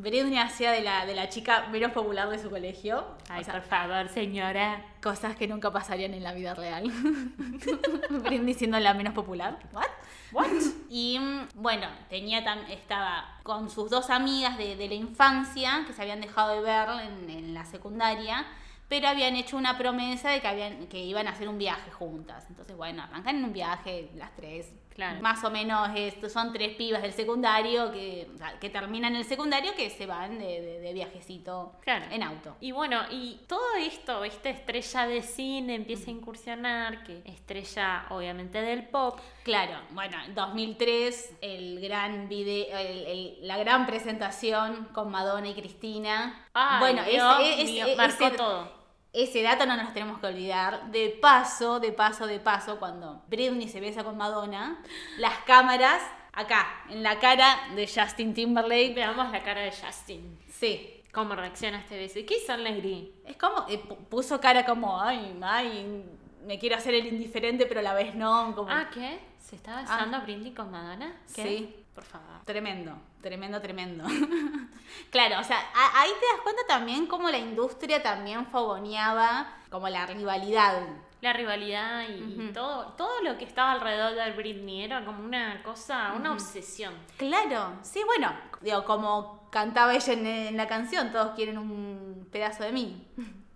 Britney 0.01 0.38
hacía 0.38 0.71
de 0.71 0.81
la, 0.81 1.05
de 1.05 1.15
la 1.15 1.27
chica 1.29 1.67
menos 1.71 1.91
popular 1.91 2.29
de 2.29 2.39
su 2.39 2.49
colegio. 2.49 3.05
Ay, 3.29 3.41
O 3.41 3.43
sea, 3.43 3.53
por 3.55 3.63
favor, 3.63 4.10
señora. 4.10 4.86
cosas 5.01 5.36
que 5.36 5.47
nunca 5.47 5.71
pasarían 5.71 6.13
en 6.13 6.23
la 6.23 6.33
vida 6.33 6.53
real. 6.53 6.91
Britney 8.10 8.53
siendo 8.53 8.79
la 8.79 8.93
menos 8.93 9.13
popular. 9.13 9.57
¿What? 9.73 9.86
What? 10.31 10.47
Y 10.89 11.17
mm, 11.19 11.47
bueno, 11.55 11.88
tenía 12.10 12.43
tam- 12.45 12.67
estaba 12.69 13.38
con 13.43 13.69
sus 13.69 13.89
dos 13.89 14.10
amigas 14.10 14.57
de, 14.57 14.75
de 14.75 14.88
la 14.88 14.93
infancia 14.95 15.83
que 15.88 15.93
se 15.93 16.01
habían 16.01 16.21
dejado 16.21 16.55
de 16.55 16.62
ver 16.62 16.88
en, 17.05 17.29
en 17.29 17.53
la 17.53 17.65
secundaria, 17.65 18.45
pero 18.89 19.07
habían 19.07 19.36
hecho 19.36 19.57
una 19.57 19.77
promesa 19.77 20.29
de 20.29 20.41
que, 20.41 20.47
habían, 20.47 20.88
que 20.88 20.99
iban 20.99 21.27
a 21.27 21.31
hacer 21.31 21.49
un 21.49 21.57
viaje 21.57 21.91
juntas. 21.91 22.45
Entonces, 22.49 22.75
bueno, 22.75 23.03
arrancan 23.03 23.38
en 23.38 23.45
un 23.45 23.53
viaje 23.53 24.10
las 24.15 24.36
tres. 24.36 24.71
Claro. 24.97 25.21
Más 25.21 25.43
o 25.43 25.51
menos 25.51 25.89
esto, 25.95 26.27
son 26.27 26.51
tres 26.51 26.75
pibas 26.75 27.03
del 27.03 27.13
secundario 27.13 27.91
que, 27.91 28.27
que 28.60 28.69
terminan 28.71 29.15
el 29.15 29.23
secundario 29.25 29.75
que 29.75 29.91
se 29.91 30.07
van 30.07 30.39
de, 30.39 30.60
de- 30.60 30.79
de 30.79 30.93
viajecito 30.93 31.73
Claro. 31.81 32.05
en 32.10 32.23
auto. 32.23 32.57
Y 32.62 32.71
bueno, 32.71 33.01
y 33.12 33.39
todo 33.47 33.75
esto, 33.79 34.23
esta 34.23 34.49
estrella 34.49 35.05
de 35.05 35.21
cine 35.21 35.75
empieza 35.75 36.10
a 36.10 36.13
incursionar, 36.13 37.03
que 37.03 37.21
estrella 37.25 38.07
obviamente 38.10 38.60
del 38.60 38.88
pop. 38.88 39.19
Claro, 39.43 39.79
bueno, 39.91 40.17
en 40.25 40.33
2003 40.33 41.36
el 41.41 41.79
gran 41.79 42.27
video, 42.27 42.75
el- 42.77 43.05
el- 43.05 43.38
la 43.47 43.57
gran 43.57 43.86
presentación 43.86 44.86
con 44.93 45.12
Madonna 45.12 45.47
y 45.47 45.53
Cristina. 45.53 46.43
Ay, 46.53 46.79
bueno, 46.79 47.03
Dios 47.03 47.38
mío, 47.39 47.86
ese- 47.86 47.95
marcó 47.95 48.31
todo. 48.31 48.76
Ese 49.23 49.41
dato 49.41 49.65
no 49.65 49.75
nos 49.77 49.93
tenemos 49.93 50.19
que 50.19 50.27
olvidar. 50.27 50.91
De 50.91 51.10
paso, 51.21 51.80
de 51.80 51.91
paso, 51.91 52.27
de 52.27 52.39
paso, 52.39 52.77
cuando 52.80 53.23
Britney 53.27 53.67
se 53.67 53.80
besa 53.80 54.03
con 54.03 54.17
Madonna, 54.17 54.82
las 55.17 55.38
cámaras 55.39 56.01
acá, 56.34 56.67
en 56.89 57.01
la 57.03 57.19
cara 57.19 57.58
de 57.75 57.88
Justin 57.88 58.34
Timberlake. 58.34 58.93
Veamos 58.93 59.32
la 59.32 59.41
cara 59.43 59.62
de 59.62 59.71
Justin. 59.71 60.39
Sí. 60.49 60.93
¿Cómo 61.12 61.34
reacciona 61.36 61.80
este 61.80 61.97
beso? 61.97 62.19
¿Y 62.19 62.25
qué 62.25 62.38
hizo 62.38 62.56
Negri? 62.58 63.12
Es 63.25 63.38
como, 63.38 63.65
eh, 63.69 63.82
pu- 63.84 63.97
puso 64.08 64.39
cara 64.39 64.65
como, 64.65 65.01
ay, 65.01 65.36
ay, 65.41 66.03
me 66.45 66.60
quiero 66.60 66.75
hacer 66.75 66.93
el 66.93 67.08
indiferente, 67.08 67.65
pero 67.65 67.80
a 67.80 67.84
la 67.84 67.93
vez 67.95 68.13
no. 68.13 68.53
Como, 68.56 68.69
Ah, 68.69 68.89
¿qué? 68.93 69.19
¿Se 69.39 69.56
está 69.56 69.82
besando 69.82 70.21
Britney 70.21 70.51
con 70.53 70.69
Madonna? 70.69 71.15
¿Qué? 71.34 71.41
Sí. 71.43 71.75
Por 71.97 72.05
favor. 72.05 72.27
Tremendo, 72.45 72.95
tremendo, 73.21 73.60
tremendo. 73.60 74.03
claro, 75.10 75.39
o 75.39 75.43
sea, 75.43 75.57
ahí 75.95 76.12
te 76.19 76.25
das 76.27 76.43
cuenta 76.43 76.62
también 76.67 77.07
cómo 77.07 77.27
la 77.27 77.39
industria 77.39 78.03
también 78.03 78.45
fogoneaba 78.45 79.47
como 79.71 79.89
la 79.89 80.05
rivalidad. 80.05 80.79
La 81.21 81.33
rivalidad 81.33 82.03
y, 82.07 82.51
todo, 82.53 82.89
todo 82.89 83.23
lo 83.23 83.36
que 83.39 83.45
estaba 83.45 83.71
alrededor 83.71 84.13
de 84.13 84.31
Britney 84.33 84.83
era 84.83 85.03
como 85.05 85.25
una 85.25 85.63
cosa, 85.63 86.13
una 86.15 86.33
obsesión. 86.33 86.93
Claro, 87.17 87.79
sí, 87.81 88.03
bueno, 88.05 88.31
digo, 88.62 88.86
como 88.86 89.49
cantaba 89.49 89.95
ella 89.95 90.13
en, 90.13 90.27
en 90.27 90.55
la 90.55 90.67
canción, 90.67 91.12
todos 91.12 91.33
quieren 91.33 91.57
un 91.57 92.29
pedazo 92.31 92.63
de 92.63 92.73
mí. 92.73 93.07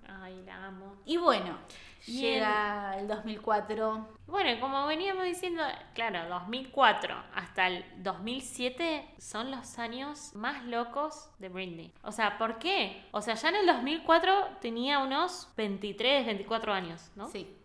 Ay, 0.08 0.42
la 0.48 0.66
amo. 0.66 0.96
Y 1.06 1.18
bueno, 1.18 1.60
Y 2.08 2.22
llega 2.22 2.98
el 2.98 3.08
2004. 3.08 4.08
Bueno, 4.28 4.60
como 4.60 4.88
veníamos 4.88 5.26
diciendo, 5.26 5.64
claro, 5.94 6.28
2004 6.30 7.16
hasta 7.36 7.68
el 7.68 7.86
2007 7.98 9.16
son 9.18 9.52
los 9.52 9.78
años 9.78 10.34
más 10.34 10.64
locos 10.66 11.30
de 11.40 11.50
Britney. 11.50 11.94
O 12.04 12.12
sea, 12.12 12.38
¿por 12.38 12.58
qué? 12.58 13.04
O 13.12 13.22
sea, 13.22 13.36
ya 13.36 13.50
en 13.50 13.56
el 13.56 13.66
2004 13.66 14.58
tenía 14.62 15.00
unos 15.00 15.50
23, 15.58 16.26
24 16.26 16.74
años, 16.74 17.12
¿no? 17.16 17.28
Sí. 17.28 17.58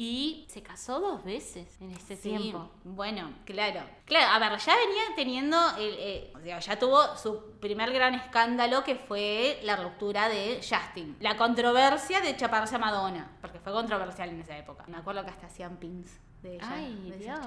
Y 0.00 0.46
se 0.48 0.62
casó 0.62 1.00
dos 1.00 1.24
veces 1.24 1.76
en 1.80 1.90
este 1.90 2.14
Sí, 2.14 2.28
tiempo. 2.28 2.70
Bueno, 2.84 3.32
claro. 3.44 3.80
Claro, 4.04 4.32
a 4.32 4.38
ver, 4.48 4.56
ya 4.60 4.76
venía 4.76 5.02
teniendo, 5.16 5.56
el, 5.76 5.94
eh, 5.98 6.32
o 6.36 6.40
sea, 6.40 6.60
ya 6.60 6.78
tuvo 6.78 7.16
su 7.16 7.58
primer 7.58 7.92
gran 7.92 8.14
escándalo 8.14 8.84
que 8.84 8.94
fue 8.94 9.58
la 9.64 9.74
ruptura 9.74 10.28
de 10.28 10.60
Justin. 10.62 11.16
La 11.18 11.36
controversia 11.36 12.20
de 12.20 12.36
chaparse 12.36 12.76
a 12.76 12.78
Madonna, 12.78 13.36
porque 13.40 13.58
fue 13.58 13.72
controversial 13.72 14.28
en 14.28 14.40
esa 14.40 14.56
época. 14.56 14.84
Me 14.86 14.98
acuerdo 14.98 15.24
que 15.24 15.30
hasta 15.30 15.48
hacían 15.48 15.78
pins 15.78 16.16
de 16.42 16.54
ella. 16.54 16.68
Ay, 16.70 17.10
de 17.10 17.18
Dios. 17.18 17.40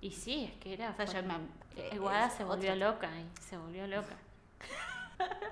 Y 0.00 0.10
sí, 0.10 0.50
es 0.52 0.58
que 0.60 0.72
era... 0.74 0.90
O 0.90 0.96
sea, 0.96 1.04
yo 1.06 1.22
me- 1.22 1.36
Eh, 1.76 1.90
se 2.36 2.42
volvió 2.42 2.74
loca 2.74 3.08
y 3.16 3.42
se 3.42 3.56
volvió 3.56 3.86
loca. 3.86 4.16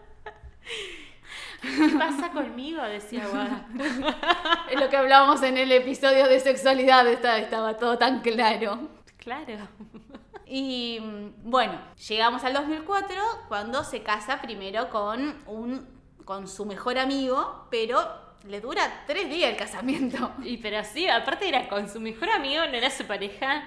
¿Qué 1.64 1.96
pasa 1.98 2.31
conmigo? 2.31 2.83
Decía 2.83 3.27
Guada. 3.27 3.66
Es 4.70 4.81
lo 4.81 4.88
que 4.88 4.96
hablábamos 4.96 5.42
en 5.42 5.57
el 5.57 5.70
episodio 5.72 6.27
de 6.27 6.40
sexualidad, 6.40 7.07
estaba, 7.09 7.38
estaba 7.38 7.77
todo 7.77 7.98
tan 7.98 8.20
claro. 8.20 8.88
Claro. 9.18 9.68
Y 10.46 10.98
mm, 11.00 11.50
bueno, 11.50 11.81
llegamos 12.09 12.44
al 12.44 12.53
2004 12.53 13.16
cuando 13.48 13.83
se 13.85 14.03
casa 14.03 14.40
primero 14.42 14.90
con, 14.90 15.42
un, 15.46 15.87
con 16.24 16.48
su 16.48 16.66
mejor 16.66 16.98
amigo, 16.98 17.66
pero 17.70 17.98
le 18.46 18.61
dura 18.61 19.05
tres 19.07 19.29
días 19.29 19.50
el 19.50 19.57
casamiento. 19.57 20.33
Y 20.42 20.59
pero 20.59 20.85
sí, 20.85 21.09
aparte 21.09 21.48
era 21.48 21.68
con 21.68 21.88
su 21.88 22.00
mejor 22.00 22.31
amigo, 22.31 22.66
no 22.66 22.74
era 22.74 22.90
su 22.90 23.05
pareja. 23.05 23.64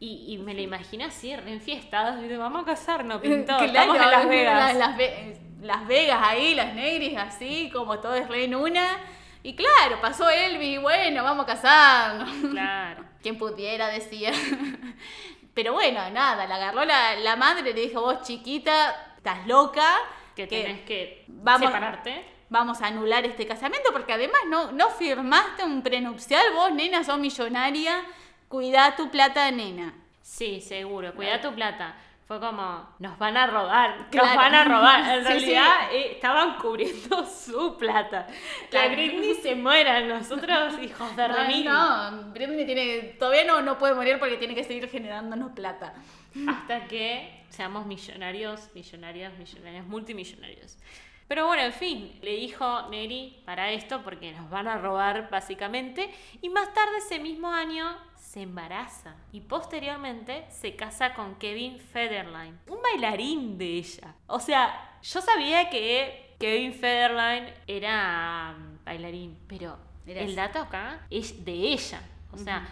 Y, 0.00 0.24
y 0.34 0.38
me 0.38 0.54
lo 0.54 0.62
imagino 0.62 1.04
así, 1.04 1.36
re 1.36 1.52
enfiestados. 1.52 2.24
Y 2.24 2.36
vamos 2.36 2.62
a 2.62 2.64
casarnos, 2.66 3.20
pintó. 3.22 3.58
Claro, 3.58 3.64
Estamos 3.66 3.96
en 3.96 4.10
Las 4.10 4.28
Vegas. 4.28 4.56
Las, 4.58 4.76
Las 4.76 4.96
Ve- 4.96 5.36
Las 5.60 5.86
Vegas 5.86 6.18
ahí, 6.22 6.54
las 6.54 6.74
negris 6.74 7.16
así, 7.18 7.70
como 7.72 7.98
todo 8.00 8.14
es 8.14 8.26
re 8.28 8.44
en 8.44 8.54
una. 8.54 8.98
Y 9.42 9.54
claro, 9.54 10.00
pasó 10.00 10.28
Elvis, 10.28 10.80
bueno, 10.80 11.22
vamos 11.22 11.44
a 11.44 11.46
casarnos. 11.46 12.30
Claro. 12.50 13.04
Quien 13.22 13.36
pudiera, 13.38 13.88
decía. 13.88 14.32
Pero 15.54 15.72
bueno, 15.72 16.08
nada, 16.10 16.46
la 16.46 16.54
agarró 16.56 16.84
la, 16.84 17.16
la 17.16 17.36
madre 17.36 17.70
y 17.70 17.74
le 17.74 17.80
dijo, 17.88 18.00
vos 18.00 18.22
chiquita, 18.22 19.14
estás 19.16 19.46
loca. 19.46 19.84
Que 20.36 20.46
tenés 20.46 20.80
que 20.82 21.24
vamos- 21.28 21.66
separarte. 21.68 22.24
Vamos 22.48 22.80
a 22.82 22.86
anular 22.88 23.24
este 23.26 23.46
casamiento 23.46 23.92
porque 23.92 24.12
además 24.12 24.40
no, 24.48 24.72
no 24.72 24.88
firmaste 24.88 25.62
un 25.62 25.82
prenupcial, 25.82 26.42
vos 26.54 26.72
nena 26.72 27.04
sos 27.04 27.18
millonaria, 27.18 28.02
cuidá 28.50 28.96
tu 28.96 29.10
plata 29.10 29.50
nena. 29.50 29.94
Sí, 30.20 30.60
seguro. 30.60 31.14
Cuida 31.14 31.40
tu 31.40 31.54
plata. 31.54 31.94
Fue 32.26 32.38
como, 32.38 32.88
nos 33.00 33.18
van 33.18 33.36
a 33.36 33.46
robar, 33.48 34.06
nos 34.12 34.36
van 34.36 34.54
a 34.54 34.64
robar. 34.64 35.00
En 35.18 35.22
Sí, 35.24 35.28
realidad 35.28 35.92
eh, 35.92 36.12
estaban 36.12 36.58
cubriendo 36.58 37.24
su 37.46 37.76
plata. 37.76 38.26
La 38.28 38.68
Claro. 38.68 38.92
Britney 38.92 39.34
se 39.34 39.54
muera, 39.56 40.00
nosotros 40.02 40.74
hijos 40.82 41.16
de 41.16 41.26
No, 41.28 41.34
Remini. 41.34 41.64
no, 41.64 42.22
Britney 42.32 42.66
tiene, 42.66 42.98
todavía 43.18 43.44
no, 43.44 43.62
no 43.62 43.78
puede 43.78 43.94
morir 43.94 44.18
porque 44.20 44.36
tiene 44.36 44.54
que 44.54 44.62
seguir 44.64 44.88
generándonos 44.88 45.52
plata. 45.52 45.94
Hasta 46.48 46.84
que 46.86 47.44
seamos 47.48 47.86
millonarios, 47.86 48.68
millonarios, 48.74 49.32
millonarios, 49.36 49.86
multimillonarios. 49.86 50.76
Pero 51.30 51.46
bueno, 51.46 51.62
en 51.62 51.72
fin, 51.72 52.18
le 52.22 52.34
dijo 52.34 52.88
Neri 52.88 53.40
para 53.46 53.70
esto 53.70 54.02
porque 54.02 54.32
nos 54.32 54.50
van 54.50 54.66
a 54.66 54.78
robar 54.78 55.30
básicamente. 55.30 56.10
Y 56.42 56.48
más 56.48 56.74
tarde 56.74 56.98
ese 56.98 57.20
mismo 57.20 57.46
año 57.46 57.86
se 58.16 58.42
embaraza 58.42 59.14
y 59.30 59.40
posteriormente 59.42 60.44
se 60.50 60.74
casa 60.74 61.14
con 61.14 61.36
Kevin 61.36 61.78
Federline, 61.78 62.58
un 62.66 62.82
bailarín 62.82 63.58
de 63.58 63.64
ella. 63.64 64.16
O 64.26 64.40
sea, 64.40 64.98
yo 65.04 65.20
sabía 65.20 65.70
que 65.70 66.34
Kevin 66.40 66.74
Federline 66.74 67.54
era 67.68 68.56
mm, 68.58 68.84
bailarín, 68.84 69.38
pero 69.46 69.78
Era 70.08 70.22
el 70.22 70.34
dato 70.34 70.58
acá 70.58 71.06
es 71.10 71.44
de 71.44 71.52
ella. 71.52 72.02
O 72.32 72.38
sea, 72.38 72.66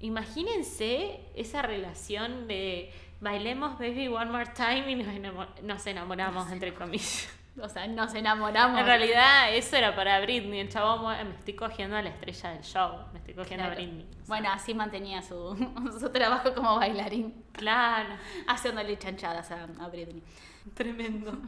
imagínense 0.00 1.18
esa 1.34 1.62
relación 1.62 2.46
de 2.46 2.92
bailemos 3.22 3.78
Baby 3.78 4.08
One 4.08 4.30
More 4.30 4.50
Time 4.54 4.90
y 4.90 4.96
nos, 4.96 5.62
nos 5.62 5.86
enamoramos, 5.86 6.52
entre 6.52 6.74
comillas. 6.74 7.38
O 7.60 7.68
sea, 7.68 7.86
nos 7.86 8.14
enamoramos. 8.14 8.80
En 8.80 8.86
realidad, 8.86 9.54
eso 9.54 9.76
era 9.76 9.94
para 9.94 10.20
Britney. 10.20 10.60
El 10.60 10.68
chavo, 10.70 11.06
me 11.08 11.34
estoy 11.38 11.54
cogiendo 11.54 11.96
a 11.96 12.02
la 12.02 12.08
estrella 12.08 12.50
del 12.50 12.62
show. 12.62 13.04
Me 13.12 13.18
estoy 13.18 13.34
cogiendo 13.34 13.64
Claro. 13.66 13.72
a 13.72 13.74
Britney. 13.76 14.06
O 14.10 14.12
sea, 14.14 14.24
Bueno, 14.26 14.50
así 14.52 14.72
mantenía 14.74 15.20
su, 15.22 15.54
su 16.00 16.10
trabajo 16.10 16.54
como 16.54 16.76
bailarín, 16.76 17.44
claro. 17.52 18.14
haciéndole 18.48 18.98
chanchadas 18.98 19.50
a, 19.50 19.64
a 19.80 19.88
Britney. 19.88 20.22
Tremendo. 20.74 21.32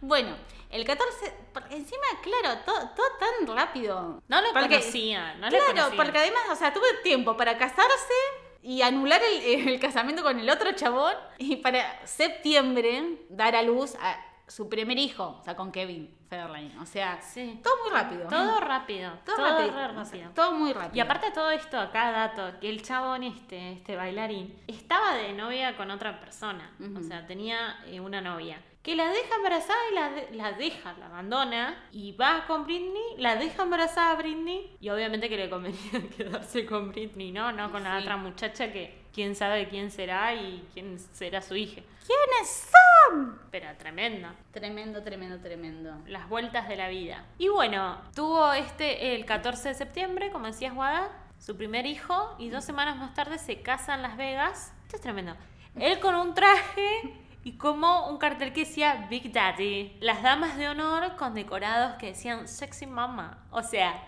Bueno, 0.00 0.34
el 0.70 0.84
14, 0.84 1.32
porque 1.54 1.76
encima, 1.76 2.02
claro, 2.20 2.58
todo, 2.66 2.76
todo 2.96 3.06
tan 3.20 3.56
rápido. 3.56 4.20
No 4.26 4.40
lo 4.42 4.52
Porque- 4.52 4.68
conocía, 4.80 5.34
no 5.34 5.46
lo 5.48 5.50
claro, 5.50 5.66
conocía. 5.66 5.96
porque 5.96 6.18
además, 6.18 6.42
o 6.50 6.56
sea, 6.56 6.72
tuve 6.74 6.86
tiempo 7.04 7.36
para 7.36 7.56
casarse 7.56 8.12
y 8.60 8.82
anular 8.82 9.20
el, 9.22 9.68
el 9.68 9.80
casamiento 9.80 10.24
con 10.24 10.38
el 10.40 10.50
otro 10.50 10.72
chabón 10.72 11.14
y 11.38 11.56
para 11.56 12.04
septiembre 12.06 13.20
dar 13.30 13.54
a 13.54 13.62
luz 13.62 13.94
a 14.00 14.16
su 14.54 14.68
primer 14.68 14.98
hijo, 14.98 15.38
o 15.40 15.42
sea, 15.44 15.56
con 15.56 15.72
Kevin 15.72 16.14
Federline. 16.28 16.78
O 16.78 16.86
sea, 16.86 17.20
Sí. 17.22 17.60
todo 17.62 17.74
muy 17.82 17.90
rápido. 17.92 18.28
Todo 18.28 18.60
rápido. 18.60 19.12
todo, 19.24 19.36
Todo, 19.36 19.46
rápido. 19.48 20.00
o 20.00 20.04
sea, 20.04 20.30
todo 20.34 20.52
muy 20.52 20.72
rápido. 20.72 20.96
Y 20.96 21.00
aparte 21.00 21.26
de 21.26 21.32
todo 21.32 21.50
esto, 21.50 21.78
acá 21.80 22.10
dato, 22.12 22.58
que 22.60 22.68
el 22.68 22.82
chabón 22.82 23.22
este, 23.22 23.72
este 23.72 23.96
bailarín, 23.96 24.54
estaba 24.66 25.14
de 25.14 25.32
novia 25.32 25.76
con 25.76 25.90
otra 25.90 26.20
persona. 26.20 26.70
O 26.98 27.02
sea, 27.02 27.26
tenía 27.26 27.78
eh, 27.86 28.00
una 28.00 28.20
novia. 28.20 28.60
que 28.82 28.96
la 28.96 29.06
deja 29.10 29.36
embarazada 29.36 29.78
y 29.90 29.94
la, 29.94 30.10
de- 30.10 30.28
la 30.34 30.52
deja, 30.52 30.92
la 30.98 31.06
abandona 31.06 31.84
y 31.92 32.12
va 32.16 32.44
con 32.48 32.64
Britney, 32.64 33.14
la 33.16 33.36
deja 33.36 33.62
embarazada 33.62 34.10
a 34.10 34.14
Britney 34.16 34.76
y 34.80 34.88
obviamente 34.90 35.28
que 35.28 35.36
le 35.36 35.48
convenía 35.48 35.78
quedarse 36.16 36.66
con 36.66 36.90
Britney, 36.90 37.30
¿no? 37.30 37.52
No 37.52 37.70
con 37.70 37.84
la 37.84 37.96
otra 37.98 38.16
muchacha 38.16 38.72
que 38.72 39.04
quién 39.14 39.36
sabe 39.36 39.68
quién 39.68 39.92
será 39.92 40.34
y 40.34 40.66
quién 40.74 40.98
será 40.98 41.40
su 41.42 41.54
hija. 41.54 41.80
¿Quiénes 42.06 42.70
son? 42.70 43.38
Pero 43.50 43.68
tremenda. 43.78 44.34
Tremendo, 44.50 45.02
tremendo, 45.02 45.40
tremendo. 45.40 45.94
Las 46.06 46.28
vueltas 46.28 46.68
de 46.68 46.76
la 46.76 46.88
vida. 46.88 47.24
Y 47.38 47.48
bueno, 47.48 48.00
tuvo 48.14 48.52
este 48.52 49.14
el 49.14 49.24
14 49.24 49.68
de 49.68 49.74
septiembre, 49.74 50.30
como 50.30 50.46
decías 50.46 50.74
Guada, 50.74 51.10
su 51.38 51.56
primer 51.56 51.86
hijo 51.86 52.36
y 52.38 52.48
dos 52.50 52.64
semanas 52.64 52.96
más 52.96 53.14
tarde 53.14 53.38
se 53.38 53.62
casa 53.62 53.94
en 53.94 54.02
Las 54.02 54.16
Vegas. 54.16 54.72
Esto 54.84 54.96
es 54.96 55.02
tremendo. 55.02 55.36
Él 55.76 56.00
con 56.00 56.14
un 56.14 56.34
traje 56.34 57.14
y 57.44 57.52
como 57.52 58.08
un 58.08 58.18
cartel 58.18 58.52
que 58.52 58.60
decía 58.60 59.06
Big 59.10 59.32
Daddy. 59.32 59.96
Las 60.00 60.22
damas 60.22 60.56
de 60.56 60.68
honor 60.68 61.16
con 61.16 61.34
decorados 61.34 61.96
que 61.96 62.06
decían 62.08 62.46
Sexy 62.46 62.86
Mama. 62.86 63.44
O 63.50 63.62
sea, 63.62 64.04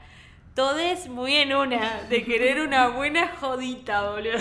todos 0.54 1.08
muy 1.08 1.34
en 1.34 1.54
una, 1.54 2.02
de 2.02 2.24
querer 2.24 2.60
una 2.60 2.88
buena 2.88 3.28
jodita, 3.40 4.10
boludo. 4.10 4.38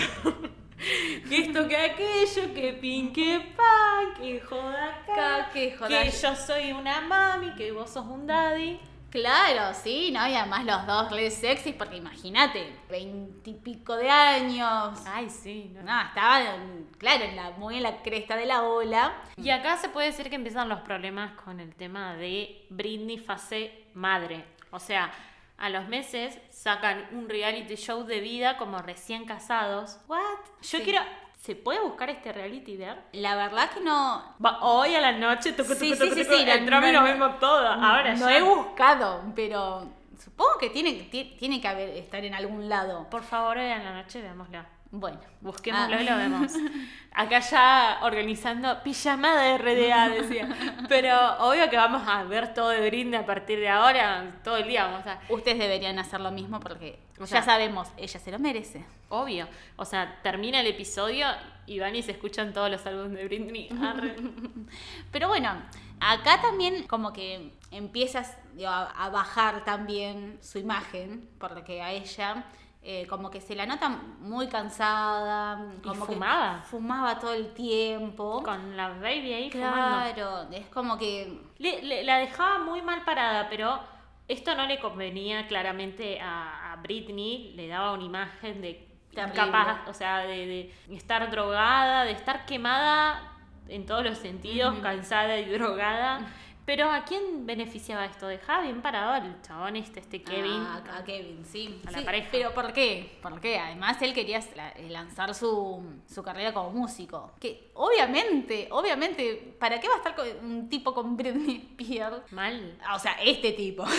Que 1.30 1.38
esto, 1.44 1.68
que 1.68 1.78
aquello, 1.78 2.54
que 2.54 2.74
pin, 2.74 3.14
que 3.14 3.54
pan, 3.56 4.14
que 4.16 4.40
joda 4.42 4.90
acá, 4.90 5.50
Que 5.54 5.76
joda 5.78 6.04
que 6.04 6.12
yo 6.12 6.36
soy 6.36 6.72
una 6.72 7.02
mami, 7.02 7.54
que 7.56 7.72
vos 7.72 7.90
sos 7.90 8.06
un 8.06 8.28
daddy. 8.28 8.80
Claro, 9.14 9.76
sí, 9.76 10.10
¿no? 10.12 10.28
Y 10.28 10.34
además 10.34 10.66
los 10.66 10.88
dos 10.88 11.12
re 11.12 11.30
sexys, 11.30 11.76
porque 11.76 11.98
imagínate, 11.98 12.76
veintipico 12.90 13.96
de 13.96 14.10
años. 14.10 15.00
Ay, 15.06 15.30
sí. 15.30 15.70
no. 15.72 15.84
No, 15.84 16.02
estaban, 16.02 16.88
claro, 16.98 17.26
en 17.26 17.36
la, 17.36 17.52
muy 17.52 17.78
en 17.78 17.84
la 17.84 18.02
cresta 18.02 18.36
de 18.36 18.48
la 18.48 18.64
ola. 18.64 19.14
Y 19.38 19.52
acá 19.52 19.78
se 19.78 19.90
puede 19.90 20.08
decir 20.08 20.32
que 20.32 20.36
empiezan 20.36 20.68
los 20.68 20.80
problemas 20.80 21.34
con 21.34 21.60
el 21.60 21.76
tema 21.76 22.16
de 22.16 22.66
Britney 22.72 23.20
fase 23.20 23.86
madre. 23.94 24.46
O 24.72 24.80
sea, 24.80 25.12
a 25.58 25.70
los 25.70 25.88
meses 25.88 26.38
sacan 26.50 27.08
un 27.12 27.30
reality 27.30 27.76
show 27.76 28.04
de 28.04 28.20
vida 28.20 28.58
como 28.58 28.82
recién 28.82 29.26
casados. 29.26 29.98
¿What? 30.08 30.20
Yo 30.62 30.78
Sí. 30.80 30.82
quiero... 30.84 31.02
¿Se 31.42 31.56
puede 31.58 31.82
buscar 31.82 32.10
este 32.10 32.32
reality 32.32 32.78
ver? 32.78 32.98
La 33.12 33.36
verdad 33.36 33.70
que 33.70 33.82
no. 33.82 34.24
Hoy 34.62 34.96
a 34.96 35.02
la 35.02 35.12
noche, 35.12 35.52
tucu, 35.52 35.74
Sí, 35.74 35.94
sí, 35.94 36.10
sí, 36.14 36.24
sí, 36.24 36.46
no- 36.46 36.52
entramos 36.54 36.90
y 36.90 36.94
no- 36.94 37.02
nos 37.02 37.10
vemos 37.10 37.40
todos. 37.40 37.78
Ahora 37.82 38.14
no 38.16 38.30
he 38.30 38.42
buscado, 38.42 39.22
pero 39.36 39.86
supongo 40.24 40.58
que 40.58 40.70
tiene, 40.70 40.94
ti- 41.12 41.36
tiene 41.38 41.60
que 41.60 41.68
haber, 41.68 41.90
estar 41.98 42.24
en 42.24 42.34
algún 42.34 42.70
lado. 42.70 43.10
Por 43.10 43.24
favor, 43.24 43.58
hoy 43.58 43.70
a 43.70 43.78
la 43.80 43.92
noche 43.92 44.22
veámosla. 44.22 44.66
Bueno, 44.96 45.18
Busquémoslo 45.42 45.96
Ah. 45.98 46.02
y 46.02 46.06
lo 46.06 46.18
vemos. 46.18 46.52
Acá 47.16 47.40
ya 47.40 47.98
organizando 48.04 48.84
pijamada 48.84 49.42
de 49.42 49.58
RDA, 49.58 50.10
decía. 50.10 50.48
Pero 50.88 51.16
obvio 51.40 51.68
que 51.70 51.78
vamos 51.78 52.04
a 52.08 52.24
ver 52.26 52.54
todo 52.54 52.70
de 52.70 52.88
Britney 52.90 53.20
a 53.20 53.26
partir 53.26 53.60
de 53.60 53.70
ahora, 53.70 54.36
todo 54.44 54.58
el 54.58 54.68
día 54.68 54.86
vamos 54.86 55.06
a... 55.08 55.20
ustedes 55.30 55.58
deberían 55.58 55.98
hacer 55.98 56.22
lo 56.22 56.30
mismo 56.30 56.60
porque 56.60 57.00
O 57.20 57.26
sea- 57.26 57.40
ya 57.40 57.46
sabemos, 57.46 57.90
ella 57.98 58.20
se 58.20 58.32
lo 58.32 58.38
merece. 58.38 58.86
Obvio. 59.10 59.48
O 59.78 59.86
sea, 59.86 60.20
termina 60.22 60.60
el 60.60 60.68
episodio 60.68 61.26
y 61.66 61.80
van 61.80 61.96
y 61.96 62.04
se 62.04 62.12
escuchan 62.12 62.54
todos 62.54 62.70
los 62.70 62.86
álbumes 62.86 63.14
de 63.18 63.26
Britney. 63.26 63.70
Arre. 63.82 64.16
Pero 65.12 65.28
bueno, 65.28 65.56
acá 66.00 66.40
también 66.40 66.86
como 66.88 67.14
que 67.14 67.52
empiezas 67.72 68.38
digo, 68.54 68.70
a, 68.70 68.84
a 68.92 69.10
bajar 69.10 69.66
también 69.66 70.38
su 70.42 70.60
imagen, 70.60 71.28
porque 71.40 71.82
a 71.82 71.92
ella 71.92 72.44
eh, 72.86 73.08
como 73.08 73.32
que 73.32 73.40
se 73.40 73.56
la 73.56 73.66
nota 73.66 73.88
muy 74.20 74.48
cansada. 74.48 75.58
Y 75.78 75.88
Como 75.88 76.06
que 76.06 76.14
fumaba. 76.14 76.62
fumaba 76.70 77.20
todo 77.20 77.34
el 77.34 77.54
tiempo. 77.54 78.44
Con 78.44 78.76
la 78.76 78.90
baby 78.90 79.34
ahí 79.34 79.52
fumando. 79.52 80.14
Claro, 80.14 80.48
es 80.52 80.68
como 80.68 80.98
que... 80.98 81.42
Le- 81.60 81.82
le- 81.82 82.04
la 82.04 82.18
dejaba 82.18 82.60
muy 82.60 82.82
mal 82.82 83.04
parada, 83.06 83.48
pero 83.50 83.80
esto 84.28 84.56
no 84.56 84.66
le 84.68 84.80
convenía 84.80 85.48
claramente 85.48 86.20
a, 86.22 86.74
a 86.74 86.76
Britney. 86.78 87.54
Le 87.56 87.68
daba 87.68 87.94
una 87.94 88.04
imagen 88.04 88.62
de 88.62 88.88
Terrible. 89.14 89.34
capaz, 89.36 89.88
o 89.88 89.94
sea, 89.94 90.20
de, 90.20 90.74
de 90.88 90.96
estar 90.96 91.30
drogada, 91.32 92.04
de 92.04 92.12
estar 92.12 92.46
quemada 92.46 93.30
en 93.70 93.86
todos 93.86 94.04
los 94.04 94.18
sentidos, 94.18 94.76
cansada 94.80 95.38
y 95.40 95.46
drogada. 95.46 96.20
Pero 96.66 96.90
¿a 96.90 97.04
quién 97.04 97.46
beneficiaba 97.46 98.06
esto? 98.06 98.28
Dejaba 98.28 98.64
bien 98.64 98.82
parado 98.82 99.12
al 99.12 99.42
chabón 99.42 99.76
este, 99.76 100.00
este 100.00 100.22
Kevin. 100.24 100.62
A, 100.62 101.00
a 101.00 101.04
Kevin, 101.04 101.44
sí. 101.46 101.82
A 101.86 101.92
la 101.92 101.98
Sí, 102.00 102.06
pareja. 102.06 102.30
Pero 102.32 102.54
¿por 102.54 102.72
qué? 102.72 103.18
¿Por 103.22 103.42
qué? 103.42 103.60
Además 103.60 104.02
él 104.02 104.14
quería 104.14 104.40
la- 104.56 104.74
lanzar 104.90 105.36
su, 105.36 105.84
su 106.08 106.24
carrera 106.24 106.54
como 106.54 106.72
músico. 106.72 107.34
Que 107.40 107.72
obviamente, 107.74 108.70
obviamente, 108.72 109.56
¿para 109.60 109.80
qué 109.82 109.88
va 109.90 109.96
a 109.96 109.98
estar 109.98 110.16
con 110.16 110.26
un 110.44 110.70
tipo 110.70 110.94
con 110.94 111.18
Britney 111.18 111.76
Spears? 111.78 112.32
Mal. 112.32 112.78
Ah, 112.86 112.96
O 112.96 113.00
sea, 113.00 113.14
este 113.22 113.52
tipo. 113.52 113.86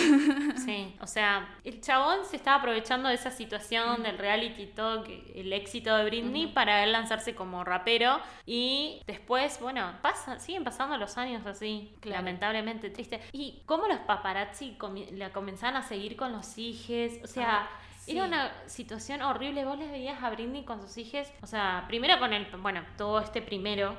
Sí, 0.65 0.95
o 0.99 1.05
sea, 1.07 1.55
el 1.63 1.79
chabón 1.81 2.25
se 2.25 2.37
estaba 2.37 2.57
aprovechando 2.57 3.09
de 3.09 3.15
esa 3.15 3.29
situación 3.29 4.01
del 4.01 4.17
reality 4.17 4.63
y 4.63 4.67
todo, 4.67 5.03
que, 5.03 5.31
el 5.35 5.53
éxito 5.53 5.95
de 5.95 6.05
Britney 6.05 6.47
para 6.47 6.83
él 6.83 6.91
lanzarse 6.93 7.35
como 7.35 7.63
rapero 7.63 8.19
y 8.47 9.01
después, 9.05 9.59
bueno, 9.59 9.91
pasa, 10.01 10.39
siguen 10.39 10.63
pasando 10.63 10.97
los 10.97 11.17
años 11.19 11.45
así, 11.45 11.93
Claro. 11.99 12.17
lamentablemente 12.23 12.54
triste. 12.89 13.21
Y 13.31 13.61
cómo 13.65 13.87
los 13.87 13.99
paparazzi 13.99 14.77
la 15.11 15.31
comenzaban 15.31 15.75
a 15.77 15.83
seguir 15.83 16.15
con 16.15 16.31
los 16.31 16.57
hijes, 16.57 17.19
o 17.23 17.27
sea... 17.27 17.63
Ah, 17.63 17.69
sí. 18.05 18.17
Era 18.17 18.25
una 18.25 18.51
situación 18.67 19.21
horrible, 19.21 19.65
vos 19.65 19.77
les 19.77 19.91
veías 19.91 20.21
a 20.21 20.29
Britney 20.29 20.63
con 20.63 20.81
sus 20.81 20.97
hijos, 20.97 21.27
o 21.41 21.47
sea, 21.47 21.85
primero 21.87 22.19
con 22.19 22.33
el, 22.33 22.45
bueno, 22.57 22.81
todo 22.97 23.19
este 23.19 23.41
primero, 23.41 23.95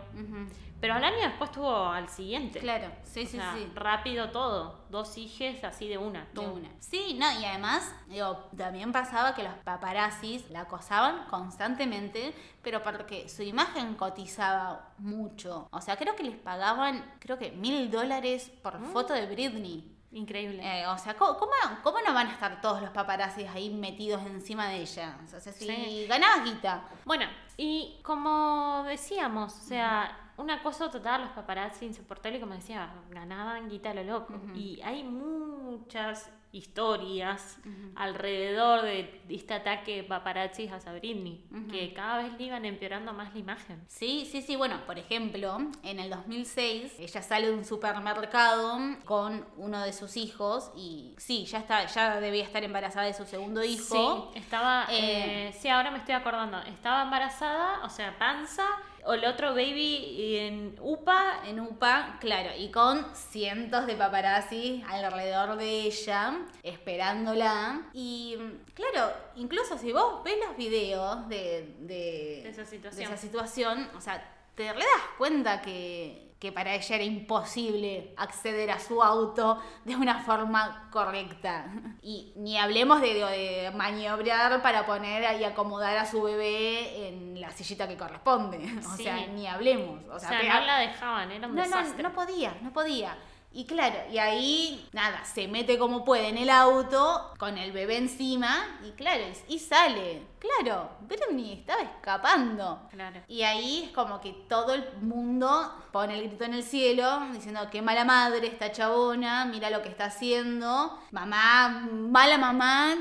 pero 0.81 0.95
al 0.95 1.05
año 1.05 1.17
después 1.23 1.51
tuvo 1.51 1.87
al 1.87 2.09
siguiente. 2.09 2.59
Claro, 2.61 2.89
sí, 3.03 3.23
O 3.23 3.27
sí, 3.27 3.37
sea, 3.39 3.55
sí. 3.57 3.67
rápido 3.75 4.31
todo, 4.31 4.85
dos 4.91 5.17
hijes 5.17 5.65
así 5.65 5.89
de 5.89 5.97
una. 5.99 6.27
De 6.35 6.41
una. 6.41 6.69
Sí, 6.81 7.17
no, 7.19 7.27
y 7.41 7.45
además, 7.45 7.95
digo, 8.09 8.49
también 8.57 8.93
pasaba 8.93 9.35
que 9.35 9.43
los 9.43 9.55
paparazzis 9.65 10.51
la 10.51 10.61
acosaban 10.63 11.25
constantemente, 11.31 12.35
pero 12.63 12.83
porque 12.83 13.29
su 13.29 13.43
imagen 13.43 13.95
cotizaba 13.95 14.93
mucho. 14.99 15.67
O 15.73 15.81
sea, 15.81 15.97
creo 15.97 16.15
que 16.15 16.25
les 16.25 16.37
pagaban, 16.37 17.05
creo 17.21 17.39
que 17.39 17.53
mil 17.53 17.91
dólares 17.91 18.51
por 18.63 18.79
foto 18.93 19.15
de 19.15 19.27
Britney. 19.27 19.96
Increíble. 20.17 20.63
Eh, 20.65 20.87
o 20.87 20.97
sea, 20.97 21.15
¿cómo, 21.15 21.37
cómo, 21.37 21.99
no 22.07 22.15
van 22.15 22.29
a 22.29 22.33
estar 22.33 22.61
todos 22.63 22.81
los 22.81 22.91
paparazzis 22.91 23.49
ahí 23.49 23.69
metidos 23.71 24.23
encima 24.25 24.69
de 24.69 24.81
ella? 24.81 25.19
O 25.25 25.29
sea, 25.29 25.41
si 25.41 25.67
Sí. 25.67 26.07
ganabas 26.09 26.45
guita. 26.45 26.89
Bueno, 27.05 27.27
y 27.59 28.01
como 28.03 28.85
decíamos, 28.89 29.55
o 29.55 29.61
sea, 29.69 30.33
una 30.39 30.63
cosa 30.63 30.91
total, 30.91 31.23
los 31.23 31.31
paparazzi 31.31 31.85
insoportable, 31.87 32.41
como 32.41 32.55
decía, 32.55 32.91
ganaban 33.11 33.69
guita 33.69 33.91
a 33.91 33.95
lo 33.95 34.05
loco. 34.05 34.35
Y 34.55 34.81
hay 34.83 35.05
muchas 35.05 36.31
historias 36.53 37.59
alrededor 37.95 38.83
de 38.83 39.23
este 39.29 39.55
ataque 39.55 39.97
de 39.97 40.05
paparazzi 40.05 40.69
a 40.69 40.93
Britney, 40.93 41.45
que 41.71 41.93
cada 41.93 42.23
vez 42.23 42.33
le 42.39 42.45
iban 42.45 42.65
empeorando 42.65 43.13
más 43.13 43.33
la 43.35 43.41
imagen. 43.41 43.85
Sí, 43.89 44.29
sí, 44.31 44.43
sí. 44.43 44.57
Bueno, 44.57 44.81
por 44.87 44.99
ejemplo, 44.99 45.59
en 45.83 46.01
el 46.01 46.11
2006 46.11 46.95
ella 46.99 47.23
sale 47.23 47.49
de 47.49 47.55
un 47.55 47.65
supermercado 47.65 48.79
con 49.05 49.47
uno 49.57 49.83
de 49.83 49.93
sus 49.93 50.17
hijos 50.17 50.71
y 50.77 51.15
sí, 51.19 51.45
ya 51.47 51.59
está, 51.59 51.87
ya 51.87 52.21
debía 52.21 52.45
estar 52.45 52.63
embarazada 52.65 53.07
de 53.07 53.15
su 53.15 53.25
segundo 53.25 53.63
hijo. 53.65 54.31
Sí, 54.33 54.39
estaba, 54.39 54.87
Eh, 54.91 55.49
eh, 55.49 55.53
sí, 55.59 55.69
ahora 55.69 55.91
me 55.91 55.99
estoy 55.99 56.15
acordando, 56.15 56.59
estaba 56.63 57.03
embarazada, 57.03 57.85
o 57.85 57.89
sea, 57.91 58.17
panza, 58.19 58.65
o 59.07 59.15
el 59.15 59.25
otro 59.25 59.51
baby 59.55 60.37
en 60.39 60.77
UPA, 60.81 61.43
En 61.47 61.61
UPA, 61.61 62.19
claro, 62.21 62.51
y 62.59 62.71
con 62.71 63.07
cientos 63.15 63.87
de 63.87 63.95
paparazzi 63.95 64.83
alrededor 64.89 65.57
de 65.57 65.83
ella, 65.83 66.39
esperándola. 66.63 67.89
Y 67.93 68.37
claro, 68.75 69.13
incluso 69.37 69.79
si 69.79 69.93
vos 69.93 70.25
ves 70.25 70.37
los 70.47 70.57
videos 70.57 71.29
de, 71.29 71.75
de, 71.81 72.41
De 72.43 72.49
esa 72.49 72.65
situación. 72.65 72.99
de 72.99 73.05
esa 73.05 73.17
situación, 73.17 73.89
o 73.97 74.01
sea, 74.01 74.23
te 74.55 74.73
re 74.73 74.81
das 74.81 75.03
cuenta 75.19 75.63
que, 75.63 76.26
que 76.39 76.53
para 76.53 76.75
ella 76.75 76.95
era 76.97 77.05
imposible 77.05 78.13
acceder 78.19 78.71
a 78.71 78.79
su 78.79 79.03
auto 79.03 79.59
de 79.85 79.97
una 79.97 80.19
forma 80.23 80.89
correcta. 80.93 81.67
Y 82.03 82.33
ni 82.37 82.59
hablemos 82.59 83.01
de, 83.01 83.15
de 83.15 83.71
maniobrar 83.75 84.61
para 84.63 84.85
poner 84.87 85.41
y 85.41 85.45
acomodar 85.45 85.97
a 85.97 86.05
su 86.05 86.23
bebé 86.23 87.09
en 87.09 87.41
la 87.41 87.51
sillita 87.51 87.89
que 87.89 87.97
corresponde. 87.97 88.59
O 88.87 88.97
Sí. 88.97 89.05
sea, 89.05 89.27
ni 89.29 89.47
hablemos. 89.47 90.05
O 90.11 90.17
o 90.17 90.19
sea, 90.19 90.29
sea, 90.29 90.41
pega- 90.41 90.61
no 90.61 90.67
la 90.67 90.79
dejaban, 90.79 91.33
era 91.33 91.47
un 91.49 91.55
no, 91.55 91.65
no, 91.67 91.83
no 92.03 92.13
podía, 92.13 92.55
no 92.63 92.73
podía. 92.73 93.17
Y 93.57 93.65
claro, 93.65 93.97
y 94.13 94.19
ahí, 94.19 94.87
nada, 94.93 95.25
se 95.25 95.49
mete 95.49 95.79
como 95.79 96.05
puede 96.05 96.29
en 96.29 96.37
el 96.37 96.51
auto, 96.51 97.33
con 97.39 97.57
el 97.57 97.73
bebé 97.73 97.97
encima, 97.97 98.79
y 98.87 98.91
claro, 98.91 99.25
y, 99.49 99.55
y 99.55 99.59
sale. 99.59 100.21
Claro, 100.39 100.91
Britney 101.01 101.55
estaba 101.55 101.81
escapando. 101.81 102.87
Claro. 102.91 103.23
Y 103.29 103.45
ahí 103.45 103.85
es 103.85 103.93
como 103.93 104.21
que 104.21 104.33
todo 104.47 104.75
el 104.75 104.85
mundo 105.01 105.73
pone 105.91 106.19
el 106.19 106.29
grito 106.29 106.45
en 106.45 106.53
el 106.53 106.65
cielo, 106.65 107.21
diciendo 107.33 107.67
qué 107.73 107.81
mala 107.81 108.05
madre 108.05 108.47
esta 108.47 108.73
chabona, 108.73 109.47
mira 109.47 109.71
lo 109.71 109.81
que 109.81 109.89
está 109.89 110.05
haciendo. 110.05 111.01
Mamá, 111.11 111.89
mala 111.91 112.37
mamá, 112.37 112.95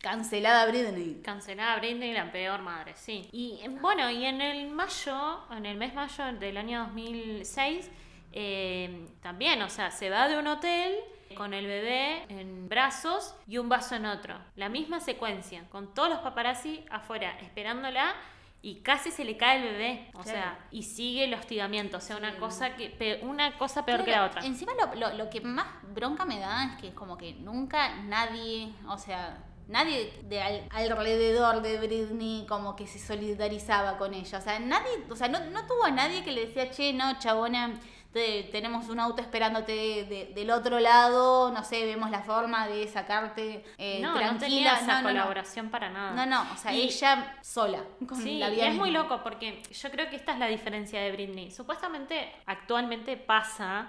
cancelada 0.00 0.66
Britney. 0.66 1.22
Cancelada 1.24 1.78
Britney, 1.78 2.12
la 2.12 2.30
peor 2.30 2.60
madre, 2.60 2.92
sí. 2.94 3.26
Y 3.32 3.66
bueno, 3.80 4.10
y 4.10 4.26
en 4.26 4.42
el 4.42 4.70
mayo, 4.70 5.50
en 5.50 5.64
el 5.64 5.78
mes 5.78 5.94
mayo 5.94 6.24
del 6.38 6.58
año 6.58 6.80
2006, 6.80 7.90
eh, 8.36 9.06
también, 9.22 9.62
o 9.62 9.68
sea, 9.70 9.90
se 9.92 10.10
va 10.10 10.26
de 10.28 10.36
un 10.38 10.46
hotel 10.48 10.92
con 11.36 11.54
el 11.54 11.66
bebé 11.66 12.24
en 12.28 12.68
brazos 12.68 13.34
y 13.46 13.58
un 13.58 13.68
vaso 13.68 13.94
en 13.94 14.06
otro. 14.06 14.36
La 14.56 14.68
misma 14.68 14.98
secuencia, 15.00 15.64
con 15.70 15.94
todos 15.94 16.08
los 16.10 16.18
paparazzi 16.18 16.84
afuera 16.90 17.38
esperándola 17.40 18.12
y 18.60 18.80
casi 18.80 19.10
se 19.12 19.24
le 19.24 19.36
cae 19.36 19.58
el 19.58 19.62
bebé. 19.72 20.08
O 20.14 20.22
Claro. 20.22 20.24
sea, 20.30 20.58
y 20.72 20.82
sigue 20.82 21.24
el 21.24 21.34
hostigamiento. 21.34 21.98
O 21.98 22.00
sea, 22.00 22.16
una 22.16 22.32
Sí. 22.32 22.38
cosa 22.38 22.74
que 22.76 22.88
pe- 22.90 23.20
una 23.22 23.56
cosa 23.56 23.84
peor 23.84 24.04
que 24.04 24.10
la 24.10 24.24
otra. 24.26 24.44
Encima 24.44 24.72
lo, 24.74 24.94
lo- 24.94 25.14
lo 25.16 25.30
que 25.30 25.40
más 25.40 25.66
bronca 25.94 26.24
me 26.24 26.38
da 26.40 26.64
es 26.72 26.80
que 26.80 26.88
es 26.88 26.94
como 26.94 27.16
que 27.16 27.34
nunca 27.34 27.94
nadie, 28.04 28.72
o 28.88 28.96
sea, 28.98 29.38
nadie 29.68 30.12
de 30.24 30.40
al- 30.42 30.68
alrededor 30.70 31.62
de 31.62 31.78
Britney 31.78 32.46
como 32.48 32.74
que 32.76 32.86
se 32.86 32.98
solidarizaba 32.98 33.96
con 33.98 34.14
ella. 34.14 34.38
O 34.38 34.40
sea, 34.42 34.58
nadie, 34.60 34.90
o 35.10 35.16
sea, 35.16 35.28
no, 35.28 35.40
no 35.50 35.66
tuvo 35.66 35.84
a 35.84 35.90
nadie 35.90 36.22
que 36.24 36.32
le 36.32 36.46
decía, 36.46 36.70
che, 36.70 36.92
no, 36.92 37.18
chabona, 37.18 37.74
te- 38.14 38.44
tenemos 38.44 38.88
un 38.88 39.00
auto 39.00 39.20
esperándote 39.20 39.72
de- 39.72 40.32
del 40.34 40.50
otro 40.50 40.78
lado, 40.80 41.50
no 41.52 41.62
sé, 41.64 41.84
vemos 41.84 42.10
la 42.10 42.20
forma 42.22 42.66
de 42.68 42.86
sacarte 42.88 43.64
eh, 43.76 43.98
no, 44.00 44.14
tranquila. 44.14 44.32
no 44.32 44.38
tenía 44.38 44.74
esa 44.76 44.86
No, 44.86 44.92
no, 44.92 45.00
no. 45.02 45.08
colaboración 45.08 45.68
para 45.68 45.90
nada. 45.90 46.12
No, 46.12 46.24
no, 46.24 46.52
o 46.52 46.56
sea, 46.56 46.72
Y- 46.72 46.82
ella 46.82 47.36
sola, 47.42 47.80
con 48.08 48.16
Sí, 48.16 48.38
la 48.38 48.48
y 48.48 48.54
vida 48.54 48.68
es 48.68 48.74
muy 48.76 48.90
loco 48.92 49.20
porque 49.22 49.62
yo 49.70 49.90
creo 49.90 50.08
que 50.08 50.16
esta 50.16 50.32
es 50.32 50.38
la 50.38 50.46
diferencia 50.46 51.00
de 51.00 51.10
Britney. 51.12 51.50
Supuestamente, 51.50 52.32
actualmente 52.46 53.16
pasa 53.16 53.88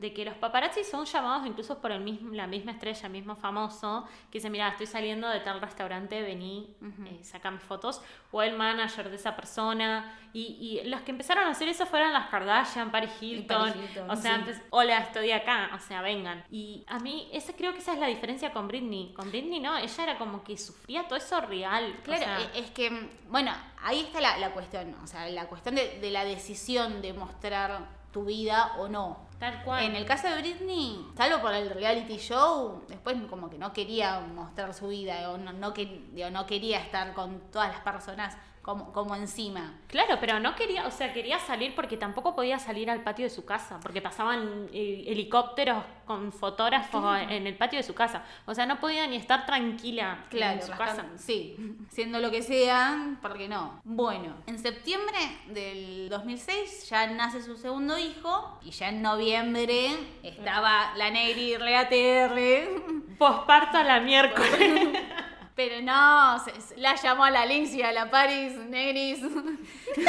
de 0.00 0.14
que 0.14 0.24
los 0.24 0.34
paparazzi 0.36 0.84
son 0.84 1.04
llamados 1.04 1.46
incluso 1.46 1.80
por 1.80 1.90
el 1.90 2.00
mismo, 2.00 2.32
la 2.32 2.46
misma 2.46 2.70
estrella, 2.72 3.06
el 3.06 3.12
mismo 3.12 3.34
famoso, 3.36 4.06
que 4.30 4.38
dice, 4.38 4.50
mira, 4.50 4.68
estoy 4.68 4.86
saliendo 4.86 5.28
de 5.28 5.40
tal 5.40 5.60
restaurante, 5.60 6.22
vení, 6.22 6.74
Ujú. 6.80 7.06
eh, 7.08 7.24
sacame 7.24 7.58
fotos, 7.58 8.00
o 8.30 8.40
el 8.40 8.56
manager 8.56 9.10
de 9.10 9.16
esa 9.16 9.34
persona. 9.34 10.16
Y, 10.32 10.80
y 10.84 10.88
los 10.88 11.00
que 11.02 11.10
empezaron 11.12 11.44
a 11.46 11.50
hacer 11.50 11.68
eso 11.68 11.86
fueron 11.86 12.12
las 12.12 12.26
Kardashian, 12.28 12.90
Paris 12.90 13.10
Hilton. 13.20 13.63
O 14.08 14.16
sea, 14.16 14.36
sí. 14.44 14.50
empe- 14.50 14.62
hola, 14.70 14.98
estoy 14.98 15.30
acá, 15.32 15.70
o 15.74 15.78
sea, 15.78 16.00
vengan. 16.02 16.44
Y 16.50 16.84
a 16.88 16.98
mí, 16.98 17.28
esa 17.32 17.52
creo 17.54 17.72
que 17.72 17.78
esa 17.78 17.92
es 17.94 17.98
la 17.98 18.06
diferencia 18.06 18.52
con 18.52 18.68
Britney. 18.68 19.12
Con 19.14 19.30
Britney, 19.30 19.60
no, 19.60 19.76
ella 19.76 20.02
era 20.02 20.18
como 20.18 20.42
que 20.44 20.56
sufría 20.56 21.06
todo 21.08 21.16
eso 21.16 21.40
real. 21.40 21.96
o 21.98 22.02
Claro, 22.02 22.22
sea, 22.24 22.38
e- 22.54 22.58
es 22.60 22.70
que, 22.70 22.90
bueno, 23.28 23.52
ahí 23.82 24.00
está 24.00 24.20
la, 24.20 24.38
la 24.38 24.50
cuestión, 24.52 24.94
o 25.02 25.06
sea, 25.06 25.28
la 25.28 25.46
cuestión 25.46 25.74
de, 25.74 26.00
de 26.00 26.10
la 26.10 26.24
decisión 26.24 27.02
de 27.02 27.12
mostrar 27.12 27.88
tu 28.12 28.24
vida 28.24 28.72
o 28.78 28.88
no. 28.88 29.24
Tal 29.40 29.62
cual. 29.64 29.82
En 29.84 29.96
el 29.96 30.06
caso 30.06 30.28
de 30.28 30.40
Britney, 30.40 31.04
salvo 31.16 31.40
por 31.42 31.52
el 31.52 31.68
reality 31.68 32.16
show, 32.18 32.84
después 32.88 33.16
como 33.28 33.50
que 33.50 33.58
no 33.58 33.72
quería 33.72 34.20
mostrar 34.20 34.72
su 34.72 34.86
vida 34.88 35.30
o 35.30 35.38
no, 35.38 35.52
no, 35.52 35.74
que- 35.74 36.06
digo, 36.12 36.30
no 36.30 36.46
quería 36.46 36.78
estar 36.78 37.12
con 37.14 37.40
todas 37.50 37.68
las 37.70 37.80
personas 37.80 38.36
como, 38.64 38.92
como 38.92 39.14
encima. 39.14 39.74
Claro, 39.88 40.16
pero 40.18 40.40
no 40.40 40.56
quería, 40.56 40.86
o 40.86 40.90
sea, 40.90 41.12
quería 41.12 41.38
salir 41.38 41.74
porque 41.76 41.96
tampoco 41.96 42.34
podía 42.34 42.58
salir 42.58 42.90
al 42.90 43.02
patio 43.02 43.24
de 43.26 43.30
su 43.30 43.44
casa, 43.44 43.78
porque 43.80 44.00
pasaban 44.00 44.68
eh, 44.72 45.04
helicópteros 45.06 45.84
con 46.06 46.32
fotógrafos 46.32 47.18
en 47.28 47.46
el 47.46 47.56
patio 47.56 47.76
de 47.78 47.82
su 47.82 47.94
casa. 47.94 48.24
O 48.46 48.54
sea, 48.54 48.66
no 48.66 48.80
podía 48.80 49.06
ni 49.06 49.16
estar 49.16 49.46
tranquila 49.46 50.24
Claro, 50.30 50.54
en 50.54 50.62
su 50.62 50.70
bastante- 50.70 51.02
casa. 51.02 51.18
sí, 51.18 51.56
siendo 51.90 52.18
lo 52.20 52.30
que 52.30 52.42
sea, 52.42 53.16
porque 53.22 53.48
no. 53.48 53.80
Bueno, 53.84 54.34
en 54.46 54.58
septiembre 54.58 55.18
del 55.48 56.08
2006 56.08 56.88
ya 56.88 57.06
nace 57.08 57.42
su 57.42 57.56
segundo 57.56 57.98
hijo 57.98 58.58
y 58.62 58.70
ya 58.70 58.88
en 58.88 59.02
noviembre 59.02 59.90
estaba 60.22 60.94
la 60.96 61.10
Negri 61.10 61.56
re 61.56 61.76
ATR, 61.76 63.16
Posparto 63.18 63.78
a 63.78 63.84
la 63.84 64.00
miércoles. 64.00 64.88
pero 65.54 65.80
no, 65.82 66.38
se- 66.44 66.76
la 66.80 66.94
llamó 66.96 67.24
a 67.24 67.30
la 67.30 67.42
Alicia, 67.42 67.88
a 67.88 67.92
la 67.92 68.10
Paris, 68.10 68.54
Negris. 68.56 69.20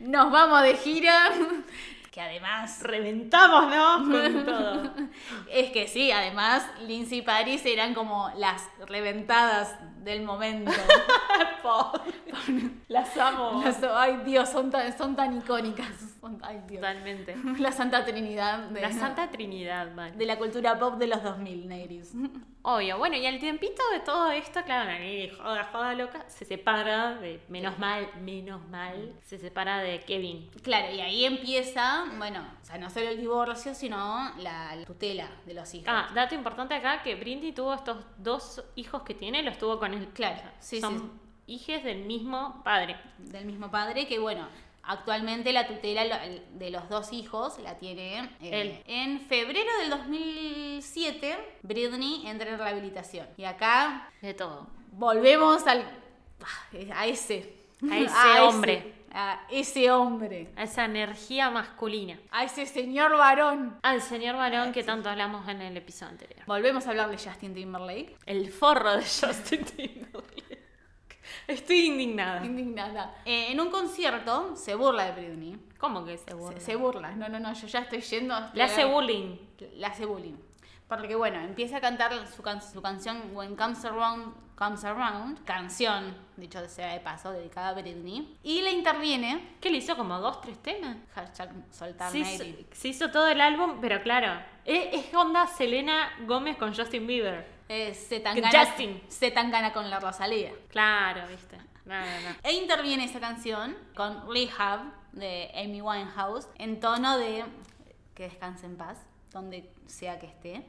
Nos 0.00 0.30
vamos 0.32 0.62
de 0.62 0.76
gira. 0.76 1.30
Que 2.10 2.20
además 2.20 2.82
Reventamos, 2.82 3.74
¿no? 3.74 4.10
Con 4.10 4.44
todo. 4.44 4.94
Es 5.50 5.70
que 5.70 5.88
sí, 5.88 6.12
además 6.12 6.66
Lindsay 6.86 7.18
y 7.18 7.22
Paris 7.22 7.64
eran 7.64 7.94
como 7.94 8.30
las 8.36 8.68
reventadas 8.86 9.74
del 10.02 10.22
momento. 10.22 10.70
Las 12.88 13.16
amo. 13.16 13.62
Las- 13.64 13.82
ay 13.82 14.18
Dios, 14.24 14.48
son 14.48 14.70
tan, 14.70 14.96
son 14.96 15.14
tan 15.16 15.36
icónicas. 15.38 15.86
Son- 16.20 16.38
ay 16.42 16.60
Dios. 16.68 16.80
Totalmente. 16.80 17.36
La 17.58 17.72
Santa 17.72 18.04
Trinidad 18.04 18.58
de 18.68 18.80
La 18.80 18.92
Santa 18.92 19.30
Trinidad, 19.30 19.92
man. 19.94 20.16
de 20.16 20.26
la 20.26 20.36
cultura 20.38 20.78
pop 20.78 20.96
de 20.96 21.06
los 21.06 21.22
2000, 21.22 21.68
Negris. 21.68 22.12
Obvio, 22.64 22.96
bueno, 22.98 23.16
y 23.16 23.26
al 23.26 23.40
tiempito 23.40 23.82
de 23.92 24.00
todo 24.00 24.30
esto, 24.30 24.62
claro, 24.64 24.88
la 24.88 24.98
Nini, 24.98 25.30
joda, 25.30 25.64
joda 25.72 25.94
loca, 25.94 26.24
se 26.28 26.44
separa 26.44 27.14
de, 27.16 27.40
menos 27.48 27.76
mal, 27.80 28.08
menos 28.20 28.64
mal, 28.68 29.14
se 29.24 29.36
separa 29.38 29.78
de 29.78 29.98
Kevin. 30.00 30.48
Claro, 30.62 30.92
y 30.94 31.00
ahí 31.00 31.24
empieza, 31.24 32.04
bueno, 32.18 32.40
o 32.62 32.64
sea, 32.64 32.78
no 32.78 32.88
solo 32.88 33.08
el 33.08 33.18
divorcio, 33.18 33.74
sino 33.74 34.30
la, 34.38 34.76
la 34.76 34.84
tutela 34.84 35.28
de 35.44 35.54
los 35.54 35.74
hijos. 35.74 35.88
Ah, 35.90 36.08
dato 36.14 36.36
importante 36.36 36.74
acá, 36.74 37.02
que 37.02 37.16
Brindy 37.16 37.50
tuvo 37.52 37.74
estos 37.74 37.96
dos 38.18 38.62
hijos 38.76 39.02
que 39.02 39.14
tiene, 39.14 39.42
los 39.42 39.58
tuvo 39.58 39.80
con 39.80 39.91
Claro, 40.14 40.40
sí, 40.60 40.80
Son 40.80 40.98
sí. 40.98 41.52
hijes 41.54 41.84
del 41.84 42.04
mismo 42.04 42.62
padre. 42.64 42.96
Del 43.18 43.44
mismo 43.44 43.70
padre, 43.70 44.06
que 44.06 44.18
bueno, 44.18 44.46
actualmente 44.82 45.52
la 45.52 45.66
tutela 45.66 46.20
de 46.52 46.70
los 46.70 46.88
dos 46.88 47.12
hijos 47.12 47.58
la 47.58 47.78
tiene 47.78 48.18
eh, 48.40 48.60
Él. 48.60 48.82
En 48.86 49.20
febrero 49.20 49.70
del 49.80 49.90
2007, 49.90 51.36
Britney 51.62 52.26
entra 52.26 52.50
en 52.50 52.58
rehabilitación. 52.58 53.26
Y 53.36 53.44
acá 53.44 54.08
De 54.20 54.34
todo. 54.34 54.66
volvemos 54.92 55.66
al 55.66 55.84
a 56.94 57.06
ese 57.06 57.54
A 57.90 57.98
ese 57.98 58.40
hombre. 58.40 58.94
A 59.14 59.46
ese 59.50 59.90
hombre 59.90 60.50
A 60.56 60.62
esa 60.64 60.84
energía 60.84 61.50
masculina. 61.50 62.18
a 62.30 62.44
ese 62.44 62.66
señor 62.66 63.16
varón 63.16 63.78
Al 63.82 64.00
señor 64.02 64.36
varón 64.36 64.72
que 64.72 64.82
tanto 64.84 65.08
hablamos 65.10 65.46
en 65.48 65.60
el 65.62 65.76
episodio 65.76 66.12
anterior. 66.12 66.42
volvemos 66.46 66.86
a 66.86 66.90
hablar 66.90 67.10
de 67.10 67.16
Justin 67.18 67.54
Timberlake 67.54 68.16
El 68.26 68.50
forro 68.50 68.92
de 68.96 69.02
Justin 69.20 69.64
Timberlake. 69.64 70.42
Estoy 71.46 71.86
indignada. 71.86 72.44
indignada 72.44 73.14
Eh, 73.24 73.50
en 73.52 73.60
un 73.60 73.70
concierto 73.70 74.54
se 74.56 74.74
burla 74.74 75.12
de 75.12 75.12
Britney 75.20 75.56
¿Cómo 75.78 76.04
que 76.04 76.16
se 76.16 76.32
burla? 76.34 76.60
se, 76.60 76.64
se 76.66 76.76
burla 76.76 77.10
no 77.12 77.28
no 77.28 77.40
no 77.40 77.52
yo 77.52 77.66
ya 77.66 77.80
estoy 77.80 78.00
yendo 78.00 78.34
estoy 78.38 78.56
Le 78.56 78.62
hace 78.62 78.84
bullying. 78.84 79.36
le 79.76 79.86
hace 79.86 80.06
bullying 80.06 80.36
porque 80.96 81.14
bueno 81.16 81.40
empieza 81.40 81.78
a 81.78 81.80
cantar 81.80 82.26
su, 82.28 82.42
can- 82.42 82.60
su 82.60 82.82
canción 82.82 83.30
When 83.34 83.56
Comes 83.56 83.82
Around 83.84 84.34
Comes 84.56 84.84
Around 84.84 85.42
canción 85.44 86.14
dicho 86.36 86.66
sea 86.68 86.92
de 86.92 87.00
paso 87.00 87.32
dedicada 87.32 87.70
a 87.70 87.72
Britney 87.72 88.38
y 88.42 88.60
le 88.60 88.70
interviene 88.72 89.56
¿Qué 89.60 89.70
le 89.70 89.78
hizo 89.78 89.96
como 89.96 90.18
dos, 90.18 90.40
tres 90.42 90.60
temas? 90.62 90.96
hashtag 91.14 91.50
soltar 91.70 92.10
Se 92.12 92.18
hizo, 92.18 92.44
se 92.72 92.88
hizo 92.88 93.10
todo 93.10 93.26
el 93.28 93.40
álbum, 93.40 93.78
pero 93.80 94.02
claro, 94.02 94.40
es, 94.64 95.06
es 95.06 95.14
onda 95.14 95.46
Selena 95.46 96.10
Gómez 96.26 96.56
con 96.58 96.74
Justin 96.74 97.06
Bieber. 97.06 97.46
Eh, 97.68 97.94
se 97.94 98.20
tan 98.20 98.38
gana, 98.38 98.66
Justin. 98.66 99.02
se 99.08 99.30
tan 99.30 99.50
gana 99.50 99.72
con 99.72 99.88
la 99.88 99.98
Rosalía. 99.98 100.52
Claro, 100.68 101.26
viste. 101.28 101.56
No, 101.86 101.94
no, 101.98 102.04
no. 102.04 102.36
E 102.42 102.52
interviene 102.52 103.04
esa 103.04 103.18
canción 103.18 103.74
con 103.96 104.30
Rehab 104.30 104.80
de 105.12 105.50
Amy 105.56 105.80
Winehouse 105.80 106.48
en 106.58 106.78
tono 106.80 107.16
de 107.16 107.44
que 108.14 108.24
descanse 108.24 108.66
en 108.66 108.76
paz, 108.76 108.98
donde 109.30 109.72
sea 109.92 110.18
que 110.18 110.26
esté. 110.26 110.64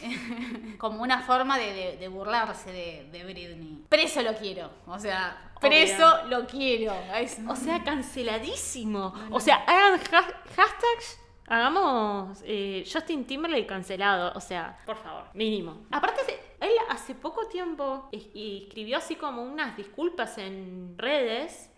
Como 0.78 1.02
una 1.02 1.20
forma 1.22 1.58
de, 1.58 1.72
de- 1.74 1.96
de 1.98 2.08
burlarse 2.08 2.72
de, 2.72 3.08
de 3.12 3.24
Britney. 3.24 3.84
Preso 3.88 4.22
lo 4.22 4.34
quiero. 4.34 4.70
O 4.86 4.98
sea, 4.98 5.52
preso 5.60 6.24
lo 6.26 6.46
quiero. 6.46 6.94
Es- 7.14 7.38
O 7.48 7.54
sea, 7.56 7.82
canceladísimo. 7.84 9.12
O 9.30 9.40
sea, 9.40 9.56
hagan 9.66 10.00
ha- 10.12 10.34
hashtags. 10.56 11.18
Hagamos 11.48 12.38
eh, 12.44 12.84
Justin 12.90 13.26
Timberlake 13.26 13.66
cancelado. 13.66 14.32
O 14.36 14.40
sea, 14.40 14.78
por 14.86 14.96
favor, 14.96 15.24
mínimo. 15.34 15.82
Aparte, 15.90 16.19
él 16.60 16.72
hace 16.88 17.14
poco 17.14 17.46
tiempo 17.46 18.08
escribió 18.12 18.98
así 18.98 19.16
como 19.16 19.42
unas 19.42 19.76
disculpas 19.76 20.36
en 20.38 20.94
redes. 20.98 21.70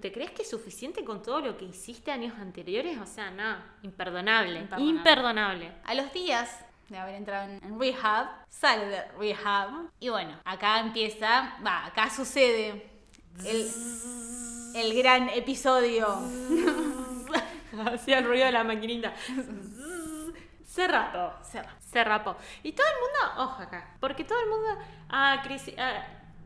¿Te 0.00 0.10
crees 0.12 0.30
que 0.30 0.42
es 0.42 0.50
suficiente 0.50 1.04
con 1.04 1.22
todo 1.22 1.40
lo 1.40 1.56
que 1.56 1.66
hiciste 1.66 2.10
años 2.10 2.34
anteriores? 2.38 2.98
O 2.98 3.06
sea, 3.06 3.30
no, 3.30 3.56
imperdonable. 3.82 4.60
Imperdonable. 4.60 4.90
Imperdonable. 4.90 5.72
A 5.84 5.94
los 5.94 6.12
días 6.12 6.64
de 6.88 6.98
haber 6.98 7.14
entrado 7.16 7.50
en, 7.50 7.62
en 7.62 7.78
rehab, 7.78 8.28
sale 8.48 8.86
de 8.86 9.02
rehab. 9.18 9.90
Y 10.00 10.08
bueno, 10.08 10.38
acá 10.44 10.80
empieza, 10.80 11.56
va, 11.64 11.86
acá 11.86 12.10
sucede 12.10 12.90
el, 13.44 13.70
el 14.74 14.94
gran 14.96 15.28
episodio. 15.28 16.06
Hacía 17.86 18.18
el 18.18 18.24
ruido 18.24 18.46
de 18.46 18.52
la 18.52 18.64
maquinita. 18.64 19.14
Se 20.70 20.86
rapó. 20.86 21.32
Se 21.42 21.60
rapó. 21.60 21.80
Se 21.80 22.04
rapó. 22.04 22.36
Y 22.62 22.72
todo 22.72 22.86
el 22.86 22.94
mundo, 23.00 23.42
ojo 23.44 23.62
acá, 23.62 23.96
porque 23.98 24.22
todo 24.22 24.40
el 24.40 24.48
mundo, 24.48 24.68
ah, 25.08 25.40
crisis, 25.42 25.74
ah, 25.76 26.04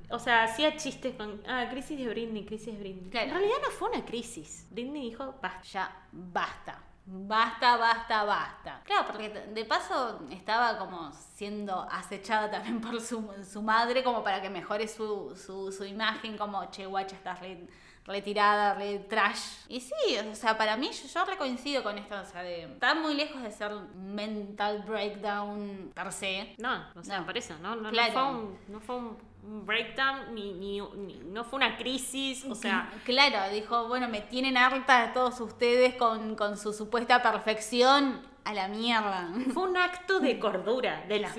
o 0.09 0.18
sea, 0.18 0.45
hacía 0.45 0.75
chistes 0.79 1.14
con, 1.14 1.43
ah, 1.47 1.66
crisis 1.70 1.99
de 1.99 2.09
Britney, 2.09 2.47
crisis 2.47 2.72
de 2.72 2.81
Britney. 2.81 3.11
Claro. 3.11 3.27
En 3.27 3.35
realidad 3.35 3.57
no 3.62 3.70
fue 3.70 3.91
una 3.91 4.03
crisis. 4.03 4.66
Britney 4.70 5.11
dijo, 5.11 5.35
basta. 5.43 5.62
Ya 5.64 5.97
basta. 6.11 6.83
Basta, 7.05 7.77
basta, 7.77 8.25
basta. 8.25 8.81
Claro, 8.85 9.07
porque 9.09 9.29
de 9.29 9.64
paso 9.66 10.20
estaba 10.31 10.79
como 10.79 11.12
siendo 11.35 11.87
acechada 11.93 12.51
también 12.51 12.81
por 12.81 12.99
su, 13.03 13.31
su 13.45 13.61
madre 13.61 14.03
como 14.03 14.25
para 14.25 14.41
que 14.41 14.49
mejore 14.49 14.89
su, 14.89 15.37
su, 15.37 15.70
su 15.70 15.85
imagen, 15.85 16.39
como, 16.39 16.64
che, 16.70 16.87
guacha, 16.87 17.14
estás 17.14 17.41
re, 17.41 17.68
retirada, 18.07 18.74
re 18.74 18.98
trash. 19.00 19.40
Y 19.68 19.80
sí, 19.80 19.94
o 20.30 20.34
sea, 20.34 20.57
para 20.59 20.76
mí 20.76 20.90
yo, 20.92 21.09
yo 21.09 21.24
re 21.24 21.36
coincido 21.36 21.82
con 21.82 21.96
esto, 21.98 22.14
o 22.20 22.24
sea, 22.24 22.42
de, 22.42 22.64
está 22.64 22.94
muy 22.94 23.14
lejos 23.14 23.42
de 23.42 23.50
ser 23.50 23.72
mental 23.96 24.84
breakdown 24.86 25.90
per 25.94 26.12
se. 26.12 26.55
No, 26.59 26.84
o 26.94 27.02
sea, 27.02 27.20
No. 27.20 27.26
por 27.26 27.36
eso, 27.38 27.55
¿no? 27.62 27.76
No, 27.76 27.90
no 27.90 28.02
fue, 28.12 28.22
un, 28.24 28.59
no 28.68 28.80
fue 28.80 28.96
un- 28.96 29.16
un 29.44 29.66
breakdown, 29.66 30.34
ni, 30.34 30.52
ni, 30.55 30.80
ni- 30.80 31.18
no 31.26 31.44
fue 31.44 31.59
una 31.59 31.76
crisis, 31.76 32.44
o 32.46 32.55
sea, 32.55 32.90
Claro, 33.05 33.52
dijo, 33.52 33.88
bueno, 33.88 34.09
me 34.09 34.20
tienen 34.22 34.57
harta 34.57 35.12
todos 35.12 35.38
ustedes 35.40 35.94
con, 35.96 36.34
con 36.34 36.57
su 36.57 36.72
supuesta 36.72 37.22
perfección 37.22 38.22
a 38.45 38.53
la 38.55 38.68
mierda. 38.68 39.28
fue 39.55 39.62
un 39.68 39.76
acto 39.76 40.20
de 40.20 40.38
cordura, 40.38 41.05
de 41.09 41.18
las 41.20 41.34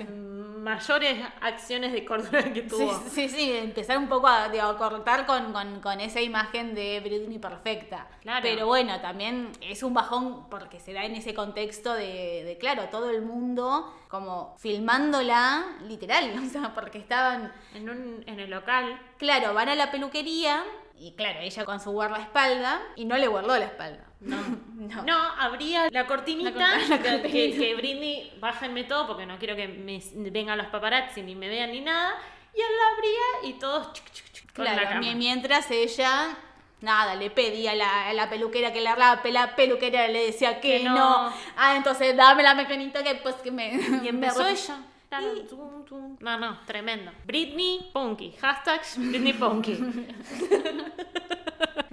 mayores 0.66 1.24
acciones 1.40 1.92
de 1.92 2.04
cordura 2.04 2.52
que 2.52 2.62
Sí, 2.62 2.68
tuvo. 2.68 3.00
sí, 3.08 3.28
sí, 3.28 3.52
empezar 3.52 3.98
un 3.98 4.08
poco 4.08 4.26
a, 4.26 4.48
digo, 4.48 4.76
cortar 4.76 5.24
con, 5.24 5.52
con- 5.52 5.80
con 5.80 6.00
esa 6.00 6.20
imagen 6.20 6.74
de 6.74 6.98
Britney 7.00 7.38
perfecta. 7.38 8.08
Claro. 8.22 8.40
Pero 8.42 8.66
bueno, 8.66 9.00
también 9.00 9.52
es 9.60 9.84
un 9.84 9.94
bajón 9.94 10.48
porque 10.50 10.80
se 10.80 10.92
da 10.92 11.04
en 11.04 11.14
ese 11.14 11.34
contexto 11.34 11.92
de, 11.94 12.42
de, 12.44 12.58
claro, 12.58 12.88
todo 12.90 13.10
el 13.10 13.22
mundo 13.22 13.94
como 14.08 14.56
filmándola 14.58 15.64
literal, 15.86 16.32
o 16.44 16.48
sea, 16.50 16.74
porque 16.74 16.98
estaban, 16.98 17.52
En, 17.74 17.88
un, 17.88 18.24
en 18.26 18.40
el 18.40 18.50
local, 18.50 19.00
claro, 19.18 19.54
van 19.54 19.68
a 19.68 19.74
la 19.76 19.90
peluquería 19.92 20.64
y 20.98 21.12
claro, 21.14 21.40
ella 21.40 21.64
con 21.64 21.80
su 21.80 21.90
guardaespalda 21.92 22.80
y 22.96 23.04
no 23.04 23.16
le 23.16 23.26
guardó 23.28 23.58
la 23.58 23.66
espalda. 23.66 24.04
no. 24.20 24.36
No. 24.76 25.02
No, 25.02 25.16
abría 25.40 25.88
la 25.90 26.06
cortinita, 26.06 26.50
La 26.50 26.56
corta- 26.56 26.88
la 26.88 26.98
que- 27.02 27.10
cortinita. 27.10 27.28
Que, 27.28 27.56
que 27.58 27.74
Britney, 27.76 28.36
bájenme 28.38 28.84
todo 28.84 29.06
porque 29.06 29.26
no 29.26 29.36
quiero 29.38 29.56
que 29.56 29.66
me 29.68 30.00
vengan 30.30 30.58
los 30.58 30.66
paparazzi 30.68 31.22
ni 31.22 31.34
me 31.34 31.48
vean 31.48 31.72
ni 31.72 31.80
nada. 31.80 32.14
Y 32.54 32.60
él 32.60 32.66
la 32.76 32.96
abría 32.96 33.50
y 33.50 33.58
todos 33.58 33.92
chuc, 33.94 34.04
chuc, 34.12 34.32
chuc, 34.32 34.52
con 34.54 34.64
la 34.64 34.72
Claro, 34.74 34.88
cama. 34.88 35.00
mi- 35.00 35.14
mientras 35.16 35.70
ella, 35.70 36.36
nada, 36.82 37.14
le 37.16 37.30
pedía 37.30 37.72
a 37.72 37.74
la, 37.74 38.12
la 38.12 38.30
peluquera 38.30 38.72
que 38.72 38.80
la 38.80 38.94
rape, 38.94 39.32
la 39.32 39.56
peluquera 39.56 40.06
le 40.08 40.26
decía 40.26 40.60
que, 40.60 40.78
Que 40.78 40.84
no. 40.84 40.94
no. 40.94 41.32
Ah, 41.56 41.74
entonces 41.76 42.14
dame 42.16 42.42
la 42.44 42.54
mecanita 42.54 43.02
que 43.02 43.16
pues 43.16 43.34
que 43.36 43.50
me... 43.50 43.72
Y 44.02 44.08
empezó 44.08 44.42
me- 44.44 44.50
ella. 44.50 44.76
Tan, 45.08 45.46
tum, 45.48 45.84
tum. 45.84 46.16
No, 46.20 46.38
no, 46.38 46.58
tremendo. 46.66 47.10
Britney 47.26 47.90
Punky. 47.92 48.34
Hashtag 48.42 48.80
Britney 49.10 49.32
Punky. 49.32 49.76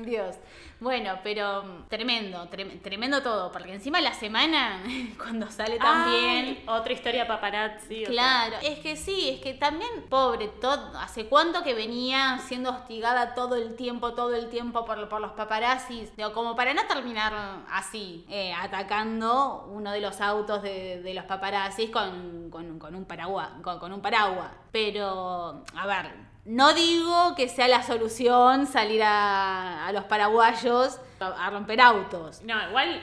Dios. 0.04 0.36
Bueno, 0.80 1.18
pero 1.24 1.64
mm, 1.64 1.88
tremendo, 1.89 2.49
trem- 2.49 2.82
tremendo 2.82 3.22
todo, 3.24 3.51
porque 3.51 3.74
encima 3.74 4.01
la 4.01 4.14
semana, 4.14 4.82
cuando 5.18 5.49
sale 5.49 5.78
también... 5.78 6.62
Otra 6.68 6.91
historia 6.93 7.26
paparazzi. 7.26 8.04
o 8.04 8.08
sea, 8.08 8.14
Claro, 8.14 8.56
es 8.62 8.80
que 8.80 8.95
sí, 8.97 9.30
es 9.30 9.39
que 9.41 9.54
también, 9.54 9.89
pobre, 10.10 10.47
todo, 10.60 10.97
hace 10.99 11.28
cuánto 11.28 11.64
que 11.64 11.74
venía 11.74 12.39
siendo 12.47 12.70
hostigada 12.72 13.34
todo 13.34 13.56
el 13.56 13.76
tiempo, 13.76 14.14
todo 14.14 14.36
el 14.36 14.49
tiempo 14.49 14.84
por, 14.86 15.08
por 15.08 15.22
los 15.22 15.32
paparazzis, 15.32 16.16
Digo, 16.18 16.34
como 16.34 16.56
para 16.56 16.74
no 16.74 16.86
terminar 16.88 17.34
así, 17.72 18.26
eh, 18.30 18.54
atacando 18.54 19.66
uno 19.72 19.91
de 19.91 20.01
los 20.01 20.20
autos 20.22 20.62
de, 20.62 21.01
de 21.01 21.14
los 21.14 21.24
paparazzis 21.26 21.89
con, 21.91 22.49
con, 22.49 22.78
con 22.80 22.93
un 22.95 23.06
paraguas, 23.06 23.49
con, 23.64 23.80
con 23.80 23.93
un 23.93 24.01
paraguas. 24.01 24.49
Pero, 24.72 25.64
a 25.78 25.88
ver, 25.88 26.33
no 26.46 26.74
digo 26.74 27.36
que 27.36 27.48
sea 27.48 27.68
la 27.68 27.84
solución 27.84 28.68
salir 28.68 29.02
a, 29.04 29.88
a 29.88 29.91
los 29.94 30.04
paraguayos 30.06 31.00
a, 31.20 31.48
a 31.48 31.50
romper 31.50 31.80
autos, 31.82 32.41
No, 32.44 32.70
igual 32.70 33.02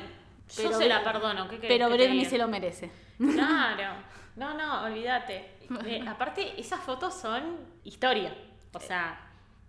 yo 0.56 0.72
se 0.72 0.88
la 0.88 1.02
perdono. 1.04 1.48
¿qué 1.48 1.56
pero 1.56 1.88
Britney 1.88 2.24
se 2.24 2.38
lo 2.38 2.48
merece. 2.48 2.90
Claro. 3.18 4.08
No, 4.36 4.54
no, 4.54 4.84
olvídate. 4.84 5.58
Eh, 5.84 6.02
aparte, 6.08 6.58
esas 6.58 6.80
fotos 6.80 7.12
son 7.12 7.58
historia. 7.84 8.34
O 8.72 8.80
sea, 8.80 9.20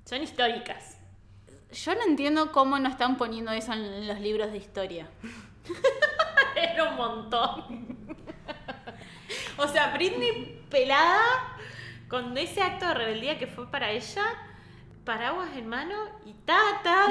son 0.06 0.22
históricas. 0.22 0.98
Yo 1.72 1.94
no 1.96 2.04
entiendo 2.04 2.54
cómo 2.54 2.80
no 2.80 2.88
están 2.88 3.18
poniendo 3.18 3.52
eso 3.52 3.74
en 3.74 4.08
los 4.08 4.20
libros 4.22 4.52
de 4.52 4.60
historia. 4.60 5.10
Era 6.56 6.92
un 6.92 6.96
montón. 6.96 7.98
o 9.58 9.68
sea, 9.68 9.94
Britney 9.94 10.64
pelada 10.70 11.58
con 12.12 12.38
ese 12.38 12.62
acto 12.62 12.86
de 12.90 12.94
rebeldía 12.94 13.40
que 13.40 13.48
fue 13.48 13.72
para 13.72 13.90
ella, 13.90 14.24
paraguas 15.06 15.50
en 15.56 15.68
mano 15.70 15.96
y 16.26 16.34
tata. 16.34 17.08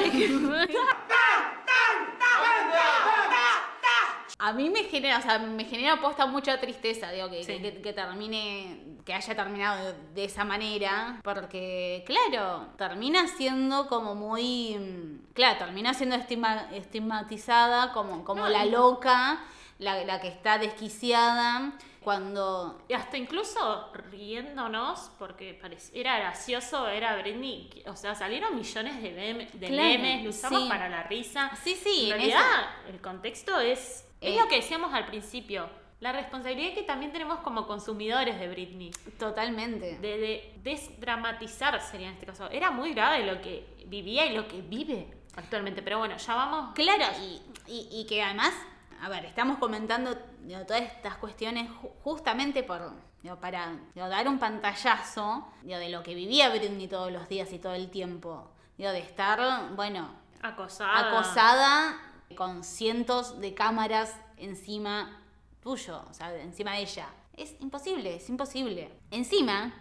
A 4.43 4.53
mí 4.53 4.71
me 4.71 4.85
genera, 4.85 5.19
o 5.19 5.23
sea, 5.23 5.39
me 5.39 5.65
genera 5.65 6.01
posta 6.01 6.25
mucha 6.27 6.59
tristeza, 6.61 7.11
digo, 7.13 7.29
que, 7.31 7.45
Sí. 7.45 7.61
que, 7.61 7.83
que 7.83 7.93
termine, 7.93 8.97
que 9.05 9.13
haya 9.13 9.35
terminado 9.35 9.85
de, 9.87 9.93
de 10.15 10.25
esa 10.25 10.45
manera, 10.45 11.21
porque, 11.23 12.05
claro, 12.07 12.69
termina 12.79 13.27
siendo 13.27 13.87
como 13.87 14.15
muy, 14.15 15.21
claro, 15.35 15.59
termina 15.59 15.93
siendo 15.93 16.17
estigma- 16.17 16.71
estigmatizada 16.73 17.93
como, 17.93 18.25
como 18.25 18.43
No, 18.45 18.49
la 18.49 18.65
loca, 18.65 19.41
la, 19.79 20.05
la 20.05 20.21
que 20.23 20.29
está 20.29 20.57
desquiciada, 20.59 21.73
cuando 22.03 22.83
Y 22.89 22.95
hasta 22.95 23.17
incluso 23.19 23.91
riéndonos, 24.11 25.11
porque 25.19 25.61
era 25.93 26.19
gracioso, 26.19 26.89
era 26.89 27.17
Britney. 27.17 27.83
O 27.87 27.97
sea, 27.97 28.15
salieron 28.15 28.57
millones 28.57 29.03
de, 29.03 29.11
mem- 29.13 29.51
de 29.53 29.67
Claro, 29.67 29.89
memes, 29.89 30.25
lo 30.25 30.31
usamos 30.31 30.63
sí. 30.63 30.69
para 30.69 30.89
la 30.89 31.03
risa. 31.05 31.51
Sí, 31.63 31.75
sí, 31.75 32.05
En 32.11 32.17
realidad, 32.19 32.41
el 32.89 33.01
contexto 33.01 33.59
es. 33.61 34.07
Es 34.21 34.35
Eh. 34.35 34.39
lo 34.39 34.49
que 34.49 34.57
decíamos 34.57 34.93
al 34.93 35.07
principio. 35.07 35.69
La 36.01 36.13
responsabilidad 36.13 36.75
que 36.75 36.83
también 36.83 37.13
tenemos 37.13 37.41
como 37.41 37.67
consumidores 37.67 38.39
de 38.41 38.49
Britney. 38.49 38.91
totalmente. 39.19 39.99
De, 39.99 40.19
de 40.19 40.55
desdramatizar 40.63 41.81
sería 41.83 42.09
en 42.09 42.15
este 42.15 42.27
caso. 42.27 42.49
Era 42.51 42.71
muy 42.71 42.93
grave 42.95 43.25
lo 43.27 43.41
que 43.41 43.67
vivía 43.87 44.27
y 44.27 44.35
lo 44.35 44.47
que 44.49 44.61
vive 44.63 45.09
actualmente. 45.37 45.83
Pero 45.83 45.99
bueno, 45.99 46.17
ya 46.17 46.35
vamos. 46.35 46.75
Claro, 46.75 47.05
y, 47.21 47.43
y- 47.71 47.89
y 47.93 48.07
que 48.07 48.23
además, 48.23 48.55
a 49.03 49.09
ver, 49.09 49.25
estamos 49.25 49.59
comentando 49.59 50.17
digo, 50.43 50.61
todas 50.67 50.83
estas 50.83 51.17
cuestiones 51.17 51.71
ju- 51.71 51.91
justamente 52.05 52.63
por, 52.63 52.93
digo, 53.23 53.37
para 53.37 53.73
digo, 53.95 54.09
dar 54.09 54.29
un 54.29 54.39
pantallazo 54.39 55.47
de 55.79 55.89
lo 55.89 56.03
que 56.03 56.15
vivía 56.15 56.49
Britney 56.51 56.89
todos 56.89 57.11
los 57.13 57.29
días 57.29 57.53
y 57.53 57.59
todo 57.59 57.75
el 57.75 57.91
tiempo. 57.91 58.51
De 58.77 58.99
estar, 58.99 59.75
bueno, 59.75 60.09
Acosada. 60.43 61.11
acosada 61.11 62.01
con 62.37 62.65
cientos 62.65 63.39
de 63.41 63.53
cámaras 63.53 64.17
encima 64.39 65.21
tuyo, 65.63 66.03
o 66.09 66.15
sea, 66.15 66.35
encima 66.37 66.73
de 66.73 66.81
ella. 66.83 67.07
Es 67.37 67.57
imposible, 67.61 68.17
es 68.17 68.29
imposible. 68.31 68.91
Encima, 69.11 69.73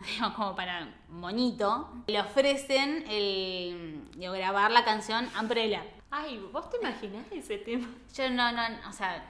digo, 0.06 0.32
como 0.34 0.56
para 0.56 0.88
moñito, 1.10 1.92
le 2.06 2.18
ofrecen 2.20 3.04
el 3.08 4.08
digo, 4.16 4.32
grabar 4.32 4.70
la 4.70 4.84
canción 4.84 5.28
Umbrella. 5.38 5.82
Ay, 6.10 6.38
¿vos 6.52 6.70
te 6.70 6.78
imaginás 6.78 7.26
ese 7.32 7.58
tema? 7.58 7.86
Yo 8.14 8.30
no, 8.30 8.52
no, 8.52 8.62
o 8.88 8.92
sea, 8.92 9.24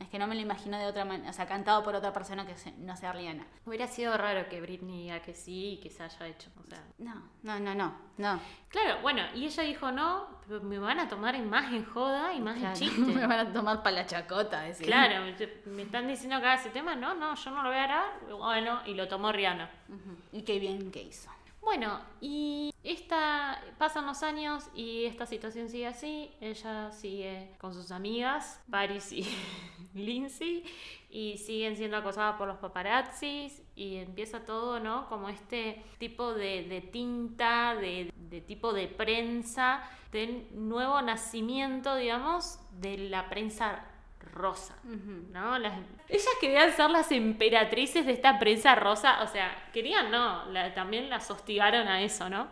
es 0.00 0.08
que 0.08 0.18
no 0.18 0.26
me 0.26 0.34
lo 0.34 0.40
imagino 0.40 0.78
de 0.78 0.86
otra 0.86 1.04
manera, 1.04 1.30
o 1.30 1.32
sea, 1.32 1.46
cantado 1.46 1.82
por 1.82 1.94
otra 1.94 2.12
persona 2.12 2.46
que 2.46 2.54
no 2.78 2.96
sea 2.96 3.12
Rihanna. 3.12 3.46
Hubiera 3.66 3.86
sido 3.86 4.16
raro 4.16 4.48
que 4.48 4.60
Britney 4.60 5.02
diga 5.02 5.20
que 5.20 5.34
sí 5.34 5.74
y 5.74 5.76
que 5.80 5.90
se 5.90 6.02
haya 6.02 6.26
hecho. 6.28 6.50
O 6.60 6.64
sea. 6.66 6.82
No, 6.98 7.14
no, 7.42 7.60
no, 7.60 7.74
no, 7.74 7.94
no. 8.18 8.40
Claro, 8.68 9.00
bueno, 9.02 9.22
y 9.34 9.44
ella 9.46 9.62
dijo 9.64 9.92
no, 9.92 10.28
pero 10.48 10.60
me 10.62 10.78
van 10.78 10.98
a 11.00 11.08
tomar 11.08 11.38
más 11.42 11.72
en 11.72 11.84
joda 11.84 12.32
y 12.32 12.40
más 12.40 12.56
Claro, 12.58 12.74
en 12.76 12.80
chiste. 12.80 13.00
me 13.00 13.26
van 13.26 13.46
a 13.48 13.52
tomar 13.52 13.82
para 13.82 13.96
la 13.96 14.06
chacota, 14.06 14.62
decir. 14.62 14.86
Claro, 14.86 15.24
me- 15.66 15.82
están 15.82 16.08
diciendo 16.08 16.38
que 16.40 16.46
haga 16.46 16.54
ese 16.54 16.70
tema, 16.70 16.94
no, 16.96 17.14
no, 17.14 17.34
yo 17.34 17.50
no 17.50 17.62
lo 17.62 17.68
voy 17.68 17.78
a 17.78 17.86
grabar. 17.86 18.20
Bueno, 18.38 18.80
y 18.86 18.94
lo 18.94 19.06
tomó 19.08 19.30
Rihanna. 19.32 19.68
Y 20.32 20.42
qué 20.42 20.58
bien 20.58 20.90
que 20.90 21.02
hizo. 21.02 21.28
Bueno, 21.62 22.00
y 22.20 22.74
esta, 22.82 23.62
pasan 23.78 24.04
los 24.06 24.24
años 24.24 24.68
y 24.74 25.04
esta 25.04 25.26
situación 25.26 25.68
sigue 25.68 25.86
así. 25.86 26.32
Ella 26.40 26.90
sigue 26.90 27.54
con 27.58 27.72
sus 27.72 27.92
amigas, 27.92 28.60
Paris 28.68 29.12
y 29.12 29.24
Lindsay, 29.94 30.64
y 31.08 31.38
siguen 31.38 31.76
siendo 31.76 31.96
acosadas 31.96 32.36
por 32.36 32.48
los 32.48 32.58
paparazzis. 32.58 33.62
Y 33.76 33.96
empieza 33.96 34.44
todo, 34.44 34.80
¿no? 34.80 35.08
Como 35.08 35.28
este 35.28 35.84
tipo 35.98 36.34
de, 36.34 36.88
tinta, 36.92 37.76
de, 37.76 38.12
de 38.16 38.40
tipo 38.40 38.72
de 38.72 38.88
prensa, 38.88 39.88
de 40.10 40.48
nuevo 40.52 41.00
nacimiento, 41.00 41.94
digamos, 41.94 42.58
de 42.72 42.98
la 42.98 43.30
prensa 43.30 43.86
rosa. 44.32 44.74
¿no? 44.84 45.58
Las, 45.58 45.74
ellas 46.08 46.26
querían 46.40 46.72
ser 46.72 46.90
las 46.90 47.10
emperatrices 47.12 48.04
de 48.06 48.12
esta 48.12 48.38
prensa 48.38 48.74
rosa, 48.74 49.22
o 49.22 49.28
sea, 49.28 49.68
querían, 49.72 50.10
no, 50.10 50.46
la- 50.50 50.74
también 50.74 51.08
las 51.10 51.30
hostigaron 51.30 51.86
a 51.88 52.02
eso, 52.02 52.28
¿no? 52.28 52.48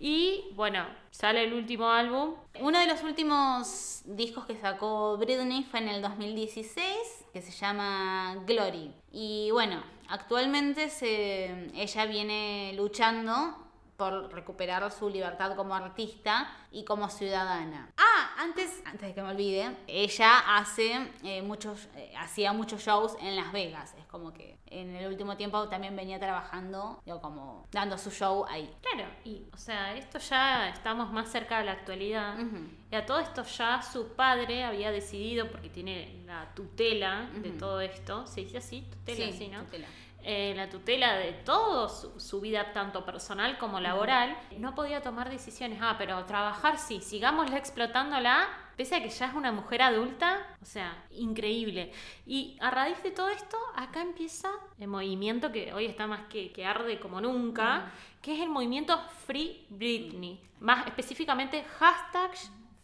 Y 0.00 0.44
bueno, 0.54 0.86
sale 1.10 1.44
el 1.44 1.52
último 1.54 1.88
álbum, 1.90 2.34
Uno 2.60 2.78
de 2.78 2.86
los 2.86 3.02
últimos 3.02 4.02
discos 4.06 4.46
que 4.46 4.56
sacó 4.56 5.16
Britney 5.18 5.64
fue 5.64 5.80
en 5.80 5.88
el 5.88 6.00
2016, 6.02 6.86
que 7.32 7.42
se 7.42 7.50
llama 7.52 8.36
Glory. 8.46 8.92
Y 9.12 9.50
bueno, 9.52 9.82
actualmente 10.08 10.88
se, 10.90 11.70
ella 11.74 12.06
viene 12.06 12.72
luchando 12.76 13.67
por 13.98 14.32
recuperar 14.32 14.88
su 14.92 15.10
libertad 15.10 15.56
como 15.56 15.74
artista 15.74 16.48
y 16.70 16.84
como 16.84 17.10
ciudadana. 17.10 17.90
Ah, 17.96 18.30
antes, 18.38 18.80
antes 18.86 19.08
de 19.08 19.12
que 19.14 19.22
me 19.22 19.30
olvide, 19.30 19.76
ella 19.88 20.56
hace 20.56 21.10
eh, 21.24 21.42
muchos, 21.42 21.88
eh, 21.96 22.12
hacía 22.16 22.52
muchos 22.52 22.80
shows 22.80 23.16
en 23.20 23.34
Las 23.34 23.50
Vegas. 23.50 23.96
Es 23.98 24.06
como 24.06 24.32
que 24.32 24.56
en 24.66 24.94
el 24.94 25.08
último 25.08 25.36
tiempo 25.36 25.68
también 25.68 25.96
venía 25.96 26.20
trabajando, 26.20 27.02
digo, 27.04 27.20
como 27.20 27.66
dando 27.72 27.98
su 27.98 28.12
show 28.12 28.44
ahí. 28.48 28.72
Claro, 28.82 29.10
y 29.24 29.42
o 29.52 29.56
sea, 29.56 29.96
esto 29.96 30.20
ya 30.20 30.68
estamos 30.68 31.10
más 31.10 31.28
cerca 31.32 31.58
de 31.58 31.64
la 31.64 31.72
actualidad. 31.72 32.38
Ujú. 32.38 32.68
Y 32.92 32.94
a 32.94 33.04
todo 33.04 33.18
esto 33.18 33.42
ya 33.42 33.82
su 33.82 34.12
padre 34.14 34.62
había 34.62 34.92
decidido, 34.92 35.50
porque 35.50 35.70
tiene 35.70 36.22
la 36.24 36.54
tutela 36.54 37.28
de 37.34 37.48
Ujú. 37.50 37.58
todo 37.58 37.80
esto, 37.80 38.28
se 38.28 38.42
dice 38.42 38.58
así, 38.58 38.82
tutela, 38.82 39.32
sí, 39.32 39.48
¿no? 39.48 39.64
tutela. 39.64 39.88
Eh, 40.30 40.52
la 40.54 40.68
tutela 40.68 41.16
de 41.16 41.32
todo 41.32 41.88
su, 41.88 42.20
su 42.20 42.38
vida, 42.42 42.74
tanto 42.74 43.02
personal 43.02 43.56
como 43.56 43.80
laboral, 43.80 44.36
no 44.58 44.74
podía 44.74 45.00
tomar 45.00 45.30
decisiones. 45.30 45.78
Ah, 45.80 45.94
pero 45.96 46.22
trabajar 46.26 46.76
sí, 46.76 47.00
sigámosla 47.00 47.56
explotándola, 47.56 48.46
pese 48.76 48.96
a 48.96 49.02
que 49.02 49.08
ya 49.08 49.28
es 49.28 49.32
una 49.32 49.52
mujer 49.52 49.80
adulta, 49.80 50.46
o 50.60 50.66
sea, 50.66 51.02
increíble. 51.12 51.92
Y 52.26 52.58
a 52.60 52.70
raíz 52.70 53.02
de 53.02 53.10
todo 53.10 53.30
esto, 53.30 53.56
acá 53.74 54.02
empieza 54.02 54.50
el 54.78 54.88
movimiento 54.88 55.50
que 55.50 55.72
hoy 55.72 55.86
está 55.86 56.06
más 56.06 56.26
que, 56.28 56.52
que 56.52 56.66
arde 56.66 57.00
como 57.00 57.22
nunca, 57.22 57.90
que 58.20 58.34
es 58.34 58.40
el 58.42 58.50
movimiento 58.50 59.00
Free 59.26 59.64
Britney. 59.70 60.42
Más 60.60 60.86
específicamente, 60.86 61.64
hashtag 61.78 62.32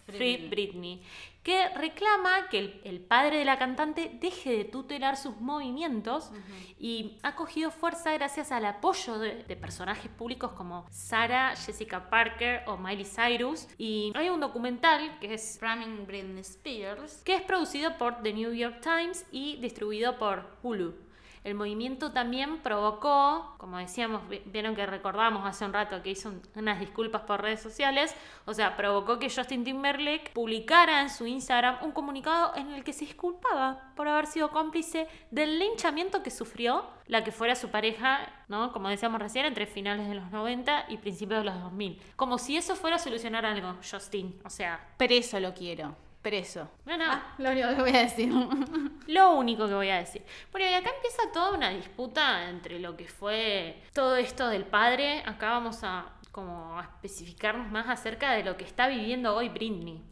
Free 0.07 0.49
Britney. 0.49 1.03
Que 1.45 1.69
reclama 1.69 2.49
que 2.49 2.59
el, 2.59 2.81
el 2.85 3.01
padre 3.01 3.37
de 3.39 3.45
la 3.45 3.59
cantante 3.59 4.11
deje 4.21 4.57
de 4.57 4.65
tutelar 4.65 5.17
sus 5.19 5.39
movimientos 5.41 6.31
y 6.79 7.19
ha 7.23 7.37
cogido 7.37 7.71
fuerza 7.71 8.13
gracias 8.15 8.51
al 8.51 8.65
apoyo 8.65 9.19
de, 9.19 9.45
de 9.45 9.55
personajes 9.55 10.11
públicos 10.11 10.53
como 10.53 10.87
Sarah, 10.91 11.55
Jessica 11.55 12.09
Parker 12.09 12.63
o 12.67 12.79
Miley 12.79 13.05
Cyrus. 13.05 13.69
Y 13.77 14.11
hay 14.17 14.31
un 14.31 14.41
documental 14.41 15.19
que 15.21 15.35
es 15.35 15.59
Framing 15.61 16.07
Britney 16.07 16.41
Spears. 16.41 17.23
que 17.25 17.35
es 17.37 17.43
producido 17.43 17.99
por 17.99 18.23
The 18.23 18.33
New 18.33 18.53
York 18.55 18.81
Times 18.81 19.27
y 19.31 19.57
distribuido 19.57 20.19
por 20.19 20.47
Hulu. 20.63 21.04
El 21.45 21.55
movimiento 21.55 22.11
también 22.11 22.59
provocó, 22.63 23.55
como 23.59 23.77
decíamos, 23.77 24.27
vi- 24.29 24.41
vieron 24.47 24.75
que 24.75 24.87
recordamos 24.87 25.47
hace 25.47 25.65
un 25.67 25.75
rato 25.75 26.03
que 26.03 26.11
hizo 26.11 26.31
un- 26.31 26.43
unas 26.57 26.81
disculpas 26.81 27.23
por 27.23 27.43
redes 27.43 27.61
sociales, 27.61 28.15
o 28.47 28.55
sea, 28.55 28.77
provocó 28.77 29.19
que 29.19 29.29
Justin 29.29 29.63
Timberlake 29.63 30.31
publicara 30.33 31.03
en 31.03 31.11
su 31.11 31.27
Instagram 31.27 31.77
un 31.83 31.93
comunicado 31.93 32.53
en 32.57 32.71
el 32.73 32.83
que 32.83 32.95
se 32.95 33.05
disculpaba 33.05 33.93
por 33.95 34.09
haber 34.09 34.27
sido 34.27 34.51
cómplice 34.51 35.07
del 35.31 35.59
linchamiento 35.59 36.23
que 36.23 36.31
sufrió 36.31 36.87
la 37.07 37.23
que 37.23 37.31
fuera 37.31 37.55
su 37.55 37.69
pareja, 37.71 38.21
¿no? 38.49 38.73
Como 38.73 38.89
decíamos 38.89 39.21
recién, 39.21 39.45
entre 39.45 39.67
finales 39.67 40.09
de 40.09 40.15
los 40.15 40.31
90 40.31 40.87
y 40.89 40.97
principios 40.97 41.41
de 41.41 41.45
los 41.51 41.61
2000. 41.61 42.01
Como 42.17 42.39
si 42.39 42.57
eso 42.57 42.75
fuera 42.75 42.97
a 42.97 42.99
solucionar 42.99 43.45
algo, 43.45 43.75
Justin. 43.89 44.41
O 44.47 44.49
sea, 44.51 44.81
Preso 44.97 45.39
lo 45.41 45.53
quiero. 45.53 45.95
Preso. 46.25 46.71
no, 46.87 46.97
no. 46.97 47.05
Ah, 47.07 47.35
lo 47.37 47.51
único 47.51 47.69
que 47.69 47.83
voy 47.83 47.91
a 47.95 48.01
decir. 48.01 48.33
Lo 49.09 49.33
único 49.33 49.69
que 49.69 49.75
voy 49.75 49.91
a 49.91 49.99
decir. 49.99 50.23
Bueno, 50.51 50.67
y 50.67 50.73
acá 50.73 50.89
empieza 50.97 51.31
toda 51.35 51.53
una 51.53 51.69
disputa 51.69 52.49
entre 52.49 52.79
lo 52.79 52.97
que 52.97 53.07
fue 53.07 53.83
todo 53.93 54.17
esto 54.17 54.49
del 54.49 54.65
padre. 54.65 55.23
Acá 55.27 55.51
vamos 55.51 55.85
a 55.85 56.07
como 56.33 56.79
a 56.81 56.83
especificarnos 56.85 57.71
más 57.71 57.91
acerca 57.91 58.33
de 58.33 58.43
lo 58.43 58.57
que 58.57 58.65
está 58.65 58.89
viviendo 58.89 59.37
hoy 59.37 59.51
Britney. 59.51 60.03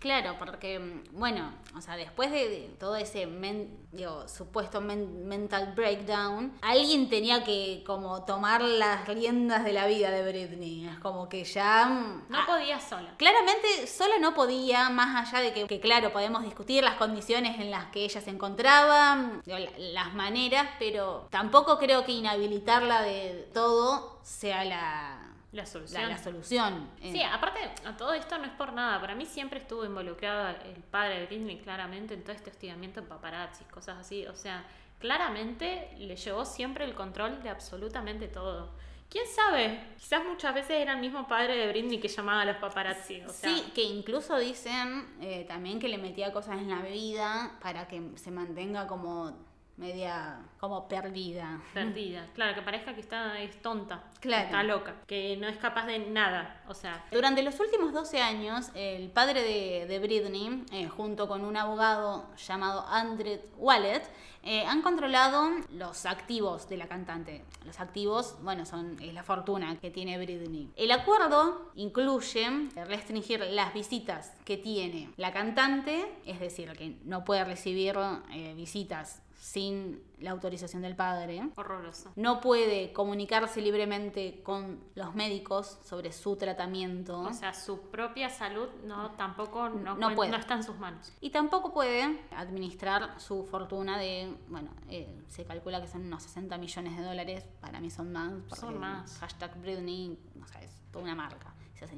Claro, 0.00 0.36
porque, 0.38 0.78
mm, 0.78 1.02
bueno, 1.18 1.52
o 1.76 1.80
sea, 1.82 1.94
después 1.94 2.30
de, 2.32 2.74
todo 2.80 2.96
ese 2.96 3.26
men- 3.26 3.76
digo, 3.92 4.26
supuesto 4.28 4.80
men- 4.80 5.28
mental 5.28 5.74
breakdown, 5.76 6.52
alguien 6.62 7.10
tenía 7.10 7.44
que 7.44 7.82
como 7.86 8.24
tomar 8.24 8.62
las 8.62 9.06
riendas 9.06 9.62
de 9.62 9.74
la 9.74 9.86
vida 9.86 10.10
de 10.10 10.22
Britney. 10.26 10.86
Es 10.88 10.98
como 11.00 11.28
que 11.28 11.44
ya... 11.44 11.84
mm, 11.86 12.24
No 12.30 12.38
ah, 12.38 12.44
podía 12.46 12.80
sola. 12.80 13.12
Claramente 13.18 13.86
sola 13.86 14.14
no 14.18 14.32
podía, 14.32 14.88
más 14.88 15.28
allá 15.34 15.44
de 15.44 15.52
que, 15.52 15.66
que, 15.66 15.80
claro, 15.80 16.12
podemos 16.14 16.44
discutir 16.44 16.82
las 16.82 16.94
condiciones 16.94 17.60
en 17.60 17.70
las 17.70 17.86
que 17.90 18.02
ella 18.04 18.22
se 18.22 18.30
encontraba, 18.30 19.16
mm, 19.16 19.42
digo, 19.44 19.58
las 19.76 20.14
maneras, 20.14 20.66
pero 20.78 21.26
tampoco 21.30 21.76
creo 21.78 22.06
que 22.06 22.12
inhabilitarla 22.12 23.02
de 23.02 23.50
todo 23.52 24.18
sea 24.22 24.64
la, 24.64 25.29
La 25.52 25.66
solución. 25.66 26.02
la, 26.02 26.08
la 26.10 26.18
solución. 26.18 26.88
Eh, 27.02 27.10
Sí, 27.12 27.22
aparte, 27.22 27.58
a 27.84 27.96
todo 27.96 28.12
esto 28.14 28.38
no 28.38 28.44
es 28.44 28.52
por 28.52 28.72
nada. 28.72 29.00
Para 29.00 29.14
mí 29.16 29.26
siempre 29.26 29.58
estuvo 29.58 29.84
involucrado 29.84 30.56
el 30.64 30.82
padre 30.82 31.20
de 31.20 31.26
Britney 31.26 31.58
claramente 31.58 32.14
en 32.14 32.22
todo 32.22 32.32
este 32.32 32.50
hostigamiento 32.50 33.00
en 33.00 33.06
paparazzi, 33.06 33.64
cosas 33.64 33.98
así. 33.98 34.26
O 34.28 34.34
sea, 34.36 34.64
claramente 35.00 35.90
le 35.98 36.14
llevó 36.16 36.44
siempre 36.44 36.84
el 36.84 36.94
control 36.94 37.42
de 37.42 37.48
absolutamente 37.50 38.28
todo. 38.28 38.70
¿Quién 39.08 39.24
sabe? 39.26 39.80
Quizás 39.98 40.24
muchas 40.24 40.54
veces 40.54 40.70
era 40.70 40.92
el 40.92 41.00
mismo 41.00 41.26
padre 41.26 41.56
de 41.56 41.66
Britney 41.68 41.98
que 41.98 42.06
llamaba 42.06 42.42
a 42.42 42.44
los 42.44 42.56
paparazzi. 42.58 43.20
O 43.22 43.28
sea, 43.28 43.50
Sí, 43.50 43.72
que 43.74 43.82
incluso 43.82 44.38
dicen 44.38 45.04
eh, 45.20 45.44
también 45.48 45.80
que 45.80 45.88
le 45.88 45.98
metía 45.98 46.32
cosas 46.32 46.58
en 46.58 46.70
la 46.70 46.78
bebida 46.80 47.58
para 47.60 47.88
que 47.88 48.00
se 48.14 48.30
mantenga 48.30 48.86
como 48.86 49.36
media, 49.80 50.38
como 50.58 50.86
perdida. 50.86 51.60
perdida. 51.74 52.26
Claro, 52.34 52.54
que 52.54 52.62
parezca 52.62 52.94
que 52.94 53.00
está, 53.00 53.40
es 53.40 53.60
tonta. 53.62 54.04
Claro. 54.20 54.44
Está 54.44 54.62
loca. 54.62 54.94
Que 55.06 55.36
no 55.38 55.48
es 55.48 55.56
capaz 55.56 55.86
de 55.86 55.98
nada. 55.98 56.62
O 56.68 56.74
sea, 56.74 57.04
Durante 57.10 57.42
los 57.42 57.58
últimos 57.58 57.92
12 57.92 58.20
años, 58.20 58.70
el 58.74 59.10
padre 59.10 59.42
de, 59.42 59.86
de 59.86 59.98
Britney, 59.98 60.64
eh, 60.72 60.88
junto 60.88 61.26
con 61.26 61.44
un 61.44 61.56
abogado 61.56 62.26
llamado 62.36 62.86
Andrew 62.86 63.40
Wallet, 63.56 64.02
eh, 64.42 64.64
han 64.64 64.80
controlado 64.80 65.50
los 65.72 66.06
activos 66.06 66.68
de 66.68 66.78
la 66.78 66.88
cantante. 66.88 67.44
Los 67.66 67.78
activos, 67.78 68.36
bueno, 68.42 68.64
son 68.64 68.96
es 69.00 69.12
la 69.12 69.22
fortuna 69.22 69.78
que 69.78 69.90
tiene 69.90 70.16
Britney. 70.16 70.70
El 70.76 70.92
acuerdo 70.92 71.70
incluye 71.74 72.70
restringir 72.86 73.40
las 73.40 73.74
visitas 73.74 74.32
que 74.44 74.56
tiene 74.56 75.10
la 75.16 75.32
cantante, 75.32 76.10
es 76.24 76.40
decir, 76.40 76.72
que 76.72 76.96
no 77.04 77.24
puede 77.24 77.44
recibir 77.44 77.96
eh, 78.32 78.54
visitas 78.54 79.22
sin 79.40 80.02
la 80.18 80.32
autorización 80.32 80.82
del 80.82 80.94
padre. 80.94 81.40
horroroso. 81.56 82.12
No 82.14 82.42
puede 82.42 82.92
comunicarse 82.92 83.62
libremente 83.62 84.42
con 84.42 84.78
los 84.94 85.14
médicos 85.14 85.78
sobre 85.82 86.12
su 86.12 86.36
tratamiento. 86.36 87.20
O 87.22 87.32
sea, 87.32 87.54
su 87.54 87.80
propia 87.90 88.28
salud 88.28 88.68
no 88.84 89.12
tampoco 89.12 89.70
no, 89.70 89.96
puede. 90.14 90.30
no 90.30 90.36
está 90.36 90.54
en 90.56 90.62
sus 90.62 90.76
manos. 90.78 91.10
y 91.22 91.30
tampoco 91.30 91.72
puede 91.72 92.20
administrar 92.36 93.18
su 93.18 93.46
fortuna 93.46 93.96
de, 93.96 94.36
bueno, 94.48 94.72
eh, 94.90 95.22
se 95.28 95.46
calcula 95.46 95.80
que 95.80 95.88
son 95.88 96.02
unos 96.04 96.22
60 96.24 96.58
millones 96.58 96.98
de 96.98 97.02
dólares. 97.02 97.46
Para 97.62 97.80
mí 97.80 97.88
son 97.90 98.12
más. 98.12 98.32
Son 98.58 98.78
más. 98.78 99.16
Hashtag 99.20 99.58
Britney, 99.62 100.18
o 100.42 100.46
sea, 100.46 100.60
es 100.60 100.70
toda 100.92 101.04
una 101.04 101.14
marca. 101.14 101.54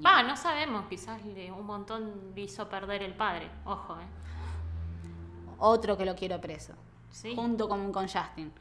Va, 0.07 0.23
no 0.23 0.37
sabemos, 0.37 0.87
quizás 0.89 1.25
le- 1.25 1.51
un 1.51 1.67
montón 1.67 2.33
le 2.37 2.43
hizo 2.43 2.69
perder 2.69 3.03
el 3.03 3.15
padre. 3.17 3.51
Ojo, 3.65 3.99
eh. 3.99 4.07
Otro 5.59 5.97
que 5.97 6.05
lo 6.05 6.15
quiero 6.15 6.41
preso. 6.41 6.75
Sí. 7.13 7.35
Junto 7.37 7.69
con, 7.69 7.93
con 7.93 8.09
Justin. 8.09 8.53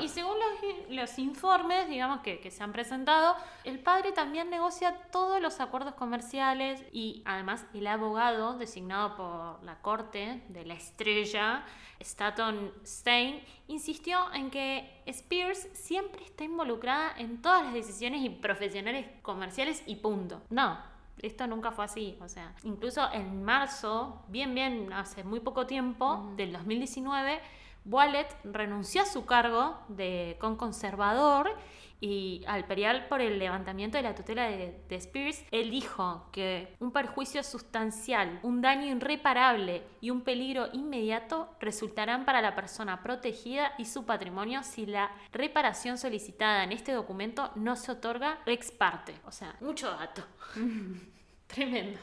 Y 0.00 0.08
según 0.08 0.34
los, 0.38 0.88
los 0.90 1.18
informes, 1.18 1.88
digamos, 1.88 2.20
que, 2.20 2.40
que 2.40 2.50
se 2.50 2.62
han 2.62 2.72
presentado, 2.72 3.36
el 3.64 3.78
padre 3.78 4.12
también 4.12 4.50
negocia 4.50 4.94
todos 5.10 5.40
los 5.40 5.60
acuerdos 5.60 5.94
comerciales 5.94 6.82
y 6.92 7.22
además 7.24 7.64
el 7.72 7.86
abogado 7.86 8.58
designado 8.58 9.16
por 9.16 9.64
la 9.64 9.80
corte 9.80 10.42
de 10.48 10.64
la 10.64 10.74
estrella, 10.74 11.64
Staton 12.00 12.72
Stein, 12.84 13.42
insistió 13.68 14.32
en 14.34 14.50
que 14.50 15.02
Spears 15.06 15.68
siempre 15.72 16.24
está 16.24 16.44
involucrada 16.44 17.14
en 17.16 17.40
todas 17.40 17.64
las 17.64 17.72
decisiones 17.72 18.22
y 18.22 18.30
profesionales 18.30 19.06
comerciales 19.22 19.82
y 19.86 19.96
punto. 19.96 20.42
No, 20.50 20.78
esto 21.26 21.46
nunca 21.46 21.70
fue 21.72 21.84
así, 21.84 22.16
o 22.20 22.28
sea, 22.28 22.54
incluso 22.62 23.10
en 23.12 23.42
marzo, 23.42 24.22
bien, 24.28 24.54
bien, 24.54 24.92
hace 24.92 25.24
muy 25.24 25.40
poco 25.40 25.66
tiempo, 25.66 26.32
del 26.36 26.52
2019, 26.52 27.40
Wallet 27.86 28.28
renunció 28.44 29.02
a 29.02 29.06
su 29.06 29.26
cargo 29.26 29.78
de 29.88 30.36
con 30.40 30.56
conservador 30.56 31.50
y 32.00 32.42
al 32.46 32.66
pelear 32.66 33.08
por 33.08 33.20
el 33.20 33.38
levantamiento 33.38 33.96
de 33.96 34.02
la 34.02 34.14
tutela 34.14 34.44
de, 34.44 34.78
de 34.88 34.96
Spears, 34.96 35.42
él 35.50 35.70
dijo 35.70 36.28
que 36.32 36.76
un 36.80 36.90
perjuicio 36.90 37.42
sustancial, 37.42 38.40
un 38.42 38.60
daño 38.60 38.94
irreparable 38.94 39.82
y 40.00 40.10
un 40.10 40.20
peligro 40.20 40.68
inmediato 40.72 41.48
resultarán 41.60 42.26
para 42.26 42.42
la 42.42 42.54
persona 42.54 43.02
protegida 43.02 43.72
y 43.78 43.86
su 43.86 44.04
patrimonio 44.04 44.62
si 44.62 44.86
la 44.86 45.12
reparación 45.32 45.96
solicitada 45.96 46.64
en 46.64 46.72
este 46.72 46.92
documento 46.92 47.50
no 47.54 47.76
se 47.76 47.92
otorga 47.92 48.38
ex 48.44 48.70
parte. 48.70 49.14
O 49.26 49.32
sea, 49.32 49.56
mucho 49.60 49.90
dato. 49.90 50.24
Tremendo. 51.48 51.98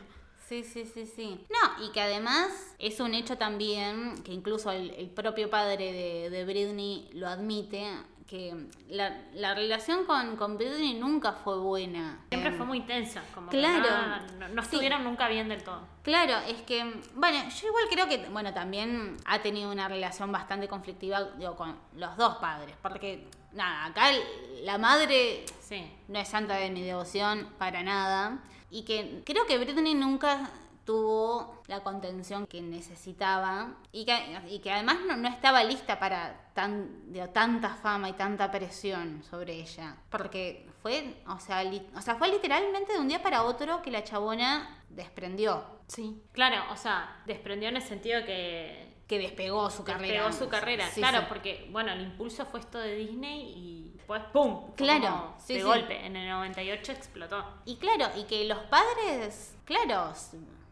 Sí, 0.47 0.63
sí, 0.63 0.85
sí, 0.85 1.05
sí. 1.05 1.45
No, 1.49 1.85
y 1.85 1.91
que 1.91 2.01
además 2.01 2.75
es 2.77 2.99
un 2.99 3.13
hecho 3.13 3.37
también 3.37 4.21
que 4.23 4.33
incluso 4.33 4.69
el, 4.71 4.91
el 4.91 5.09
propio 5.09 5.49
padre 5.49 5.93
de, 5.93 6.29
de 6.29 6.43
Britney 6.45 7.09
lo 7.13 7.27
admite, 7.29 7.87
que 8.27 8.67
la, 8.89 9.17
la 9.33 9.53
relación 9.55 10.05
con, 10.05 10.35
con 10.35 10.57
Britney 10.57 10.93
nunca 10.95 11.31
fue 11.33 11.57
buena. 11.57 12.25
Siempre 12.29 12.49
Em, 12.51 12.57
fue 12.57 12.65
muy 12.65 12.81
tensa, 12.81 13.23
como 13.33 13.49
que 13.49 13.57
claro. 13.59 13.79
nada- 13.89 14.49
no, 14.53 14.61
estuvieron 14.61 15.03
nunca 15.05 15.29
bien 15.29 15.47
del 15.47 15.63
todo. 15.63 15.81
Claro, 16.01 16.35
es 16.47 16.61
que, 16.63 16.83
bueno, 17.15 17.37
yo 17.49 17.67
igual 17.67 17.85
creo 17.89 18.07
que, 18.09 18.29
bueno, 18.29 18.53
también 18.53 19.15
ha 19.25 19.41
tenido 19.41 19.71
una 19.71 19.87
relación 19.87 20.31
bastante 20.33 20.67
conflictiva 20.67 21.23
digo, 21.37 21.55
con 21.55 21.77
los 21.95 22.15
dos 22.17 22.37
padres, 22.37 22.75
porque, 22.81 23.27
nada, 23.53 23.85
acá 23.85 24.09
el- 24.11 24.65
la 24.65 24.77
madre 24.77 25.45
Sí. 25.61 25.89
no 26.09 26.19
es 26.19 26.27
santa 26.27 26.55
de 26.55 26.69
mi 26.71 26.81
devoción 26.81 27.47
para 27.57 27.83
nada, 27.83 28.39
y 28.71 28.83
que 28.83 29.21
creo 29.25 29.45
que 29.45 29.57
Britney 29.57 29.93
nunca 29.93 30.49
tuvo 30.85 31.61
la 31.67 31.81
contención 31.83 32.47
que 32.47 32.61
necesitaba 32.61 33.75
y 33.91 34.03
que, 34.05 34.39
y 34.49 34.59
que 34.59 34.71
además 34.71 34.97
no, 35.07 35.15
no 35.15 35.29
estaba 35.29 35.63
lista 35.63 35.99
para 35.99 36.49
tan, 36.53 37.11
digo, 37.13 37.29
tanta 37.29 37.69
fama 37.75 38.09
y 38.09 38.13
tanta 38.13 38.49
presión 38.51 39.23
sobre 39.29 39.53
ella. 39.61 39.95
Porque 40.09 40.67
fue, 40.81 41.21
o 41.27 41.39
sea, 41.39 41.63
li- 41.63 41.87
o 41.95 42.01
sea, 42.01 42.15
fue 42.15 42.29
literalmente 42.29 42.93
de 42.93 42.99
un 42.99 43.07
día 43.07 43.21
para 43.21 43.43
otro 43.43 43.81
que 43.81 43.91
la 43.91 44.03
chabona 44.03 44.83
desprendió, 44.89 45.63
Sí. 45.87 46.21
Claro, 46.31 46.63
o 46.71 46.77
sea, 46.77 47.21
desprendió 47.25 47.67
en 47.67 47.75
el 47.75 47.81
sentido 47.81 48.19
de 48.21 48.25
que 48.25 48.90
que 49.11 49.19
despegó 49.19 49.69
su 49.69 49.83
carrera. 49.83 50.23
Despegó 50.23 50.45
su 50.45 50.49
carrera, 50.49 50.87
Sí, 50.89 51.01
claro, 51.01 51.19
sí. 51.19 51.25
porque, 51.27 51.67
bueno, 51.69 51.91
el 51.91 51.99
impulso 51.99 52.45
fue 52.45 52.61
esto 52.61 52.79
de 52.79 52.95
Disney 52.95 53.41
y 53.57 53.91
después, 53.97 54.21
¡pum! 54.31 54.71
Claro, 54.77 55.33
sí, 55.37 55.55
de 55.55 55.63
golpe, 55.63 56.05
en 56.05 56.15
el 56.15 56.29
98 56.29 56.93
explotó. 56.93 57.45
Y 57.65 57.75
claro, 57.75 58.05
y 58.17 58.23
que 58.23 58.45
los 58.45 58.59
padres, 58.59 59.57
claro, 59.65 60.13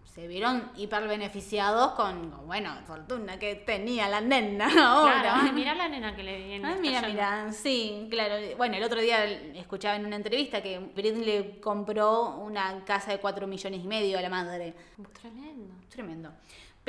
se 0.06 0.28
vieron 0.30 0.72
hiper 0.78 1.06
beneficiados 1.06 1.92
con, 1.92 2.32
con, 2.32 2.48
bueno, 2.48 2.74
fortuna 2.88 3.38
que 3.38 3.56
tenía 3.56 4.08
la 4.08 4.22
nena 4.22 4.68
ahora. 4.90 5.22
Claro, 5.22 5.40
ay, 5.44 5.52
mirá 5.52 5.74
la 5.76 5.90
nena 5.90 6.16
que 6.16 6.24
le 6.24 6.38
viene. 6.38 6.66
Ay, 6.66 6.80
mira, 6.80 7.02
mira, 7.02 7.52
sí, 7.52 8.08
claro. 8.10 8.36
Bueno, 8.56 8.78
el 8.78 8.84
otro 8.84 9.02
día 9.02 9.26
escuchaba 9.26 9.98
en 9.98 10.06
una 10.06 10.16
entrevista 10.16 10.64
que 10.64 10.80
Britney 10.80 11.26
le 11.26 11.60
compró 11.60 12.36
una 12.38 12.86
casa 12.86 13.12
de 13.12 13.20
4 13.20 13.48
millones 13.48 13.84
y 13.84 13.88
medio 13.88 14.18
a 14.18 14.22
la 14.22 14.30
madre. 14.30 14.74
Tremendo. 15.22 15.74
Tremendo. 15.90 16.32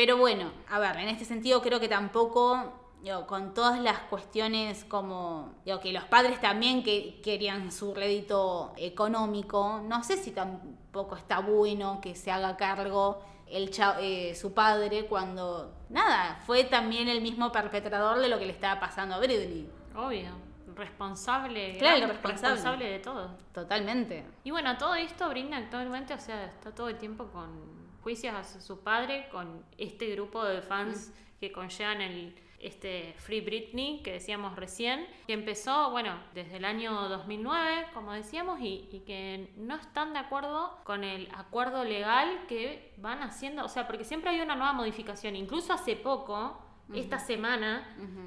Pero 0.01 0.17
bueno, 0.17 0.51
a 0.71 0.79
ver, 0.79 0.97
en 0.97 1.11
este 1.11 1.27
sentido 1.27 1.61
creo 1.61 1.79
que 1.79 1.87
tampoco, 1.87 2.73
digo, 3.03 3.27
con 3.27 3.53
todas 3.53 3.79
las 3.79 3.99
cuestiones 3.99 4.83
como, 4.87 5.53
digo, 5.67 5.79
que 5.79 5.93
los 5.93 6.05
padres 6.05 6.41
también 6.41 6.83
que 6.83 7.21
querían 7.23 7.71
su 7.71 7.93
rédito 7.93 8.73
económico, 8.79 9.83
no 9.85 10.03
sé 10.03 10.17
si 10.17 10.31
tampoco 10.31 11.17
está 11.17 11.41
bueno 11.41 12.01
que 12.01 12.15
se 12.15 12.31
haga 12.31 12.57
cargo 12.57 13.21
el 13.47 13.71
eh, 14.01 14.35
su 14.35 14.55
padre 14.55 15.05
cuando, 15.05 15.71
nada, 15.91 16.41
fue 16.47 16.65
también 16.65 17.07
el 17.11 17.21
mismo 17.21 17.53
perpetrador 17.53 18.21
de 18.21 18.31
lo 18.31 18.39
que 18.39 18.47
le 18.47 18.53
estaba 18.53 18.81
pasando 18.81 19.17
a 19.17 19.19
Britney. 19.19 19.69
Obvio. 19.95 20.31
Responsable. 20.77 21.77
Claro, 21.77 22.07
gran 22.07 22.23
responsable. 22.23 22.91
de 22.91 22.99
todo. 23.01 23.37
Totalmente. 23.53 24.25
Y 24.45 24.51
bueno, 24.51 24.79
todo 24.79 24.95
esto 24.95 25.29
Britney 25.29 25.63
actualmente, 25.63 26.15
o 26.15 26.19
sea, 26.19 26.47
está 26.47 26.71
todo 26.75 26.89
el 26.89 26.97
tiempo 26.97 27.27
con 27.27 27.80
juicios 28.03 28.35
hacia 28.35 28.61
su 28.61 28.81
padre, 28.81 29.29
con 29.31 29.65
este 29.79 30.07
grupo 30.09 30.45
de 30.45 30.63
fans 30.63 31.13
que 31.41 31.53
conllevan 31.53 32.01
el 32.01 32.35
este 32.61 33.15
Free 33.19 33.41
Britney 33.41 34.03
que 34.03 34.13
decíamos 34.13 34.55
recién, 34.55 35.07
que 35.27 35.33
empezó, 35.33 35.91
bueno, 35.91 36.13
desde 36.35 36.59
el 36.59 36.67
año 36.67 37.09
2009, 37.09 37.87
como 37.95 38.13
decíamos, 38.13 38.61
y, 38.61 38.87
y 38.93 39.01
que 39.01 39.51
no 39.57 39.77
están 39.77 40.13
de 40.13 40.19
acuerdo 40.19 40.79
con 40.85 41.03
el 41.03 41.29
acuerdo 41.35 41.85
legal 41.85 42.45
que 42.49 42.93
van 42.99 43.23
haciendo, 43.23 43.65
o 43.65 43.69
sea, 43.69 43.87
porque 43.87 44.05
siempre 44.05 44.31
hay 44.31 44.41
una 44.41 44.57
nueva 44.57 44.75
modificación, 44.75 45.37
incluso 45.37 45.73
hace 45.73 45.97
poco, 45.97 46.61
esta 46.95 47.19
semana, 47.19 47.87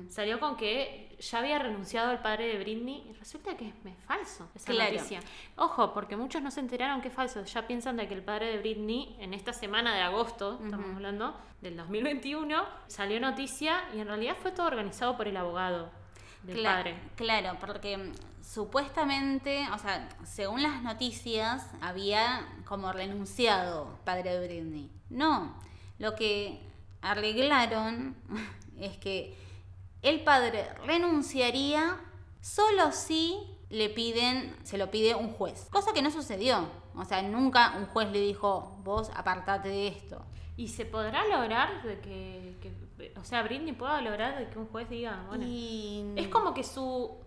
salió 0.09 0.39
con 0.39 0.55
que 0.57 1.15
ya 1.19 1.39
había 1.39 1.57
renunciado 1.59 2.11
el 2.11 2.19
padre 2.19 2.47
de 2.47 2.59
Britney 2.59 3.05
y 3.09 3.13
resulta 3.13 3.55
que 3.55 3.69
es, 3.69 3.73
falso 4.05 4.49
esa 4.55 4.71
Claro. 4.71 4.93
noticia. 4.93 5.19
Ojo, 5.55 5.93
porque 5.93 6.17
muchos 6.17 6.41
no 6.41 6.51
se 6.51 6.59
enteraron 6.59 7.01
que 7.01 7.07
es 7.07 7.13
falso. 7.13 7.43
Ya 7.45 7.65
piensan 7.67 7.95
de 7.97 8.07
que 8.07 8.13
el 8.13 8.23
padre 8.23 8.47
de 8.47 8.57
Britney, 8.59 9.15
en 9.19 9.33
esta 9.33 9.53
semana 9.53 9.93
de 9.95 10.01
agosto, 10.01 10.59
estamos 10.63 10.93
hablando, 10.95 11.37
del 11.61 11.77
2021, 11.77 12.63
salió 12.87 13.19
noticia 13.21 13.83
y 13.95 13.99
en 13.99 14.07
realidad 14.07 14.35
fue 14.41 14.51
todo 14.51 14.67
organizado 14.67 15.15
por 15.15 15.27
el 15.27 15.37
abogado 15.37 15.89
del 16.43 16.57
Cla- 16.57 16.63
padre. 16.75 16.95
Claro, 17.15 17.57
porque 17.61 18.11
supuestamente, 18.73 19.65
o 19.73 19.77
sea, 19.77 20.09
según 20.25 20.63
las 20.63 20.81
noticias, 20.83 21.69
había 21.81 22.47
como 22.65 22.91
renunciado 22.91 23.99
padre 24.05 24.37
de 24.39 24.47
Britney. 24.47 24.89
No, 25.09 25.53
lo 25.99 26.15
que 26.15 26.59
arreglaron 27.03 28.15
es 28.79 28.97
que 28.97 29.35
el 30.01 30.23
padre 30.23 30.65
renunciaría 30.85 31.99
solo 32.41 32.91
si 32.91 33.37
le 33.69 33.89
piden, 33.89 34.55
se 34.63 34.77
lo 34.77 34.91
pide 34.91 35.15
un 35.15 35.29
juez. 35.31 35.67
Cosa 35.71 35.93
que 35.93 36.01
no 36.01 36.11
sucedió. 36.11 36.67
O 36.95 37.05
sea, 37.05 37.21
nunca 37.23 37.73
un 37.77 37.85
juez 37.87 38.11
le 38.11 38.19
dijo, 38.19 38.77
vos 38.83 39.09
apartate 39.15 39.69
de 39.69 39.87
esto. 39.87 40.23
¿Y 40.57 40.67
se 40.67 40.85
podrá 40.85 41.25
lograr 41.27 41.81
de 41.83 41.99
que, 41.99 42.55
que- 42.61 42.83
o 43.19 43.23
sea, 43.23 43.41
Britney 43.43 43.73
pueda 43.73 43.99
lograr 44.01 44.37
de 44.37 44.49
que 44.49 44.59
un 44.59 44.67
juez 44.67 44.87
diga, 44.89 45.23
bueno, 45.27 45.45
Y- 45.47 46.13
Es 46.15 46.27
como 46.27 46.53
que 46.53 46.63
su 46.63 46.71
su- 46.73 47.17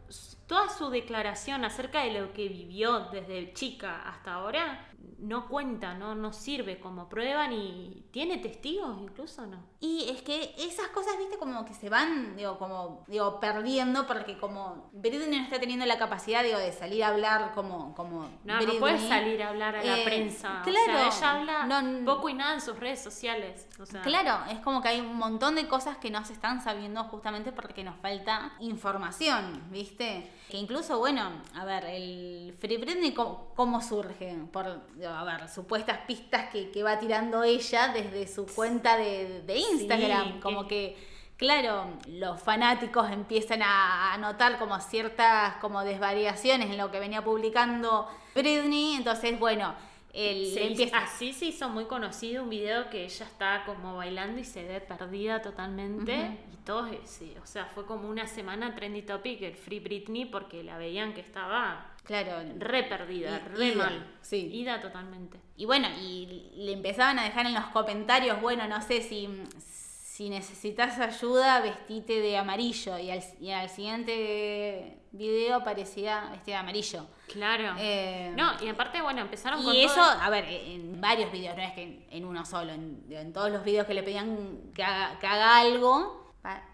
toda 0.47 0.69
su 0.69 0.91
declaración 0.91 1.65
acerca 1.65 2.03
de 2.03 2.21
lo 2.21 2.33
que 2.33 2.49
vivió 2.49 3.01
desde 3.11 3.53
chica 3.53 4.09
hasta 4.09 4.35
ahora 4.35 4.89
no 5.19 5.49
cuenta, 5.49 5.95
no, 5.95 6.15
no 6.15 6.33
sirve 6.33 6.79
como 6.79 7.09
prueba 7.09 7.47
ni 7.49 8.05
tiene 8.11 8.39
testigos 8.39 8.99
incluso, 9.01 9.47
¿no? 9.47 9.65
Y 9.81 10.09
es 10.11 10.21
que 10.23 10.55
esas 10.59 10.89
cosas, 10.89 11.17
viste, 11.19 11.39
como 11.39 11.65
que 11.65 11.75
se 11.75 11.89
van, 11.89 12.37
digo, 12.37 12.59
como, 12.59 13.05
digo, 13.07 13.39
perdiendo 13.41 14.07
porque 14.07 14.37
como 14.39 14.91
Britney 14.93 15.39
no 15.39 15.45
está 15.45 15.59
teniendo 15.61 15.87
la 15.87 15.97
capacidad, 15.97 16.43
digo, 16.43 16.59
de 16.59 16.73
salir 16.73 17.03
a 17.05 17.09
hablar 17.09 17.53
como, 17.55 17.95
como 17.95 18.23
No, 18.45 18.57
Britney. 18.57 18.75
no 18.75 18.81
puede 18.81 18.99
salir 18.99 19.43
a 19.43 19.51
hablar 19.51 19.77
a 19.77 19.85
la 19.85 19.99
Eh, 20.01 20.05
prensa. 20.05 20.61
claro, 20.65 21.09
o 21.09 21.13
sea, 21.13 21.19
ella 21.19 21.31
habla 21.65 21.83
no- 21.83 22.05
poco 22.05 22.29
y 22.29 22.35
nada 22.35 22.55
en 22.55 22.61
sus 22.61 22.79
redes 22.79 23.03
sociales. 23.03 23.69
O 23.81 23.87
sea, 23.87 24.03
Claro, 24.03 24.51
es 24.51 24.59
como 24.61 24.83
que 24.83 24.89
hay 24.89 25.01
un 25.01 25.17
montón 25.17 25.55
de 25.55 25.67
cosas 25.69 25.97
que 25.99 26.11
no 26.11 26.25
se 26.25 26.33
están 26.35 26.61
sabiendo 26.63 27.05
justamente 27.05 27.53
porque 27.53 27.85
nos 27.85 27.97
falta 28.01 28.53
información, 28.61 29.63
¿viste? 29.71 29.96
Que 29.97 30.59
incluso, 30.59 30.99
bueno, 30.99 31.31
a 31.55 31.65
ver, 31.65 31.85
el 31.87 32.55
Free 32.59 32.77
Britney, 32.77 33.13
¿cómo, 33.13 33.53
cómo 33.55 33.81
surge? 33.83 34.37
Por, 34.53 34.67
a 34.67 35.25
ver, 35.25 35.49
supuestas 35.49 35.99
pistas 36.07 36.51
que, 36.51 36.71
que 36.71 36.83
va 36.83 36.99
tirando 36.99 37.43
ella 37.43 37.89
desde 37.89 38.27
su 38.27 38.47
cuenta 38.47 38.97
de, 38.97 39.43
de 39.43 39.59
Instagram, 39.59 40.35
Sí, 40.35 40.41
como 40.41 40.67
que-. 40.67 40.97
Claro, 41.37 41.87
los 42.09 42.41
fanáticos 42.41 43.11
empiezan 43.11 43.63
a 43.63 44.07
a 44.17 44.19
notar 44.19 44.59
como 44.59 44.81
ciertas 44.81 45.57
como 45.57 45.85
desvariaciones 45.85 46.71
en 46.71 46.79
lo 46.79 46.91
que 46.91 46.99
venía 46.99 47.23
publicando 47.23 48.09
Britney, 48.35 48.95
entonces 48.95 49.39
bueno, 49.39 49.75
el, 50.17 50.47
se 50.47 50.61
hizo- 50.61 50.67
empieza 50.71 50.99
así 50.99 51.33
se 51.35 51.45
hizo 51.47 51.69
muy 51.69 51.85
conocido 51.85 52.43
un 52.43 52.51
video 52.51 52.89
que 52.89 53.05
ella 53.05 53.27
está 53.27 53.65
como 53.67 53.97
bailando 53.97 54.41
y 54.41 54.45
se 54.45 54.65
ve 54.65 54.81
perdida 54.81 55.43
totalmente. 55.43 56.39
Y 56.53 56.57
todos, 56.65 56.91
eh, 56.91 57.01
sí, 57.05 57.35
o 57.43 57.47
sea, 57.47 57.67
fue 57.67 57.85
como 57.87 58.09
una 58.09 58.27
semana 58.27 58.75
trendy 58.75 59.03
topic 59.03 59.43
el 59.43 59.55
Free 59.57 59.81
Britney 59.81 60.25
porque 60.25 60.63
la 60.65 60.79
veían 60.79 61.13
que 61.13 61.21
estaba 61.21 61.93
claro, 62.05 62.33
re 62.59 62.85
perdida, 62.85 63.39
re 63.55 63.67
ida, 63.67 63.77
mal. 63.77 64.07
sí. 64.23 64.49
Ida 64.53 64.81
totalmente. 64.81 65.39
Y 65.57 65.67
bueno, 65.67 65.89
y 66.01 66.51
le 66.57 66.73
empezaban 66.73 67.19
a 67.19 67.25
dejar 67.25 67.47
en 67.47 67.55
los 67.55 67.67
comentarios, 67.67 68.41
bueno, 68.41 68.67
no 68.69 68.81
sé 68.81 69.03
si, 69.03 69.29
si 69.59 70.31
necesitas 70.31 70.99
ayuda, 70.99 71.61
vestite 71.61 72.21
de 72.21 72.37
amarillo. 72.39 72.99
Y 72.99 73.11
al, 73.11 73.23
y 73.41 73.51
al 73.51 73.69
siguiente 73.69 74.99
video 75.17 75.57
aparecía 75.57 76.29
vestida 76.31 76.57
de 76.57 76.61
amarillo. 76.61 77.07
Claro. 77.33 77.75
Eh, 77.79 78.33
no, 78.37 78.53
y 78.63 78.69
aparte, 78.69 79.01
bueno, 79.03 79.21
empezaron 79.23 79.63
con 79.63 79.75
Y 79.75 79.85
eso, 79.85 79.95
todo- 79.95 80.05
a 80.21 80.31
ver, 80.31 80.45
en 80.49 81.01
varios 81.01 81.31
videos, 81.33 81.57
no 81.57 81.63
es 81.63 81.73
que 81.73 81.83
en, 81.83 82.07
en 82.11 82.25
uno 82.25 82.45
solo, 82.45 82.73
en, 82.73 83.05
en 83.11 83.33
todos 83.33 83.51
los 83.51 83.65
videos 83.65 83.87
que 83.87 83.95
le 83.95 84.03
pedían 84.03 84.71
que 84.75 84.83
haga, 84.85 85.19
que 85.19 85.27
haga 85.27 85.59
algo, 85.59 86.33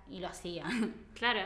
y 0.09 0.19
lo 0.21 0.29
hacía. 0.29 0.65
Claro. 1.15 1.41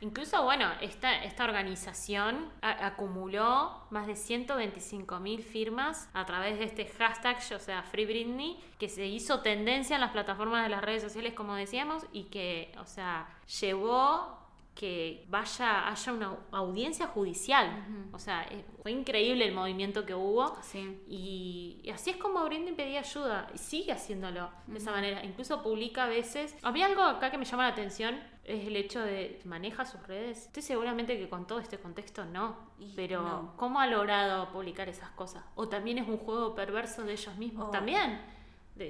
Incluso, 0.00 0.42
bueno, 0.42 0.68
esta, 0.80 1.22
esta 1.22 1.44
organización 1.44 2.50
a- 2.60 2.86
acumuló 2.86 3.86
más 3.90 4.08
de 4.08 4.16
125 4.16 5.20
mil 5.20 5.44
firmas 5.44 6.08
a 6.12 6.26
través 6.26 6.58
de 6.58 6.64
este 6.64 6.86
hashtag, 6.86 7.36
o 7.54 7.60
sea, 7.60 7.84
Free 7.84 8.04
Britney, 8.04 8.58
que 8.80 8.88
se 8.88 9.06
hizo 9.06 9.42
tendencia 9.42 9.94
en 9.94 10.00
las 10.00 10.10
plataformas 10.10 10.64
de 10.64 10.70
las 10.70 10.82
redes 10.82 11.02
sociales, 11.04 11.34
como 11.34 11.54
decíamos, 11.54 12.04
y 12.12 12.24
que, 12.24 12.74
o 12.80 12.84
sea, 12.84 13.28
llevó 13.60 14.41
que 14.74 15.26
vaya, 15.28 15.88
haya 15.88 16.12
una 16.12 16.36
audiencia 16.50 17.06
judicial. 17.06 17.84
O 18.12 18.18
sea, 18.18 18.44
eh, 18.50 18.64
fue 18.82 18.92
increíble 18.92 19.46
el 19.46 19.54
movimiento 19.54 20.06
que 20.06 20.14
hubo. 20.14 20.56
Sí. 20.62 21.00
Y, 21.06 21.80
y 21.82 21.90
así 21.90 22.10
es 22.10 22.16
como 22.16 22.44
Britney 22.44 22.74
pedía 22.74 23.00
ayuda 23.00 23.48
y 23.54 23.58
sigue 23.58 23.92
haciéndolo 23.92 24.50
de 24.66 24.78
esa 24.78 24.90
manera. 24.90 25.24
Incluso 25.24 25.62
publica 25.62 26.04
a 26.04 26.08
veces. 26.08 26.56
A 26.62 26.72
mí 26.72 26.82
algo 26.82 27.02
acá 27.02 27.30
que 27.30 27.38
me 27.38 27.44
llama 27.44 27.64
la 27.64 27.72
atención 27.72 28.18
es 28.44 28.66
el 28.66 28.76
hecho 28.76 29.00
de 29.00 29.40
maneja 29.44 29.84
sus 29.84 30.04
redes. 30.06 30.46
Estoy 30.46 30.62
seguramente 30.62 31.18
que 31.18 31.28
con 31.28 31.46
todo 31.46 31.60
este 31.60 31.78
contexto 31.78 32.24
no, 32.24 32.56
Y 32.78 32.92
pero 32.96 33.22
no. 33.22 33.56
¿cómo 33.56 33.78
ha 33.78 33.86
logrado 33.86 34.50
publicar 34.50 34.88
esas 34.88 35.10
cosas? 35.10 35.44
O 35.54 35.68
también 35.68 35.98
es 35.98 36.08
un 36.08 36.18
juego 36.18 36.54
perverso 36.54 37.04
de 37.04 37.12
ellos 37.12 37.36
mismos. 37.36 37.68
Oh. 37.68 37.70
También. 37.70 38.20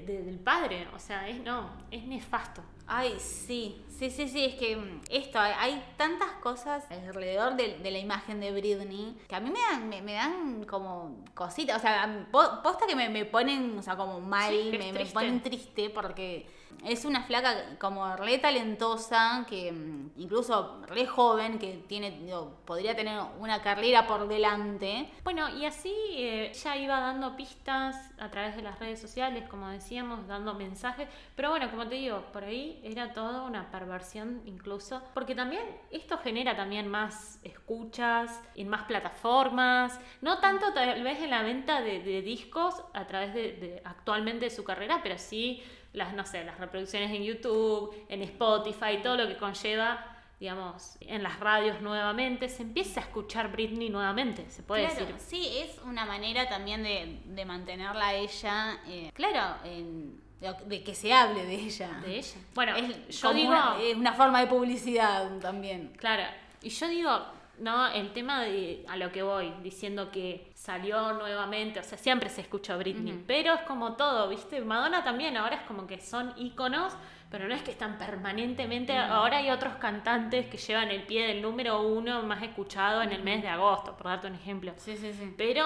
De- 0.01 0.03
de- 0.03 0.23
del 0.23 0.39
padre, 0.39 0.87
o 0.95 0.99
sea, 0.99 1.29
es 1.29 1.41
no, 1.43 1.71
es 1.91 2.05
nefasto. 2.05 2.63
Ay, 2.87 3.15
sí, 3.19 3.81
sí, 3.89 4.11
sí, 4.11 4.29
sí, 4.29 4.45
es 4.45 4.55
que 4.57 4.77
mm, 4.77 5.01
esto, 5.11 5.39
hay, 5.39 5.83
tantas 5.97 6.31
cosas 6.43 6.85
alrededor 6.91 7.55
de, 7.57 7.79
de 7.79 7.91
la 7.91 7.99
imagen 7.99 8.41
de 8.41 8.51
Britney 8.53 9.17
que 9.29 9.35
a 9.35 9.41
mí 9.41 9.51
me 9.51 9.61
dan, 9.61 9.89
me, 9.89 10.03
me 10.03 10.15
dan 10.15 10.65
como 10.65 11.23
cositas, 11.35 11.77
o 11.77 11.81
sea, 11.81 12.27
posta 12.31 12.87
que 12.87 12.97
me, 12.97 13.09
me 13.09 13.25
ponen, 13.25 13.79
o 13.79 13.83
sea, 13.83 13.97
como 13.97 14.21
mal, 14.21 14.51
Sí, 14.53 14.71
me, 14.77 14.93
me 14.93 15.07
ponen 15.07 15.43
triste 15.43 15.91
porque 15.91 16.47
es 16.85 17.05
una 17.05 17.23
flaca 17.23 17.79
como 17.79 18.17
re 18.17 18.39
talentosa, 18.39 19.47
que 19.49 19.73
mm, 19.73 20.13
incluso 20.17 20.83
re 20.87 21.07
joven, 21.07 21.59
que 21.59 21.85
tiene, 21.87 22.31
podría 22.65 22.97
tener 22.97 23.21
una 23.39 23.63
carrera 23.63 24.07
por 24.07 24.29
delante. 24.29 25.11
Bueno, 25.25 25.49
y 25.57 25.65
así 25.65 25.95
eh, 26.17 26.51
ella 26.51 26.77
iba 26.77 27.01
dando 27.01 27.37
pistas 27.37 27.97
a 28.19 28.31
través 28.31 28.57
de 28.57 28.63
las 28.63 28.79
redes 28.79 29.01
sociales, 29.01 29.49
como 29.49 29.69
decíamos, 29.69 30.27
dando 30.27 30.55
mensajes. 30.55 31.09
Pero 31.37 31.51
bueno, 31.51 31.71
como 31.71 31.87
te 31.89 31.97
digo, 31.97 32.25
por 32.33 32.45
ahí 32.45 32.81
era 32.83 33.13
toda 33.13 33.43
una 33.43 33.71
perversión 33.71 34.43
incluso. 34.47 35.03
Porque 35.15 35.35
también 35.35 35.65
esto 35.91 36.19
genera 36.19 36.57
también 36.57 36.89
más 36.89 37.39
escuchas 37.45 38.41
en 38.55 38.69
más 38.69 38.85
plataformas. 38.85 39.99
No 40.21 40.39
tanto 40.41 40.73
tal 40.73 41.03
vez 41.03 41.21
en 41.21 41.31
la 41.31 41.43
venta 41.43 41.81
de, 41.81 42.03
de 42.03 42.23
discos 42.23 42.83
a 42.93 43.07
través 43.07 43.35
de, 43.35 43.53
de 43.53 43.83
actualmente 43.85 44.47
de 44.47 44.51
su 44.51 44.65
carrera, 44.65 45.01
pero 45.03 45.19
sí 45.19 45.63
las, 45.93 46.15
no 46.15 46.25
sé, 46.25 46.45
las 46.45 46.59
reproducciones 46.59 47.11
en 47.11 47.23
YouTube, 47.23 47.95
en 48.09 48.23
Spotify, 48.23 48.99
todo 49.03 49.17
lo 49.17 49.29
que 49.29 49.37
conlleva 49.37 50.09
digamos, 50.41 50.97
en 51.03 51.23
las 51.23 51.39
radios 51.39 51.81
nuevamente, 51.83 52.49
se 52.49 52.63
empieza 52.63 52.99
a 52.99 53.05
escuchar 53.05 53.53
Britney 53.53 53.91
nuevamente, 53.91 54.45
se 54.51 54.65
puede 54.65 54.87
Claro, 54.89 55.07
decir. 55.07 55.15
Sí, 55.21 55.49
es 55.59 55.79
una 55.85 56.05
manera 56.05 56.49
también 56.49 56.83
de, 56.83 57.21
de 57.27 57.45
mantenerla 57.45 58.09
a 58.09 58.15
ella, 58.15 58.81
eh, 58.89 59.13
claro, 59.15 59.59
en- 59.65 60.21
de, 60.41 60.53
de 60.67 60.83
que 60.83 60.97
se 60.97 61.13
hable 61.13 61.45
de 61.45 61.55
ella. 61.55 61.91
De 62.05 62.17
ella. 62.19 62.35
Bueno, 62.57 62.75
es 62.75 63.21
yo 63.21 63.33
digo, 63.33 63.51
una, 63.51 63.77
es 63.81 63.95
una 63.95 64.15
forma 64.15 64.41
de 64.41 64.49
publicidad 64.49 65.39
también. 65.39 65.93
claro, 65.97 66.25
y 66.61 66.71
yo 66.71 66.89
digo, 66.89 67.21
no, 67.61 67.87
el 67.93 68.13
tema 68.13 68.43
de 68.43 68.85
a 68.89 68.97
lo 68.97 69.13
que 69.13 69.23
voy, 69.23 69.53
diciendo 69.63 70.11
que 70.11 70.51
salió 70.63 71.13
nuevamente, 71.15 71.81
o 71.81 71.83
sea, 71.83 71.99
siempre 71.99 72.29
se 72.29 72.41
escuchó 72.43 72.79
Britney, 72.79 73.25
pero 73.27 73.55
es 73.55 73.63
como 73.63 73.95
todo, 73.95 74.29
¿viste? 74.29 74.61
Madonna 74.61 75.03
también, 75.03 75.37
ahora 75.37 75.57
es 75.57 75.63
como 75.63 75.89
que 75.89 75.99
son 76.01 76.33
íconos, 76.37 76.93
pero 77.31 77.49
no 77.49 77.55
es 77.55 77.63
que 77.63 77.73
están 77.73 77.99
permanentemente, 77.99 78.97
ahora 78.97 79.39
hay 79.39 79.51
otros 79.51 79.75
cantantes 79.77 80.47
que 80.47 80.59
llevan 80.59 80.91
el 80.91 81.03
pie 81.03 81.27
del 81.27 81.43
número 81.43 81.83
uno 81.83 82.23
más 82.23 82.41
escuchado 82.45 83.03
en 83.03 83.11
el 83.11 83.25
mes 83.25 83.43
de 83.43 83.49
agosto, 83.49 83.97
por 83.97 84.07
darte 84.07 84.29
un 84.29 84.35
ejemplo. 84.37 84.73
Sí, 84.77 84.97
sí, 84.97 85.13
sí. 85.13 85.35
Pero 85.37 85.65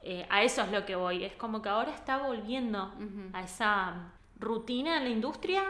eh, 0.00 0.26
a 0.30 0.42
eso 0.42 0.62
es 0.62 0.72
lo 0.72 0.86
que 0.86 0.96
voy. 0.96 1.24
Es 1.24 1.34
como 1.34 1.60
que 1.60 1.68
ahora 1.68 1.90
está 1.92 2.16
volviendo 2.18 2.94
a 3.34 3.42
esa 3.42 4.12
rutina 4.38 4.96
en 4.96 5.04
la 5.04 5.10
industria 5.10 5.62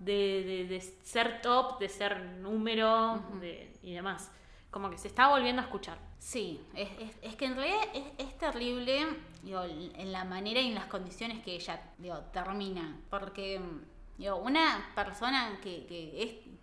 de, 0.00 0.42
de- 0.44 0.66
de 0.66 0.80
ser 0.80 1.40
top, 1.40 1.78
de 1.78 1.88
ser 1.88 2.18
número 2.40 3.22
de- 3.40 3.76
y 3.82 3.92
demás. 3.92 4.32
Como 4.74 4.90
que 4.90 4.98
se 4.98 5.06
está 5.06 5.28
volviendo 5.28 5.62
a 5.62 5.66
escuchar. 5.66 5.96
Sí, 6.18 6.60
es, 6.74 6.88
es- 6.98 7.16
es 7.22 7.36
que 7.36 7.44
en 7.44 7.54
realidad 7.54 7.78
es, 8.18 8.36
terrible 8.38 9.06
digo, 9.44 9.62
en 9.62 10.10
la 10.10 10.24
manera 10.24 10.60
y 10.60 10.66
en 10.66 10.74
las 10.74 10.86
condiciones 10.86 11.44
que 11.44 11.54
ella 11.54 11.80
digo, 11.96 12.16
termina. 12.32 12.98
Porque 13.08 13.60
digo, 14.18 14.36
una 14.36 14.90
persona 14.94 15.58
que, 15.62 15.86
que 15.86 16.22
es 16.22 16.54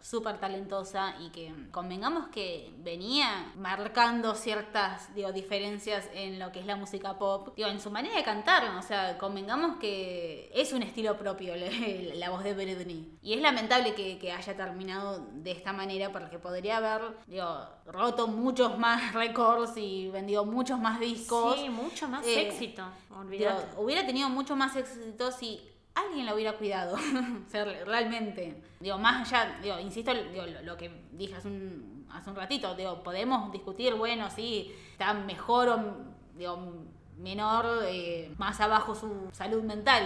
súper 0.00 0.38
talentosa 0.38 1.16
y 1.20 1.30
que 1.30 1.52
convengamos 1.72 2.28
que 2.28 2.72
venía 2.78 3.52
marcando 3.56 4.34
ciertas 4.34 5.12
digo, 5.14 5.32
diferencias 5.32 6.08
en 6.14 6.38
lo 6.38 6.52
que 6.52 6.60
es 6.60 6.66
la 6.66 6.76
música 6.76 7.18
pop, 7.18 7.52
digo, 7.56 7.68
en 7.68 7.80
su 7.80 7.90
manera 7.90 8.14
de 8.14 8.22
cantar, 8.22 8.64
o 8.76 8.82
sea, 8.82 9.18
convengamos 9.18 9.78
que 9.78 10.50
es 10.54 10.72
un 10.72 10.82
estilo 10.84 11.16
propio 11.18 11.56
la, 11.56 11.66
la 12.14 12.30
voz 12.30 12.44
de 12.44 12.54
Britney. 12.54 13.18
Y 13.22 13.32
es 13.34 13.40
lamentable 13.40 13.94
que, 13.94 14.18
que 14.18 14.30
haya 14.30 14.56
terminado 14.56 15.26
de 15.32 15.50
esta 15.50 15.72
manera 15.72 16.12
porque 16.12 16.38
podría 16.38 16.76
haber 16.76 17.16
digo, 17.26 17.66
roto 17.86 18.28
muchos 18.28 18.78
más 18.78 19.14
récords 19.14 19.76
y 19.76 20.08
vendido 20.10 20.44
muchos 20.44 20.78
más 20.78 21.00
discos. 21.00 21.58
Sí, 21.58 21.68
mucho 21.70 22.06
más 22.08 22.24
Eh, 22.24 22.48
éxito. 22.48 22.84
Digo, 23.30 23.50
hubiera 23.78 24.06
tenido 24.06 24.28
mucho 24.28 24.54
más 24.54 24.76
éxito 24.76 25.32
si 25.32 25.60
alguien 25.96 26.26
la 26.26 26.34
hubiera 26.34 26.52
cuidado. 26.52 26.94
o 26.96 27.50
sea, 27.50 27.64
re- 27.64 27.84
realmente. 27.84 28.62
Digo, 28.80 28.98
más 28.98 29.32
allá, 29.32 29.58
digo, 29.62 29.78
insisto, 29.80 30.12
digo, 30.14 30.46
lo, 30.46 30.62
lo 30.62 30.76
que 30.76 30.90
dije 31.12 31.34
hace 31.34 31.48
un, 31.48 32.06
hace 32.12 32.30
un 32.30 32.36
ratito, 32.36 32.74
digo, 32.74 33.02
podemos 33.02 33.50
discutir, 33.52 33.94
bueno, 33.94 34.28
sí, 34.30 34.74
está 34.92 35.12
mejor 35.14 35.68
o 35.68 35.96
digo, 36.34 36.84
menor, 37.18 37.84
eh, 37.88 38.32
más 38.38 38.60
abajo 38.60 38.94
su 38.94 39.28
salud 39.32 39.62
mental. 39.62 40.04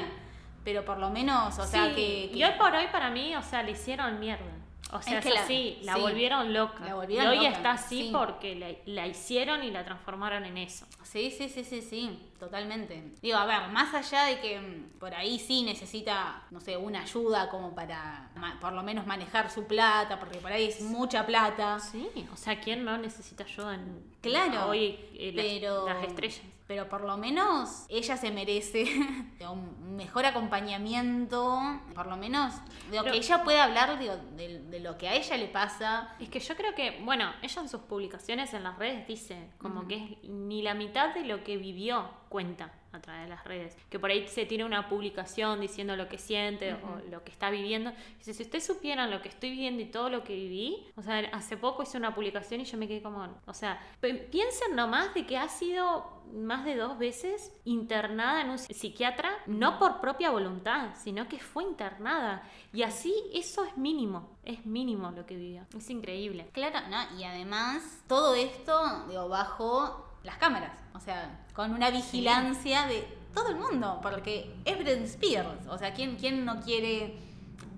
Pero 0.62 0.84
por 0.84 0.98
lo 0.98 1.10
menos, 1.10 1.58
o 1.58 1.66
sea, 1.66 1.88
que, 1.94 2.28
que- 2.30 2.36
Y 2.38 2.44
hoy 2.44 2.52
por 2.58 2.72
hoy 2.74 2.86
para 2.92 3.10
mí, 3.10 3.34
o 3.34 3.42
sea, 3.42 3.62
le 3.62 3.72
hicieron 3.72 4.20
mierda. 4.20 4.44
O 4.92 5.00
sea, 5.00 5.18
Es 5.18 5.22
que 5.24 5.28
eso 5.30 5.38
la- 5.38 5.46
sí, 5.46 5.78
la 5.82 5.94
sí. 5.94 6.00
volvieron 6.00 6.52
loca. 6.52 6.84
La 6.84 6.94
volvieron 6.94 7.26
y 7.26 7.38
hoy 7.38 7.44
loca, 7.44 7.56
está 7.56 7.70
así 7.72 8.02
sí. 8.04 8.10
porque 8.12 8.56
la, 8.56 8.70
la 8.86 9.06
hicieron 9.06 9.62
y 9.62 9.70
la 9.70 9.84
transformaron 9.84 10.44
en 10.44 10.56
eso. 10.58 10.84
Sí, 11.04 11.30
sí, 11.30 11.48
sí, 11.48 11.62
sí, 11.62 11.80
sí, 11.80 12.18
totalmente. 12.40 13.12
Digo, 13.22 13.36
a 13.38 13.46
ver, 13.46 13.68
más 13.68 13.94
allá 13.94 14.24
de 14.24 14.40
que 14.40 14.58
mm, 14.60 14.98
por 14.98 15.14
ahí 15.14 15.38
sí 15.38 15.62
necesita, 15.62 16.42
no 16.50 16.60
sé, 16.60 16.76
una 16.76 17.02
ayuda 17.02 17.48
como 17.50 17.72
para 17.74 18.30
por 18.60 18.72
lo 18.72 18.82
menos 18.82 19.06
manejar 19.06 19.50
su 19.50 19.64
plata, 19.66 20.18
porque 20.18 20.38
por 20.38 20.50
ahí 20.50 20.64
es 20.64 20.80
mucha 20.80 21.24
plata. 21.24 21.78
Sí, 21.78 22.08
o 22.32 22.36
sea, 22.36 22.58
¿quién 22.60 22.84
no 22.84 22.98
necesita 22.98 23.44
ayuda 23.44 23.74
en 23.74 24.02
Claro, 24.20 24.66
hoy 24.70 24.98
eh, 25.14 25.32
las- 25.34 25.46
pero, 25.46 25.86
las, 25.86 26.04
estrellas? 26.04 26.42
Pero 26.70 26.88
por 26.88 27.00
lo 27.00 27.16
menos 27.16 27.84
ella 27.88 28.16
se 28.16 28.30
merece 28.30 28.84
un 29.50 29.96
mejor 29.96 30.24
acompañamiento, 30.24 31.58
por 31.96 32.06
lo 32.06 32.16
menos 32.16 32.54
digo, 32.92 33.02
Pero- 33.02 33.10
que 33.12 33.18
ella 33.18 33.42
pueda 33.42 33.64
hablar 33.64 33.98
digo, 33.98 34.14
de, 34.36 34.60
de 34.60 34.78
lo 34.78 34.96
que 34.96 35.08
a 35.08 35.14
ella 35.16 35.36
le 35.36 35.48
pasa. 35.48 36.14
Es 36.20 36.28
que 36.28 36.38
yo 36.38 36.54
creo 36.54 36.72
que, 36.76 37.00
bueno, 37.02 37.32
ella 37.42 37.62
en 37.62 37.68
sus 37.68 37.80
publicaciones 37.80 38.54
en 38.54 38.62
las 38.62 38.78
redes 38.78 39.04
dice 39.08 39.50
como 39.58 39.88
que 39.88 39.96
es 40.22 40.28
ni 40.30 40.62
la 40.62 40.74
mitad 40.74 41.12
de 41.12 41.24
lo 41.24 41.42
que 41.42 41.56
vivió 41.56 42.08
cuenta 42.28 42.70
a 42.92 43.00
través 43.00 43.24
de 43.24 43.28
las 43.28 43.44
redes. 43.44 43.76
Que 43.88 43.98
por 43.98 44.10
ahí 44.10 44.26
se 44.28 44.46
tiene 44.46 44.64
una 44.64 44.88
publicación 44.88 45.60
diciendo 45.60 45.96
lo 45.96 46.08
que 46.08 46.18
siente 46.18 46.74
o 46.74 47.00
lo 47.10 47.24
que 47.24 47.30
está 47.30 47.50
viviendo. 47.50 47.92
Dice, 48.18 48.34
si 48.34 48.42
ustedes 48.42 48.66
supieran 48.66 49.10
lo 49.10 49.22
que 49.22 49.28
estoy 49.28 49.50
viviendo 49.50 49.82
y 49.82 49.86
todo 49.86 50.10
lo 50.10 50.24
que 50.24 50.34
viví, 50.34 50.86
o 50.96 51.02
sea, 51.02 51.18
hace 51.32 51.56
poco 51.56 51.82
hice 51.82 51.96
una 51.96 52.14
publicación 52.14 52.60
y 52.60 52.64
yo 52.64 52.78
me 52.78 52.88
quedé 52.88 53.02
como, 53.02 53.28
o 53.46 53.54
sea, 53.54 53.80
piensen 54.00 54.74
nomás 54.74 55.14
de 55.14 55.26
que 55.26 55.36
ha 55.36 55.48
sido 55.48 56.20
más 56.32 56.64
de 56.64 56.76
dos 56.76 56.98
veces 56.98 57.52
internada 57.64 58.42
en 58.42 58.50
un 58.50 58.58
psiquiatra, 58.58 59.30
no 59.46 59.78
por 59.78 60.00
propia 60.00 60.30
voluntad, 60.30 60.90
sino 60.96 61.28
que 61.28 61.38
fue 61.38 61.64
internada. 61.64 62.42
Y 62.72 62.82
así 62.82 63.12
eso 63.32 63.64
es 63.64 63.76
mínimo, 63.76 64.28
es 64.44 64.64
mínimo 64.64 65.10
lo 65.10 65.26
que 65.26 65.36
vivió. 65.36 65.66
Es 65.76 65.90
increíble. 65.90 66.48
Claro, 66.52 66.80
¿no? 66.88 67.18
Y 67.18 67.24
además, 67.24 68.02
todo 68.06 68.34
esto, 68.34 69.06
digo, 69.08 69.28
bajo 69.28 70.09
las 70.22 70.36
cámaras. 70.36 70.72
O 70.94 71.00
sea, 71.00 71.38
con 71.54 71.72
una 71.72 71.90
vigilancia 71.90 72.86
de 72.86 73.06
todo 73.34 73.48
el 73.50 73.56
mundo. 73.56 73.98
Porque 74.02 74.54
es 74.64 74.76
Britney 74.78 75.04
Spears. 75.04 75.66
O 75.68 75.78
sea, 75.78 75.92
¿quién, 75.94 76.16
quién 76.16 76.44
no 76.44 76.60
quiere 76.60 77.16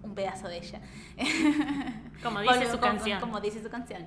un 0.02 0.14
pedazo 0.14 0.48
de 0.48 0.58
ella? 0.58 0.80
Como 2.22 2.40
dice 2.42 2.64
su 2.66 2.70
como- 2.72 2.80
canción. 2.82 3.20
Como 3.20 3.40
dice 3.40 3.62
su 3.62 3.70
canción. 3.70 4.06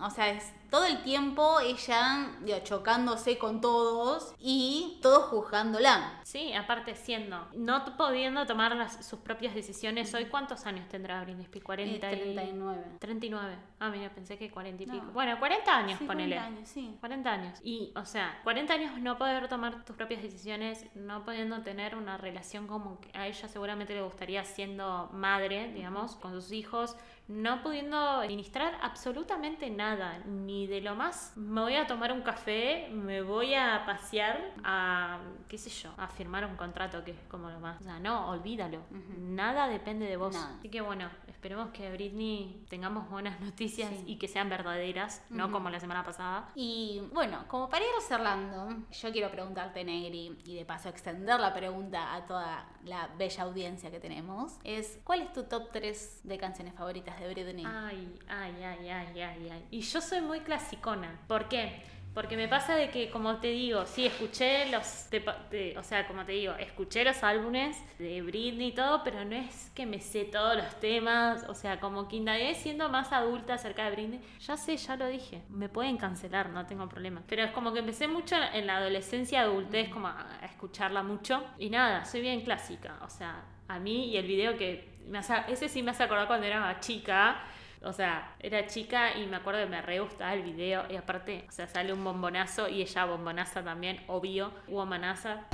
O 0.00 0.10
sea, 0.10 0.28
es 0.30 0.44
todo 0.74 0.86
el 0.86 1.04
tiempo 1.04 1.60
ella 1.60 2.30
digo, 2.40 2.58
chocándose 2.64 3.38
con 3.38 3.60
todos 3.60 4.34
y 4.40 4.98
todos 5.02 5.26
juzgándola. 5.26 6.18
Sí, 6.24 6.52
aparte 6.52 6.96
siendo, 6.96 7.46
no 7.54 7.84
pudiendo 7.96 8.44
tomar 8.44 8.74
las- 8.74 9.06
sus 9.06 9.20
propias 9.20 9.54
decisiones. 9.54 10.12
¿Hoy 10.14 10.24
cuántos 10.24 10.66
años 10.66 10.88
tendrá 10.88 11.22
Britney 11.22 11.44
Spears? 11.44 11.64
40 11.64 12.10
Eh, 12.10 12.16
y- 12.16 12.20
39. 12.34 12.84
39. 12.98 13.56
Ah, 13.78 13.88
mira, 13.90 14.10
pensé 14.12 14.36
que 14.36 14.50
40 14.50 14.82
y 14.82 14.86
No. 14.86 14.94
pico. 14.94 15.06
Bueno, 15.12 15.38
40 15.38 15.76
años, 15.76 15.96
Sí, 16.00 16.06
ponele. 16.06 16.34
40 16.34 16.56
años, 16.56 16.68
sí. 16.68 16.96
40 16.98 17.30
años. 17.32 17.60
Y, 17.62 17.92
o 17.94 18.04
sea, 18.04 18.40
40 18.42 18.74
años 18.74 18.98
no 18.98 19.16
poder 19.16 19.46
tomar 19.48 19.84
tus 19.84 19.94
propias 19.94 20.22
decisiones, 20.22 20.84
no 20.96 21.24
pudiendo 21.24 21.62
tener 21.62 21.94
una 21.94 22.16
relación 22.16 22.66
como 22.66 22.98
a 23.12 23.28
ella 23.28 23.46
seguramente 23.46 23.94
le 23.94 24.02
gustaría 24.02 24.42
siendo 24.44 25.08
madre, 25.12 25.72
digamos, 25.72 26.16
con 26.16 26.32
sus 26.32 26.50
hijos, 26.50 26.96
no 27.28 27.62
pudiendo 27.62 27.96
administrar 27.96 28.76
absolutamente 28.82 29.70
nada, 29.70 30.18
ni 30.26 30.63
de 30.66 30.80
lo 30.80 30.94
más, 30.94 31.32
me 31.36 31.60
voy 31.60 31.74
a 31.76 31.86
tomar 31.86 32.12
un 32.12 32.22
café, 32.22 32.88
me 32.92 33.22
voy 33.22 33.54
a 33.54 33.82
pasear, 33.86 34.52
a, 34.64 35.20
qué 35.48 35.58
sé 35.58 35.70
yo, 35.70 35.90
a 35.96 36.08
firmar 36.08 36.44
un 36.44 36.56
contrato, 36.56 37.04
que 37.04 37.12
es 37.12 37.18
como 37.28 37.50
lo 37.50 37.60
más. 37.60 37.80
O 37.80 37.84
sea, 37.84 37.98
no, 37.98 38.28
olvídalo. 38.30 38.80
Nada 39.18 39.68
depende 39.68 40.06
de 40.06 40.16
vos. 40.16 40.34
Nada. 40.34 40.56
Así 40.58 40.68
que 40.68 40.80
bueno, 40.80 41.08
esperemos 41.28 41.70
que 41.70 41.90
Britney 41.92 42.64
tengamos 42.68 43.08
buenas 43.10 43.40
noticias 43.40 43.90
Sí. 43.90 44.04
y 44.06 44.16
que 44.18 44.28
sean 44.28 44.48
verdaderas, 44.48 45.22
no 45.30 45.50
como 45.52 45.68
la 45.70 45.80
semana 45.80 46.02
pasada. 46.04 46.48
Y 46.54 47.02
bueno, 47.12 47.44
como 47.48 47.68
para 47.68 47.84
ir 47.84 47.90
cerrando, 48.06 48.68
yo 48.90 49.12
quiero 49.12 49.30
preguntarte, 49.30 49.84
Negri, 49.84 50.36
y 50.44 50.54
de 50.54 50.64
paso 50.64 50.88
extender 50.88 51.38
la 51.40 51.52
pregunta 51.52 52.14
a 52.14 52.24
toda 52.24 52.66
la 52.84 53.08
bella 53.18 53.42
audiencia 53.44 53.90
que 53.90 54.00
tenemos, 54.00 54.58
es 54.64 54.98
¿cuál 55.04 55.22
es 55.22 55.32
tu 55.32 55.44
top 55.44 55.70
3 55.72 56.20
de 56.24 56.38
canciones 56.38 56.74
favoritas 56.74 57.18
de 57.20 57.28
Britney? 57.32 57.64
Ay, 57.66 58.18
ay, 58.28 58.54
ay, 58.62 58.88
ay, 58.88 59.20
ay, 59.20 59.48
ay. 59.50 59.66
Y 59.70 59.80
yo 59.80 60.00
soy 60.00 60.20
muy 60.20 60.40
clasicona. 60.58 61.18
¿Por 61.26 61.48
qué? 61.48 61.82
Porque 62.14 62.36
me 62.36 62.46
pasa 62.46 62.76
de 62.76 62.90
que, 62.90 63.10
como 63.10 63.38
te 63.38 63.48
digo, 63.48 63.86
sí, 63.86 64.06
escuché 64.06 64.66
los. 64.70 65.08
te 65.10 65.18
te- 65.50 65.76
o 65.76 65.82
sea, 65.82 66.06
como 66.06 66.24
te 66.24 66.30
digo, 66.30 66.54
escuché 66.54 67.02
los 67.04 67.24
álbumes 67.24 67.76
de 67.98 68.22
Britney 68.22 68.68
y 68.68 68.72
todo, 68.72 69.02
pero 69.02 69.24
no 69.24 69.34
es 69.34 69.70
que 69.74 69.84
me 69.84 69.98
sé 70.00 70.24
todos 70.24 70.56
los 70.56 70.78
temas. 70.78 71.44
O 71.48 71.54
sea, 71.54 71.80
como 71.80 72.06
que 72.06 72.14
indagué 72.16 72.54
siendo 72.54 72.88
más 72.88 73.12
adulta 73.12 73.54
acerca 73.54 73.86
de 73.86 73.90
Britney. 73.90 74.20
Ya 74.46 74.56
sé, 74.56 74.76
ya 74.76 74.94
lo 74.96 75.08
dije. 75.08 75.42
Me 75.48 75.68
pueden 75.68 75.96
cancelar, 75.96 76.50
no 76.50 76.64
tengo 76.66 76.88
problema. 76.88 77.20
Pero 77.26 77.42
es 77.42 77.50
como 77.50 77.72
que 77.72 77.80
empecé 77.80 78.06
mucho 78.06 78.36
en 78.52 78.68
la 78.68 78.76
adolescencia, 78.76 79.40
adultez, 79.40 79.88
como 79.88 80.06
a 80.06 80.38
escucharla 80.44 81.02
mucho. 81.02 81.42
Y 81.58 81.68
nada, 81.68 82.04
soy 82.04 82.20
bien 82.20 82.42
clásica. 82.42 82.94
O 83.04 83.10
sea, 83.10 83.42
a 83.66 83.80
mí 83.80 84.10
y 84.10 84.16
el 84.16 84.26
video 84.26 84.56
que. 84.56 84.94
Me 85.08 85.18
hace, 85.18 85.34
ese 85.48 85.68
sí 85.68 85.82
me 85.82 85.90
hace 85.90 86.04
acordar 86.04 86.28
cuando 86.28 86.46
era 86.46 86.60
más 86.60 86.78
chica. 86.80 87.42
O 87.84 87.92
sea, 87.92 88.34
era 88.40 88.66
chica 88.66 89.16
y 89.16 89.26
me 89.26 89.36
acuerdo 89.36 89.60
que 89.60 89.70
me 89.70 89.82
re 89.82 90.00
gustaba 90.00 90.32
el 90.32 90.42
video. 90.42 90.84
Y 90.90 90.96
aparte, 90.96 91.44
o 91.48 91.52
sea, 91.52 91.66
sale 91.66 91.92
un 91.92 92.02
bombonazo 92.02 92.68
y 92.68 92.80
ella 92.80 93.04
bombonaza 93.04 93.62
también, 93.62 94.00
obvio. 94.06 94.52
Womanaza. 94.68 95.46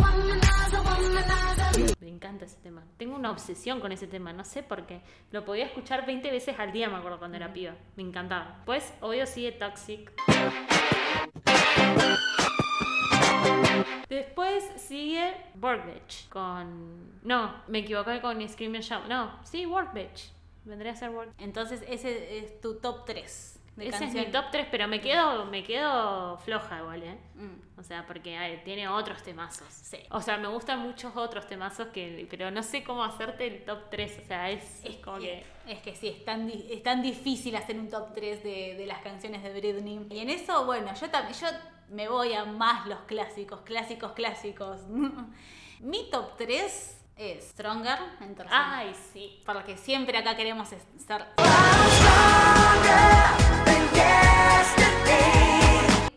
Me 2.00 2.08
encanta 2.08 2.44
ese 2.44 2.58
tema. 2.58 2.84
Tengo 2.96 3.16
una 3.16 3.30
obsesión 3.30 3.80
con 3.80 3.92
ese 3.92 4.06
tema, 4.06 4.32
no 4.32 4.44
sé 4.44 4.62
por 4.62 4.86
qué. 4.86 5.00
Lo 5.32 5.44
podía 5.44 5.64
escuchar 5.64 6.06
20 6.06 6.30
veces 6.30 6.58
al 6.58 6.72
día, 6.72 6.88
me 6.88 6.96
acuerdo 6.96 7.18
cuando 7.18 7.36
era 7.36 7.52
piba. 7.52 7.74
Me 7.96 8.02
encantaba. 8.02 8.62
Pues, 8.64 8.94
obvio, 9.00 9.26
sigue 9.26 9.52
Toxic. 9.52 10.12
Después 14.08 14.64
sigue 14.76 15.34
Work 15.60 15.86
Bitch 15.86 16.28
con... 16.28 17.20
No, 17.22 17.54
me 17.68 17.78
equivoqué 17.78 18.20
con 18.20 18.46
Scream 18.48 18.74
and 18.74 18.84
Shout. 18.84 19.06
No, 19.08 19.38
sí, 19.44 19.66
Work 19.66 19.94
Bitch. 19.94 20.39
Vendría 20.64 20.92
a 20.92 20.96
ser 20.96 21.10
Work 21.10 21.34
Entonces 21.38 21.82
ese 21.88 22.38
es 22.38 22.60
tu 22.60 22.78
top 22.78 23.04
3 23.06 23.60
de 23.76 23.86
Ese 23.86 23.94
es 23.94 24.00
canciones. 24.00 24.26
mi 24.26 24.32
top 24.32 24.44
3, 24.50 24.66
pero 24.70 24.88
me 24.88 25.00
quedo, 25.00 25.46
me 25.46 25.64
quedo 25.64 26.36
floja 26.38 26.80
igual, 26.80 27.02
¿eh? 27.02 27.18
Mm. 27.34 27.78
O 27.80 27.82
sea, 27.82 28.06
porque 28.06 28.36
ay, 28.36 28.60
tiene 28.64 28.88
otros 28.88 29.22
temazos. 29.22 29.68
Sí. 29.70 29.98
O 30.10 30.20
sea, 30.20 30.36
me 30.36 30.48
gustan 30.48 30.80
muchos 30.80 31.16
otros 31.16 31.46
temazos, 31.46 31.88
que, 31.88 32.26
pero 32.28 32.50
no 32.50 32.62
sé 32.62 32.84
cómo 32.84 33.02
hacerte 33.04 33.46
el 33.46 33.64
top 33.64 33.88
3. 33.90 34.20
O 34.22 34.26
sea, 34.26 34.50
es, 34.50 34.84
es 34.84 34.96
como 34.96 35.18
que... 35.18 35.44
Es 35.66 35.80
que 35.80 35.94
sí, 35.94 36.08
es 36.08 36.24
tan, 36.24 36.50
es 36.50 36.82
tan 36.82 37.00
difícil 37.00 37.56
hacer 37.56 37.78
un 37.78 37.88
top 37.88 38.12
3 38.12 38.42
de, 38.42 38.74
de 38.76 38.86
las 38.86 38.98
canciones 39.00 39.42
de 39.42 39.52
Britney. 39.52 40.06
Y 40.10 40.18
en 40.18 40.30
eso, 40.30 40.66
bueno, 40.66 40.92
yo 40.94 41.08
también 41.08 41.38
yo 41.38 41.46
me 41.88 42.08
voy 42.08 42.34
a 42.34 42.44
más 42.44 42.86
los 42.86 43.00
clásicos, 43.00 43.60
clásicos, 43.60 44.12
clásicos. 44.12 44.80
Mi 45.80 46.10
top 46.10 46.36
3 46.36 46.99
es 47.20 47.48
Stronger 47.50 47.98
en 48.22 48.34
tercero. 48.34 48.48
Ay, 48.64 48.94
sí. 49.12 49.42
Porque 49.44 49.76
siempre 49.76 50.16
acá 50.16 50.34
queremos 50.36 50.72
estar 50.72 51.34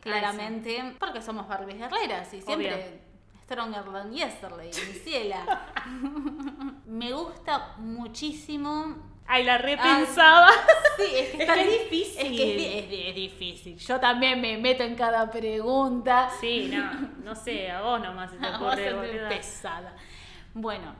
claramente, 0.01 0.95
porque 0.99 1.22
somos 1.22 1.47
Barbies 1.47 1.78
guerreras 1.78 2.34
y 2.34 2.41
siempre 2.41 2.74
Obvio. 2.74 3.14
Stronger 3.45 3.84
than 3.91 4.12
Yesterday, 4.14 4.68
mi 4.68 4.93
ciela. 4.93 5.62
Me 6.86 7.12
gusta 7.12 7.74
muchísimo 7.78 9.12
Ay, 9.26 9.43
la 9.43 9.58
repensaba. 9.58 10.49
Sí, 10.97 11.04
es 11.16 11.30
que, 11.30 11.43
Es 11.43 11.49
que 11.51 11.64
difícil. 11.66 12.26
Es 12.26 12.38
que 12.38 12.51
es, 12.51 12.58
di- 12.58 12.78
es 12.80 12.89
di- 12.89 13.08
es 13.08 13.16
difícil. 13.16 13.78
Yo 13.78 13.99
también 13.99 14.39
me 14.41 14.58
meto 14.58 14.84
en 14.84 14.95
cada 14.95 15.30
pregunta. 15.32 16.30
Sí, 16.41 16.70
no, 16.74 16.91
no 17.24 17.34
sé, 17.36 17.72
a 17.72 17.82
vos 17.82 18.01
nomás 18.01 18.32
se 18.32 18.38
te 18.38 18.45
a 18.47 18.56
ocurre, 18.58 18.76
ser 18.76 19.30
pesada. 19.30 19.95
Bueno, 20.54 20.93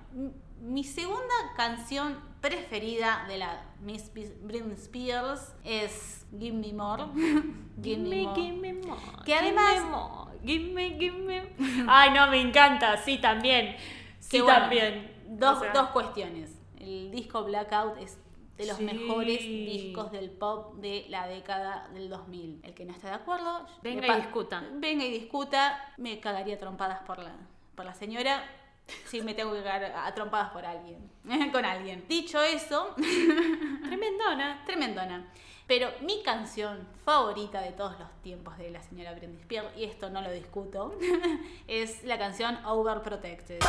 mi 0.62 0.84
segunda 0.84 1.34
canción 1.56 2.20
preferida 2.42 3.26
de 3.28 3.38
la 3.38 3.62
Miss 3.82 4.12
Britney 4.14 4.74
Spears 4.74 5.54
es 5.64 6.26
Give 6.38 6.58
Me 6.58 6.74
More. 6.74 7.06
Give 7.82 7.98
Me 8.02 8.24
More. 8.24 8.42
give 8.42 8.58
me 8.58 8.74
more. 8.74 9.02
Que 9.26 9.34
give 9.34 9.40
además- 9.40 9.84
me 9.84 9.90
more, 9.90 10.34
Give 10.46 10.74
me, 10.74 10.98
give 11.00 11.18
me. 11.20 11.56
Ay, 11.88 12.10
no, 12.12 12.28
me 12.28 12.42
encanta. 12.42 12.98
Sí, 12.98 13.18
también. 13.20 13.78
Sí, 14.20 14.42
bueno, 14.42 14.60
también. 14.62 15.14
Dos, 15.30 15.58
O 15.58 15.62
sea, 15.62 15.72
dos 15.72 15.90
cuestiones. 15.92 16.60
El 16.80 17.12
disco 17.12 17.44
Blackout 17.46 17.98
es 18.00 18.18
de 18.58 18.66
los 18.68 18.76
Sí. 18.78 18.84
mejores 18.84 19.40
discos 19.40 20.12
del 20.12 20.30
pop 20.32 20.76
de 20.82 21.06
la 21.10 21.28
década 21.28 21.88
del 21.94 22.10
2000. 22.10 22.60
El 22.64 22.74
que 22.74 22.84
no 22.86 22.92
esté 22.92 23.08
de 23.08 23.14
acuerdo, 23.14 23.66
Venga 23.82 24.06
y 24.18 24.22
discuta. 24.22 24.64
Venga 24.74 25.06
y 25.06 25.12
discuta. 25.12 25.94
Me 25.98 26.20
cagaría 26.20 26.60
trompadas 26.60 27.00
por 27.08 27.20
la, 27.20 27.36
por 27.76 27.86
la 27.86 27.94
señora. 27.94 28.44
Sí, 29.06 29.22
me 29.22 29.34
tengo 29.34 29.54
que 29.54 29.64
cagar 29.64 29.94
a 29.96 30.14
trompadas 30.14 30.52
por 30.52 30.66
alguien. 30.66 31.10
Con 31.52 31.66
alguien. 31.66 32.06
Dicho 32.08 32.42
eso, 32.42 32.96
Tremendona. 33.86 34.64
tremendona. 34.66 35.26
Pero 35.66 35.90
mi 36.02 36.22
canción 36.24 36.86
favorita 37.06 37.62
de 37.62 37.72
todos 37.72 37.98
los 37.98 38.10
tiempos 38.22 38.58
de 38.58 38.70
la 38.70 38.82
señora 38.82 39.14
Britney 39.14 39.38
Spears, 39.40 39.70
y 39.78 39.86
esto 39.86 40.10
no 40.10 40.22
lo 40.22 40.30
discuto, 40.32 40.98
es 41.68 42.04
la 42.04 42.18
canción 42.20 42.60
Overprotected. 42.66 43.60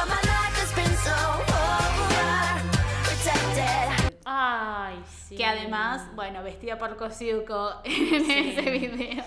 Ay, 4.25 5.03
sí. 5.07 5.37
Que 5.37 5.45
además, 5.47 6.09
bueno, 6.17 6.43
vestida 6.43 6.79
por 6.79 6.97
Kosiuko 6.97 7.81
en 7.85 8.31
ese 8.31 8.71
video. 8.71 9.25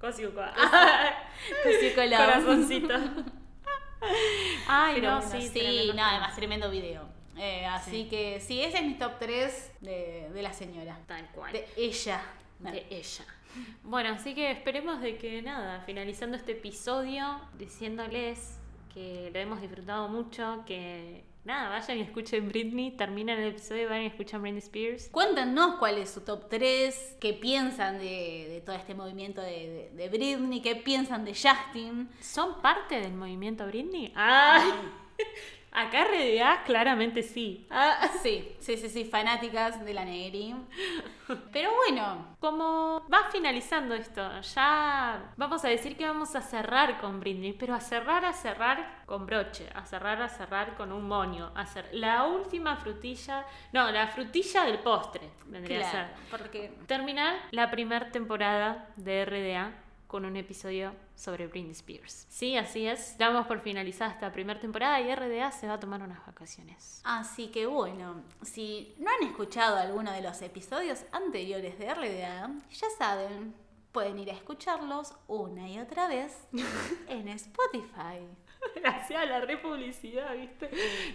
Kosiuko 0.00 0.40
Love. 2.04 2.16
Corazoncito. 2.18 2.94
Ay, 4.68 4.94
Pero 4.96 5.10
no, 5.10 5.20
bueno, 5.20 5.40
sí. 5.40 5.48
sí, 5.48 5.92
no, 5.94 6.04
además 6.04 6.34
tremendo 6.34 6.70
video. 6.70 7.04
Eh, 7.36 7.66
así 7.66 8.04
que 8.08 8.40
sí, 8.40 8.60
ese 8.60 8.78
es 8.78 8.84
mi 8.84 8.94
top 8.94 9.18
3 9.18 9.72
de, 9.80 10.30
de 10.32 10.42
la 10.42 10.52
señora. 10.52 10.98
Tal 11.06 11.26
cual. 11.30 11.52
De 11.52 11.66
ella. 11.76 12.22
de 12.60 12.86
ella. 12.90 13.24
Bueno, 13.82 14.10
así 14.14 14.34
que 14.34 14.50
esperemos 14.50 15.00
de 15.00 15.16
que 15.16 15.42
nada, 15.42 15.80
finalizando 15.86 16.36
este 16.36 16.52
episodio, 16.52 17.40
diciéndoles 17.58 18.58
que 18.92 19.30
lo 19.32 19.38
hemos 19.40 19.60
disfrutado 19.60 20.08
mucho, 20.08 20.62
que 20.66 21.24
nada, 21.44 21.68
vayan 21.70 21.98
y 21.98 22.00
escuchen 22.02 22.48
Britney, 22.48 22.90
terminan 22.92 23.38
el 23.38 23.48
episodio 23.50 23.82
y 23.82 23.84
vayan 23.86 24.02
y 24.04 24.06
escuchan 24.06 24.40
Britney 24.42 24.58
Spears. 24.60 25.08
Cuéntanos 25.10 25.76
cuál 25.76 25.98
es 25.98 26.10
su 26.10 26.22
top 26.22 26.48
3, 26.48 27.16
qué 27.20 27.32
piensan 27.34 27.98
de, 27.98 28.46
de 28.50 28.62
todo 28.64 28.76
este 28.76 28.94
movimiento 28.94 29.40
de, 29.40 29.50
de- 29.50 29.90
de 29.94 30.08
Britney, 30.08 30.60
qué 30.62 30.76
piensan 30.76 31.24
de 31.24 31.32
Justin. 31.34 32.08
¿Son 32.20 32.60
parte 32.62 33.00
del 33.00 33.12
movimiento 33.14 33.66
Britney? 33.66 34.12
¡Ay! 34.16 34.70
Acá 35.74 36.04
RDA 36.04 36.62
claramente 36.62 37.24
sí. 37.24 37.66
Ah, 37.68 38.08
sí, 38.22 38.54
sí, 38.60 38.76
sí, 38.76 38.88
sí, 38.88 39.04
fanáticas 39.04 39.84
de 39.84 39.92
la 39.92 40.04
Negri. 40.04 40.54
Pero 41.52 41.74
bueno, 41.74 42.36
Como 42.38 43.04
va 43.12 43.24
finalizando 43.32 43.94
esto, 43.94 44.40
ya 44.40 45.32
vamos 45.36 45.64
a 45.64 45.68
decir 45.68 45.96
que 45.96 46.06
vamos 46.06 46.36
a 46.36 46.42
cerrar 46.42 47.00
con 47.00 47.18
Britney, 47.18 47.54
pero 47.54 47.74
a 47.74 47.80
cerrar, 47.80 48.24
a 48.24 48.32
cerrar 48.32 49.02
con 49.06 49.26
broche, 49.26 49.68
a 49.74 49.84
cerrar, 49.84 50.22
a 50.22 50.28
cerrar 50.28 50.76
con 50.76 50.92
un 50.92 51.08
moño, 51.08 51.50
a 51.56 51.62
hacer 51.62 51.88
la 51.92 52.24
última 52.24 52.76
frutilla, 52.76 53.44
no, 53.72 53.90
la 53.90 54.06
frutilla 54.06 54.64
del 54.64 54.78
postre, 54.78 55.28
vendría 55.46 55.88
a 55.88 55.90
ser. 55.90 56.06
porque 56.30 56.72
Terminar 56.86 57.34
la 57.50 57.70
primera 57.70 58.12
temporada 58.12 58.90
de 58.96 59.24
RDA 59.24 59.72
con 60.06 60.24
un 60.24 60.36
episodio 60.36 60.92
sobre 61.14 61.46
Britney 61.46 61.72
Spears. 61.72 62.26
Sí, 62.28 62.56
así 62.56 62.86
es. 62.86 63.16
Damos 63.18 63.46
por 63.46 63.60
finalizada 63.60 64.10
esta 64.10 64.32
primera 64.32 64.60
temporada 64.60 65.00
y 65.00 65.14
RDA 65.14 65.52
se 65.52 65.66
va 65.66 65.74
a 65.74 65.80
tomar 65.80 66.02
unas 66.02 66.24
vacaciones. 66.26 67.00
Así 67.04 67.48
que 67.48 67.66
bueno, 67.66 68.22
si 68.42 68.94
no 68.98 69.10
han 69.10 69.28
escuchado 69.28 69.76
alguno 69.76 70.12
de 70.12 70.22
los 70.22 70.40
episodios 70.42 71.04
anteriores 71.12 71.78
de 71.78 71.94
RDA, 71.94 72.50
ya 72.70 72.86
saben, 72.98 73.54
pueden 73.92 74.18
ir 74.18 74.30
a 74.30 74.34
escucharlos 74.34 75.14
una 75.28 75.68
y 75.68 75.78
otra 75.78 76.08
vez 76.08 76.36
en 77.08 77.28
Spotify. 77.28 78.26
Gracias 78.76 79.22
a 79.22 79.26
la 79.26 79.40
republicidad, 79.40 80.34
¿viste? 80.34 80.70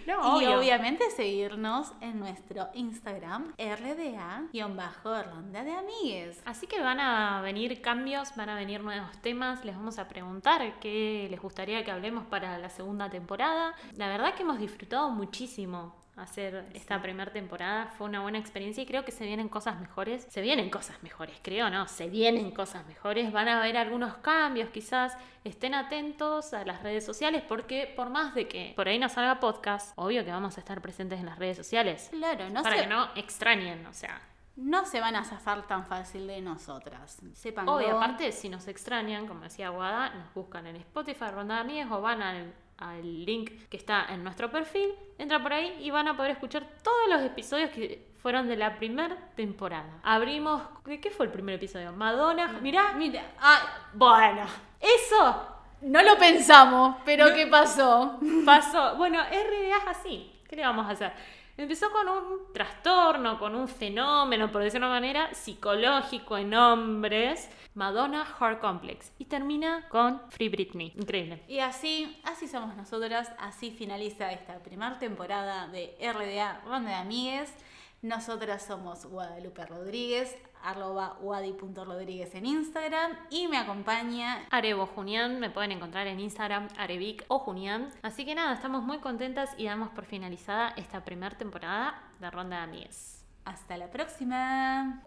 No, 0.06 0.40
Y 0.40 0.46
obvio. 0.46 0.58
obviamente 0.58 1.10
seguirnos 1.10 1.92
en 2.00 2.18
nuestro 2.18 2.68
Instagram, 2.74 3.54
RDA-Ronda 3.58 5.64
de 5.64 5.72
Amigues. 5.72 6.42
Así 6.44 6.66
que 6.66 6.80
van 6.80 7.00
a 7.00 7.40
venir 7.42 7.80
cambios, 7.80 8.34
van 8.36 8.48
a 8.48 8.54
venir 8.54 8.82
nuevos 8.82 9.10
temas, 9.22 9.64
les 9.64 9.76
vamos 9.76 9.98
a 9.98 10.08
preguntar 10.08 10.78
qué 10.80 11.26
les 11.30 11.40
gustaría 11.40 11.84
que 11.84 11.90
hablemos 11.90 12.26
para 12.26 12.58
la 12.58 12.70
segunda 12.70 13.10
temporada. 13.10 13.74
La 13.96 14.08
verdad 14.08 14.34
que 14.34 14.42
hemos 14.42 14.58
disfrutado 14.58 15.10
muchísimo 15.10 15.94
hacer 16.22 16.66
esta 16.74 17.00
primera 17.00 17.32
temporada, 17.32 17.86
fue 17.96 18.06
una 18.06 18.20
buena 18.20 18.38
experiencia 18.38 18.82
y 18.82 18.86
creo 18.86 19.04
que 19.04 19.12
se 19.12 19.24
vienen 19.24 19.48
cosas 19.48 19.80
mejores. 19.80 20.26
Se 20.30 20.40
vienen 20.40 20.70
cosas 20.70 21.02
mejores, 21.02 21.36
creo, 21.42 21.70
¿no? 21.70 21.86
Se 21.88 22.08
vienen 22.08 22.50
cosas 22.50 22.86
mejores, 22.86 23.32
van 23.32 23.48
a 23.48 23.60
haber 23.60 23.76
algunos 23.76 24.14
cambios 24.16 24.70
quizás, 24.70 25.16
estén 25.44 25.74
atentos 25.74 26.52
a 26.52 26.64
las 26.64 26.82
redes 26.82 27.04
sociales 27.04 27.42
porque 27.46 27.92
por 27.96 28.10
más 28.10 28.34
de 28.34 28.48
que 28.48 28.72
por 28.76 28.88
ahí 28.88 28.98
no 28.98 29.08
salga 29.08 29.40
podcast, 29.40 29.92
obvio 29.96 30.24
que 30.24 30.30
vamos 30.30 30.56
a 30.56 30.60
estar 30.60 30.80
presentes 30.80 31.20
en 31.20 31.26
las 31.26 31.38
redes 31.38 31.56
sociales. 31.56 32.08
Claro, 32.10 32.48
no 32.50 32.62
para 32.62 32.76
se, 32.76 32.82
que 32.82 32.88
no 32.88 33.08
extrañen, 33.14 33.86
o 33.86 33.92
sea, 33.92 34.20
no 34.56 34.84
se 34.84 35.00
van 35.00 35.16
a 35.16 35.24
zafar 35.24 35.66
tan 35.66 35.86
fácil 35.86 36.26
de 36.26 36.40
nosotras. 36.40 37.18
Sepan 37.34 37.68
Obvio, 37.68 37.96
aparte, 37.96 38.30
si 38.32 38.48
nos 38.48 38.68
extrañan, 38.68 39.26
como 39.26 39.42
decía 39.42 39.70
Guada, 39.70 40.10
nos 40.10 40.34
buscan 40.34 40.66
en 40.66 40.76
Spotify, 40.76 41.26
Ronda 41.32 41.60
Amigas, 41.60 41.90
o 41.90 42.00
van 42.00 42.20
al, 42.22 42.54
al 42.80 43.24
link 43.24 43.50
que 43.68 43.76
está 43.76 44.06
en 44.08 44.24
nuestro 44.24 44.50
perfil, 44.50 44.90
entra 45.18 45.42
por 45.42 45.52
ahí 45.52 45.76
y 45.80 45.90
van 45.90 46.08
a 46.08 46.16
poder 46.16 46.32
escuchar 46.32 46.66
todos 46.82 47.08
los 47.08 47.22
episodios 47.22 47.70
que 47.70 48.10
fueron 48.22 48.48
de 48.48 48.56
la 48.56 48.76
primera 48.76 49.16
temporada. 49.36 50.00
Abrimos. 50.02 50.62
¿De 50.84 51.00
qué 51.00 51.10
fue 51.10 51.26
el 51.26 51.32
primer 51.32 51.54
episodio? 51.56 51.92
Madonna. 51.92 52.58
Mirá. 52.60 52.92
Mira, 52.94 53.22
ah, 53.40 53.60
Bueno, 53.94 54.44
eso 54.80 55.46
no 55.82 56.02
lo 56.02 56.18
pensamos, 56.18 56.96
pero 57.04 57.32
¿qué 57.34 57.46
pasó? 57.46 58.18
pasó. 58.44 58.96
Bueno, 58.96 59.18
RDA 59.22 59.76
es 59.76 59.86
así. 59.86 60.32
¿Qué 60.48 60.56
le 60.56 60.62
vamos 60.62 60.86
a 60.86 60.90
hacer? 60.90 61.12
Empezó 61.60 61.90
con 61.92 62.08
un 62.08 62.52
trastorno, 62.54 63.38
con 63.38 63.54
un 63.54 63.68
fenómeno, 63.68 64.50
por 64.50 64.62
decirlo 64.62 64.86
de 64.86 64.92
una 64.92 65.00
manera, 65.00 65.34
psicológico 65.34 66.38
en 66.38 66.54
hombres. 66.54 67.50
Madonna 67.74 68.24
Heart 68.24 68.60
Complex. 68.62 69.12
Y 69.18 69.26
termina 69.26 69.86
con 69.90 70.22
Free 70.30 70.48
Britney. 70.48 70.94
Increíble. 70.96 71.42
Y 71.48 71.58
así, 71.58 72.18
así 72.24 72.48
somos 72.48 72.74
nosotras, 72.76 73.30
así 73.38 73.72
finaliza 73.72 74.32
esta 74.32 74.58
primera 74.60 74.98
temporada 74.98 75.68
de 75.68 75.94
RDA 76.00 76.62
Ronda 76.64 76.92
de 76.92 76.96
Amigues. 76.96 77.52
Nosotras 78.00 78.64
somos 78.64 79.04
Guadalupe 79.04 79.66
Rodríguez, 79.66 80.34
arroba 80.62 81.16
wadi.rodríguez 81.20 82.34
en 82.34 82.46
Instagram 82.46 83.12
y 83.30 83.48
me 83.48 83.58
acompaña 83.58 84.46
Arebo 84.50 84.86
Junián, 84.86 85.40
me 85.40 85.50
pueden 85.50 85.72
encontrar 85.72 86.06
en 86.06 86.20
Instagram 86.20 86.68
Arevic 86.76 87.24
o 87.28 87.38
Junián. 87.38 87.88
Así 88.02 88.24
que 88.24 88.34
nada, 88.34 88.54
estamos 88.54 88.82
muy 88.82 88.98
contentas 88.98 89.50
y 89.56 89.64
damos 89.64 89.90
por 89.90 90.04
finalizada 90.04 90.74
esta 90.76 91.04
primera 91.04 91.36
temporada 91.36 92.02
de 92.18 92.30
Ronda 92.30 92.58
de 92.58 92.62
Amigues. 92.62 93.24
Hasta 93.44 93.76
la 93.76 93.90
próxima. 93.90 95.02